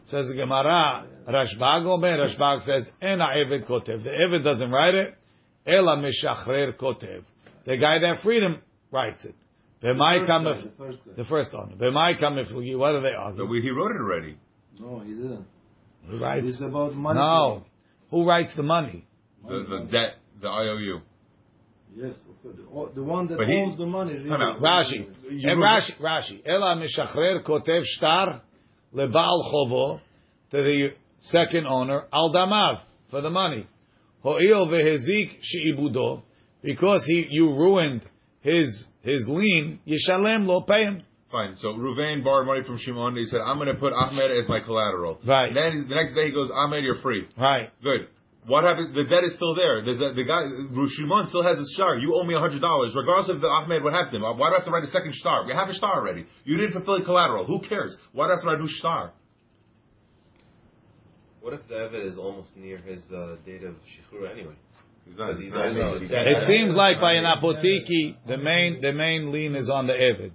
Says 0.07 0.27
the 0.29 0.35
Gemara, 0.35 1.07
Rashbag 1.29 1.87
Omer, 1.87 2.27
Rashbag 2.27 2.65
says, 2.65 2.89
Ena 3.03 3.29
Evid 3.37 3.67
Kotev. 3.69 4.03
The 4.03 4.11
Evid 4.11 4.43
doesn't 4.43 4.71
write 4.71 4.95
it. 4.95 5.15
Ela 5.67 5.97
Mishachrer 5.99 6.75
Kotev. 6.77 7.23
The 7.67 7.77
guy 7.77 7.99
that 8.01 8.23
freed 8.23 8.43
him 8.43 8.57
writes 8.91 9.25
it. 9.25 9.35
V'mai 9.83 10.19
First 10.21 10.27
kam 10.29 10.45
guy, 10.45 10.51
if, 10.51 10.65
the 10.65 10.71
first 10.77 10.99
guy. 11.07 11.13
the 11.17 11.25
first 11.25 11.51
owner. 11.55 11.77
V'mai 11.77 12.19
kam 12.19 12.39
if, 12.39 12.49
what 12.79 12.95
are 12.95 13.01
they 13.03 13.11
But 13.13 13.43
argue? 13.45 13.63
he 13.63 13.71
wrote 13.71 13.93
it 13.93 13.99
already. 14.01 14.37
No, 14.79 15.01
he 15.01 15.11
didn't. 15.13 15.47
Who 16.09 16.19
writes? 16.19 16.47
It's 16.47 16.61
about 16.63 16.95
money. 16.95 17.19
No. 17.21 17.65
Who 18.11 18.27
writes 18.27 18.51
the 18.57 18.63
money? 18.63 19.07
The, 19.47 19.65
the 19.69 19.89
debt, 19.91 20.17
the 20.41 20.49
IOU. 20.49 21.01
Yes, 21.95 22.15
of 22.17 22.25
course. 22.27 22.30
The, 22.43 22.91
the 22.95 23.03
one 23.03 23.27
that 23.29 23.39
But 23.39 23.49
he- 23.49 23.57
owns 23.59 23.77
the 23.79 23.87
money. 23.87 24.15
Really. 24.15 24.29
Time 24.31 24.41
out. 24.41 24.61
Rashi. 24.61 25.07
You- 25.31 25.51
And 25.51 25.63
Rashi, 25.63 25.99
Rashi. 26.01 26.41
Ela 26.47 26.77
Mishachrer 26.77 27.45
Kotev 27.45 27.83
Shtar 27.85 28.41
Lebal 28.95 29.53
Chovo 29.53 30.01
to 30.51 30.57
the 30.63 30.89
second 31.31 31.67
owner, 31.67 32.07
Al 32.13 32.33
Damav, 32.33 32.81
for 33.11 33.21
the 33.21 33.31
money. 33.31 33.67
Ho'il 34.25 34.67
vehezik 34.69 35.31
she'ibudo, 35.43 36.23
because 36.63 37.05
he, 37.07 37.27
you 37.31 37.51
ruined 37.51 38.03
his, 38.41 38.87
his 39.03 39.27
lien, 39.29 39.79
Yishalem 39.87 40.47
lo, 40.47 40.63
pay 40.63 40.85
him. 40.85 41.03
Fine. 41.31 41.57
So 41.59 41.69
Ruvain 41.75 42.25
borrowed 42.25 42.47
money 42.47 42.63
from 42.67 42.79
Shimon. 42.79 43.15
He 43.17 43.25
said, 43.27 43.39
"I'm 43.41 43.57
going 43.59 43.69
to 43.69 43.75
put 43.79 43.93
Ahmed 43.93 44.33
as 44.33 44.49
my 44.49 44.59
collateral." 44.61 45.21
Right. 45.25 45.55
Then 45.55 45.87
the 45.89 45.95
next 45.95 46.13
day 46.15 46.25
he 46.27 46.33
goes, 46.33 46.51
"Ahmed, 46.53 46.83
you're 46.83 46.97
free." 47.03 47.29
Right. 47.39 47.71
Good. 47.85 48.09
What 48.47 48.65
happened? 48.65 48.95
The 48.95 49.05
debt 49.05 49.25
is 49.25 49.35
still 49.37 49.55
there. 49.55 49.83
The, 49.85 49.95
the, 49.95 50.09
the 50.17 50.25
guy, 50.25 50.41
Shimon 50.97 51.27
still 51.29 51.43
has 51.45 51.59
his 51.59 51.75
star. 51.75 51.97
You 51.99 52.15
owe 52.17 52.25
me 52.25 52.35
hundred 52.35 52.61
dollars, 52.61 52.95
regardless 52.97 53.29
of 53.29 53.41
the 53.41 53.47
Ahmed 53.47 53.85
what 53.85 53.93
happened. 53.93 54.23
Why 54.23 54.33
do 54.33 54.43
I 54.55 54.59
have 54.59 54.65
to 54.65 54.71
write 54.71 54.85
a 54.85 54.89
second 54.89 55.15
star? 55.15 55.45
We 55.47 55.53
have 55.53 55.69
a 55.69 55.75
star 55.75 56.01
already. 56.01 56.27
You 56.45 56.57
didn't 56.57 56.73
fulfill 56.73 56.99
the 56.99 57.05
collateral. 57.05 57.45
Who 57.47 57.61
cares? 57.61 57.95
Why 58.13 58.27
do 58.27 58.33
I 58.33 58.35
have 58.37 58.43
to 58.43 58.47
write 58.49 58.59
a 58.59 58.63
new 58.63 58.69
star? 58.69 59.13
What 61.43 61.55
if 61.55 61.67
the 61.69 61.75
Evid 61.75 62.07
is 62.07 62.19
almost 62.19 62.57
near 62.57 62.79
his 62.79 63.03
uh, 63.15 63.37
date 63.47 63.63
of 63.65 63.75
Shichur 63.75 64.31
anyway? 64.31 64.55
He's 65.07 65.17
not. 65.17 65.33
He's 65.33 65.41
He's 65.45 65.53
not- 65.53 65.75
not. 65.75 66.01
he's 66.01 66.11
It 66.11 66.47
seems 66.47 66.75
like 66.75 67.01
by 67.01 67.15
an 67.15 67.25
apotiki, 67.25 68.17
the 68.27 68.37
main, 68.39 68.81
the 68.81 68.93
main 68.93 69.33
lean 69.33 69.55
is 69.55 69.69
on 69.71 69.87
the 69.87 69.95
Evid. 69.95 70.33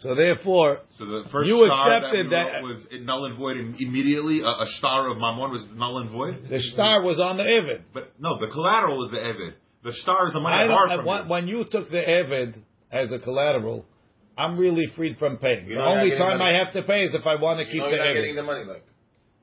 So 0.00 0.14
therefore, 0.14 0.80
So 0.98 1.04
the 1.04 1.24
first 1.30 1.46
You 1.48 1.64
accepted 1.66 2.30
that, 2.32 2.52
that- 2.52 2.62
we 2.62 2.70
was 2.72 2.86
null 3.02 3.26
and 3.26 3.36
void 3.38 3.56
im- 3.58 3.76
immediately. 3.78 4.40
A, 4.40 4.46
a 4.64 4.66
star 4.78 5.08
of 5.10 5.18
Mammon 5.18 5.50
was 5.52 5.66
null 5.74 5.98
and 5.98 6.10
void. 6.10 6.48
the 6.48 6.60
star 6.60 7.02
was 7.02 7.20
on 7.20 7.36
the 7.36 7.44
Evid. 7.44 7.82
But 7.92 8.12
no, 8.18 8.38
the 8.38 8.48
collateral 8.48 8.96
was 8.96 9.10
the 9.10 9.18
Evid. 9.18 9.52
The 9.84 9.92
star 9.92 10.26
is 10.26 10.32
the 10.32 10.40
money 10.40 10.56
I 10.56 10.64
I 10.64 10.66
don't, 10.68 10.96
from 10.98 11.06
when, 11.06 11.22
you. 11.24 11.28
when 11.30 11.48
you 11.48 11.64
took 11.70 11.88
the 11.90 12.00
Evid 12.00 12.56
as 12.90 13.12
a 13.12 13.18
collateral, 13.18 13.84
I'm 14.38 14.56
really 14.58 14.86
freed 14.96 15.18
from 15.18 15.36
paying. 15.36 15.64
The 15.66 15.72
You're 15.72 15.78
not 15.84 15.98
only 15.98 16.16
time 16.16 16.38
money. 16.38 16.56
I 16.56 16.64
have 16.64 16.72
to 16.74 16.82
pay 16.82 17.04
is 17.04 17.14
if 17.14 17.26
I 17.26 17.36
want 17.36 17.58
to 17.60 17.66
keep 17.66 17.76
know 17.76 17.90
the 17.90 17.96
you're 17.96 18.04
not 18.04 18.10
Evid. 18.10 18.14
getting 18.14 18.36
the 18.36 18.42
money 18.42 18.64
back. 18.64 18.82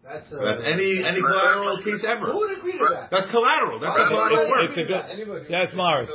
That's, 0.04 0.32
uh, 0.32 0.40
That's 0.42 0.62
any 0.64 1.04
any 1.06 1.20
collateral 1.22 1.84
case 1.84 2.02
ever. 2.08 2.32
Who 2.32 2.38
would 2.40 2.58
agree 2.58 2.80
to 2.80 2.88
that? 2.96 3.10
That's 3.12 3.30
collateral. 3.30 3.78
That's 3.80 3.92
Right. 3.98 4.08
how 4.08 4.42
it 4.42 4.50
works. 4.50 4.78
It's 4.78 4.88
a 4.90 4.94
good. 4.94 5.06
Anybody. 5.12 5.46
That's 5.52 5.74
Morris. 5.76 6.10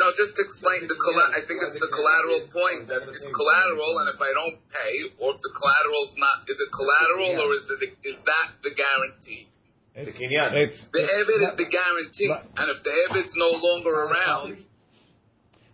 No, 0.00 0.08
just 0.16 0.32
explain 0.32 0.88
the 0.88 0.96
colla- 0.96 1.28
I 1.36 1.44
think 1.44 1.60
it's 1.60 1.76
the 1.76 1.92
collateral 1.92 2.48
point 2.48 2.88
it's 2.88 3.28
collateral, 3.36 4.00
and 4.00 4.08
if 4.08 4.16
I 4.16 4.32
don't 4.32 4.56
pay, 4.72 4.92
or 5.20 5.36
if 5.36 5.40
the 5.44 5.52
collateral's 5.52 6.14
not, 6.16 6.48
is 6.48 6.56
it 6.56 6.70
collateral 6.72 7.36
or 7.44 7.48
is 7.52 7.68
it 7.68 7.80
is 8.08 8.16
that 8.24 8.48
the 8.64 8.72
guarantee? 8.72 9.52
It's, 9.92 10.16
kinyan. 10.16 10.56
it's 10.56 10.78
The 10.96 11.04
Evid 11.04 11.40
is 11.52 11.56
the 11.60 11.68
guarantee, 11.68 12.28
Right. 12.32 12.48
and 12.56 12.66
if 12.72 12.80
the 12.80 12.94
Evid's 13.10 13.34
no 13.36 13.50
longer 13.60 13.92
around, 13.92 14.56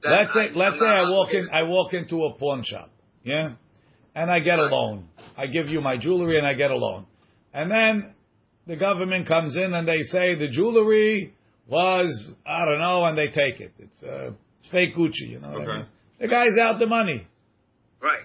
then 0.02 0.10
let's 0.10 0.32
say 0.34 0.50
I- 0.50 0.58
let's 0.58 0.78
say 0.80 0.86
I 0.90 1.06
walk 1.08 1.30
in. 1.32 1.48
I 1.52 1.62
walk 1.62 1.94
into 1.94 2.24
a 2.24 2.34
pawn 2.34 2.64
shop, 2.64 2.90
yeah, 3.22 3.54
and 4.16 4.30
I 4.30 4.40
get 4.40 4.58
a 4.58 4.66
loan. 4.66 5.06
I 5.36 5.46
give 5.46 5.68
you 5.68 5.80
my 5.80 5.98
jewelry 5.98 6.38
and 6.38 6.46
I 6.46 6.54
get 6.54 6.72
a 6.72 6.76
loan, 6.76 7.06
and 7.54 7.70
then 7.70 8.14
the 8.66 8.74
government 8.74 9.28
comes 9.28 9.54
in 9.54 9.72
and 9.72 9.86
they 9.86 10.02
say 10.02 10.34
the 10.34 10.48
jewelry 10.48 11.35
was 11.68 12.32
I 12.46 12.64
don't 12.64 12.80
know, 12.80 13.04
and 13.04 13.16
they 13.18 13.28
take 13.28 13.60
it. 13.60 13.72
It's 13.78 14.02
uh, 14.02 14.30
it's 14.58 14.68
fake 14.70 14.94
Gucci, 14.96 15.30
you 15.30 15.40
know. 15.40 15.50
What 15.50 15.60
I 15.60 15.64
Okay. 15.64 15.76
mean? 15.78 15.86
The 16.20 16.28
guy's 16.28 16.58
out 16.60 16.78
the 16.78 16.86
money. 16.86 17.26
Right. 18.00 18.20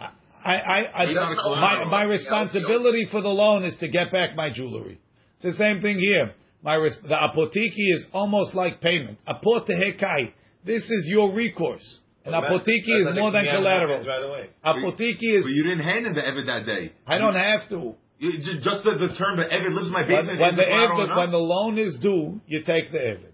I, 0.00 0.54
I, 0.54 1.02
I, 1.02 1.06
He 1.06 1.14
my, 1.14 1.84
my 1.84 2.02
responsibility 2.04 3.06
for 3.10 3.20
the 3.20 3.28
loan 3.28 3.64
is 3.64 3.76
to 3.80 3.88
get 3.88 4.12
back 4.12 4.36
my 4.36 4.50
jewelry. 4.50 4.98
It's 5.34 5.44
the 5.44 5.52
same 5.52 5.82
thing 5.82 5.98
here. 5.98 6.32
My 6.62 6.74
res- 6.74 6.98
the 7.02 7.14
apotiki 7.14 7.92
is 7.94 8.06
almost 8.12 8.54
like 8.54 8.80
payment. 8.80 9.18
Apotehekai. 9.28 10.32
This 10.64 10.82
is 10.84 11.06
your 11.08 11.32
recourse. 11.34 12.00
An 12.24 12.32
apotiki 12.32 13.00
is 13.00 13.08
more 13.14 13.30
than 13.32 13.44
collateral. 13.46 14.04
Right 14.04 14.22
away. 14.22 14.50
Apotiki 14.64 15.38
is. 15.38 15.44
But 15.44 15.50
you 15.52 15.64
didn't 15.64 15.84
hand 15.84 16.06
him 16.06 16.14
the 16.14 16.24
evidence 16.26 16.66
that 16.66 16.66
day. 16.66 16.92
I 17.06 17.18
don't 17.18 17.34
have 17.34 17.68
to. 17.70 17.94
You, 18.18 18.32
just, 18.38 18.62
just 18.62 18.84
the, 18.84 18.98
the 18.98 19.14
term 19.14 19.38
that 19.38 19.50
Evid 19.50 19.74
lives 19.74 19.86
in 19.86 19.92
my 19.92 20.00
When, 20.00 20.08
basement. 20.08 20.40
when 20.40 20.50
is 20.50 20.56
the 20.56 20.64
collateral 20.64 21.06
evid, 21.06 21.16
when 21.16 21.30
the 21.30 21.38
loan 21.38 21.78
is 21.78 21.96
due, 22.00 22.40
you 22.46 22.62
take 22.64 22.90
the 22.90 22.98
evid. 22.98 23.32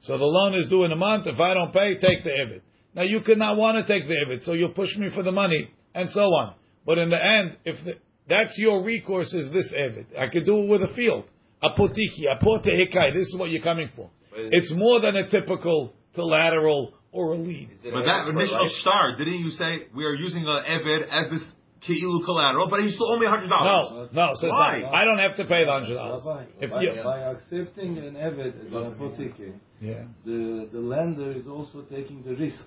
So 0.00 0.18
the 0.18 0.24
loan 0.24 0.54
is 0.54 0.68
due 0.68 0.84
in 0.84 0.90
a 0.90 0.96
month. 0.96 1.26
If 1.26 1.38
I 1.38 1.54
don't 1.54 1.72
pay, 1.72 1.94
take 1.94 2.24
the 2.24 2.30
evid. 2.30 2.62
Now 2.94 3.02
you 3.02 3.20
could 3.20 3.38
not 3.38 3.56
want 3.56 3.86
to 3.86 3.92
take 3.92 4.08
the 4.08 4.14
evid, 4.14 4.44
so 4.44 4.52
you'll 4.52 4.72
push 4.72 4.96
me 4.96 5.10
for 5.14 5.22
the 5.22 5.30
money 5.30 5.70
and 5.94 6.10
so 6.10 6.22
on. 6.22 6.54
But 6.84 6.98
in 6.98 7.10
the 7.10 7.24
end, 7.24 7.56
if 7.64 7.84
the, 7.84 7.92
that's 8.28 8.56
your 8.58 8.82
recourse, 8.82 9.32
is 9.32 9.52
this 9.52 9.72
evid? 9.76 10.06
I 10.18 10.28
could 10.28 10.44
do 10.44 10.58
it 10.62 10.68
with 10.68 10.82
a 10.82 10.92
field. 10.94 11.24
Apotiki, 11.62 12.24
apotehikai. 12.26 13.12
This 13.12 13.28
is 13.28 13.36
what 13.36 13.50
you're 13.50 13.62
coming 13.62 13.90
for. 13.94 14.10
It's 14.34 14.72
more 14.72 15.00
than 15.00 15.16
a 15.16 15.28
typical 15.28 15.92
collateral 16.14 16.94
or 17.12 17.34
a 17.34 17.36
lead. 17.36 17.70
But 17.82 18.02
a 18.02 18.04
that 18.04 18.28
initial 18.28 18.62
life? 18.62 18.72
star, 18.80 19.16
didn't 19.16 19.40
you 19.40 19.50
say 19.50 19.88
we 19.94 20.04
are 20.04 20.14
using 20.14 20.44
an 20.46 20.64
Evid 20.64 21.08
as 21.10 21.30
this 21.30 21.42
Ki'ilu 21.86 22.24
collateral, 22.24 22.68
but 22.68 22.80
he 22.80 22.90
still 22.90 23.10
owe 23.12 23.18
me 23.18 23.26
hundred 23.26 23.48
dollars? 23.48 24.10
No, 24.12 24.26
no, 24.26 24.34
says 24.34 24.50
Why? 24.50 24.80
not. 24.82 24.92
I 24.92 25.04
don't 25.04 25.18
have 25.18 25.36
to 25.36 25.44
pay 25.46 25.64
the 25.64 25.72
hundred 25.72 25.94
dollars. 25.94 26.24
Rabbi, 26.26 26.44
If 26.60 26.70
by, 26.70 26.82
you, 26.82 27.02
by 27.02 27.18
accepting 27.20 27.96
an 27.98 28.14
Evid 28.14 28.66
as 28.66 28.70
an 28.72 28.94
apoteke, 28.94 29.54
yeah, 29.80 30.04
the, 30.26 30.68
the 30.72 30.78
lender 30.78 31.32
is 31.32 31.46
also 31.46 31.82
taking 31.82 32.22
the 32.22 32.34
risk. 32.36 32.64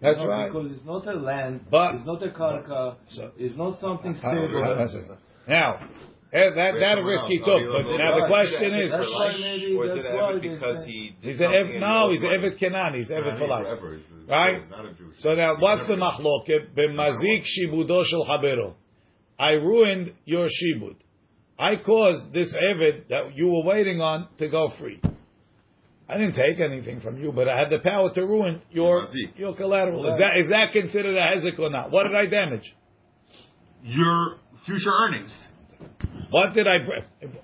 that's 0.00 0.20
You 0.20 0.28
right. 0.28 0.50
Because 0.50 0.72
it's 0.72 0.86
not 0.86 1.06
a 1.06 1.12
land, 1.12 1.66
But- 1.70 1.96
it's 1.96 2.06
not 2.06 2.22
a 2.22 2.28
karka, 2.28 2.96
So- 3.08 3.32
it's 3.36 3.56
not 3.56 3.78
something 3.78 4.14
I 4.14 4.18
stable. 4.18 4.76
that's 4.76 4.94
it. 6.32 6.56
Now, 6.56 6.72
that 6.72 6.80
that 6.80 7.02
risk 7.04 7.24
he 7.26 7.38
took, 7.38 7.62
but 7.70 7.96
now 7.96 8.20
the 8.20 8.26
question 8.26 8.74
is, 8.74 8.90
That's 8.90 9.06
why 9.06 9.26
Or 9.76 9.84
is 9.84 10.04
it 10.04 10.06
Evid 10.06 10.42
because 10.42 10.84
he 10.86 11.14
did 11.22 11.28
he's 11.28 11.40
an 11.40 11.52
something 11.52 11.80
no, 11.80 12.10
he's 12.10 12.22
an 12.22 12.28
owes 12.28 12.42
money? 12.42 12.56
Kenan, 12.58 12.94
he's 12.94 13.10
Evet 13.10 13.38
for 13.38 13.46
life. 13.46 13.62
Forever. 13.64 13.94
He's- 13.94 14.06
he's 14.20 14.28
Right? 14.28 14.62
still 14.66 14.76
Not 14.76 14.86
a 14.86 14.94
Jewish. 14.94 15.16
So 15.18 15.34
now, 15.34 15.56
what's 15.58 15.86
the 15.86 15.96
Never- 15.96 16.22
machloket? 16.22 16.74
B'mazik 16.74 17.44
shibudo 17.44 18.04
shel 18.04 18.24
habero. 18.26 18.74
I 19.38 19.52
ruined 19.52 20.12
your 20.24 20.48
shibud. 20.48 20.96
I 21.58 21.76
caused 21.76 22.32
this 22.32 22.54
Evet 22.54 23.08
that 23.08 23.34
you 23.36 23.48
were 23.48 23.62
waiting 23.64 24.00
on 24.00 24.28
to 24.38 24.48
go 24.48 24.68
free. 24.78 25.00
I 26.08 26.18
didn't 26.18 26.34
take 26.34 26.60
anything 26.60 27.00
from 27.00 27.20
you, 27.20 27.32
but 27.32 27.48
I 27.48 27.58
had 27.58 27.70
the 27.70 27.80
power 27.80 28.10
to 28.14 28.22
ruin 28.26 28.62
your 28.70 29.04
your 29.36 29.54
collateral. 29.54 30.06
Is 30.06 30.18
that 30.18 30.36
is 30.36 30.48
that 30.50 30.72
considered 30.72 31.16
a 31.16 31.20
hezek 31.20 31.58
or 31.58 31.70
not? 31.70 31.90
What 31.90 32.04
did 32.04 32.14
I 32.14 32.26
damage? 32.26 32.74
Your 33.82 34.36
future 34.64 34.90
earnings. 34.90 35.48
What 36.30 36.54
did 36.54 36.66
I? 36.66 36.76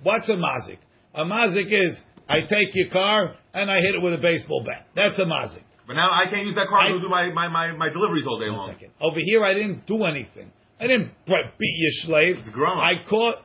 What's 0.03 0.29
a 0.29 0.35
mazik? 0.35 0.79
A 1.15 1.25
mazik 1.25 1.67
is 1.71 1.99
I 2.29 2.41
take 2.49 2.69
your 2.75 2.89
car 2.91 3.35
and 3.55 3.71
I 3.71 3.77
hit 3.81 3.95
it 3.95 4.03
with 4.03 4.15
a 4.15 4.19
baseball 4.19 4.65
bat. 4.65 4.87
That's 4.97 5.19
a 5.19 5.25
mazik. 5.25 5.63
But 5.87 5.95
now 5.95 6.11
I 6.11 6.31
can't 6.31 6.47
use 6.47 6.55
that 6.55 6.69
car 6.69 6.79
I- 6.81 6.93
to 6.93 7.01
do 7.01 7.09
my, 7.09 7.31
my, 7.33 7.49
my, 7.49 7.73
my 7.73 7.89
deliveries 7.89 8.25
all 8.27 8.39
day 8.39 8.49
One 8.49 8.59
long. 8.59 8.73
second. 8.73 8.91
Over 9.01 9.19
here, 9.19 9.45
I 9.45 9.53
didn't 9.55 9.87
do 9.87 10.05
anything. 10.05 10.51
I 10.81 10.87
didn't 10.87 11.11
beat 11.27 11.77
your 11.79 11.91
slave. 12.07 12.37
It's 12.39 12.49
growing. 12.51 12.79
I 12.79 13.05
caught. 13.09 13.37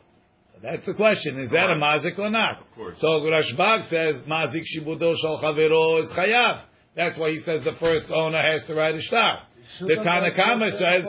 So 0.52 0.58
that's 0.64 0.86
the 0.86 0.94
question: 0.94 1.40
Is 1.40 1.50
that 1.52 1.70
a 1.70 1.76
mazik 1.76 2.18
or 2.18 2.30
not? 2.30 2.62
Of 2.62 2.72
course. 2.76 3.00
So 3.00 3.08
Rashbag 3.08 3.90
says 3.90 4.22
mazik 4.22 4.64
shibudo 4.76 5.14
shal 5.22 5.40
chavero 5.44 6.04
is 6.04 6.12
chayav. 6.18 6.62
That's 6.96 7.18
why 7.20 7.30
he 7.32 7.38
says 7.40 7.64
the 7.64 7.76
first 7.80 8.10
owner 8.12 8.42
has 8.42 8.66
to 8.66 8.74
write 8.74 8.96
a 8.96 9.02
shtar. 9.02 9.44
The 9.82 9.96
Tanna 10.04 10.32
Kamma 10.32 10.72
says 10.72 11.06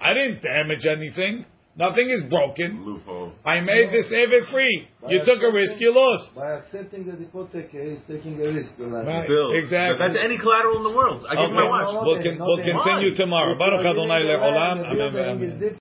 I 0.00 0.14
didn't 0.14 0.40
damage 0.42 0.86
anything. 0.86 1.44
Nothing 1.76 2.08
is 2.08 2.24
broken. 2.32 2.84
Loophole. 2.88 3.32
I 3.44 3.60
made 3.60 3.92
this 3.92 4.08
ever 4.08 4.46
free. 4.50 4.88
You 5.08 5.20
took 5.28 5.42
a 5.44 5.52
risk, 5.52 5.76
you 5.78 5.92
lost. 5.92 6.34
By 6.34 6.56
accepting 6.56 7.04
the 7.04 7.12
hypothec, 7.12 7.68
he's 7.68 8.00
taking 8.08 8.40
a 8.40 8.50
risk. 8.50 8.72
Right. 8.80 9.28
Bill. 9.28 9.52
Exactly. 9.52 10.00
But 10.00 10.14
that's 10.14 10.24
any 10.24 10.38
collateral 10.38 10.78
in 10.78 10.84
the 10.88 10.96
world. 10.96 11.26
I 11.28 11.36
give 11.36 11.52
my 11.52 11.68
watch. 11.68 11.92
We'll, 12.00 12.16
con- 12.16 12.40
we'll 12.40 12.64
continue 12.64 13.14
tomorrow. 13.14 13.58
Baruch 13.58 13.84
Adonai 13.84 14.24
le'olam. 14.24 14.88
Amen. 14.88 15.74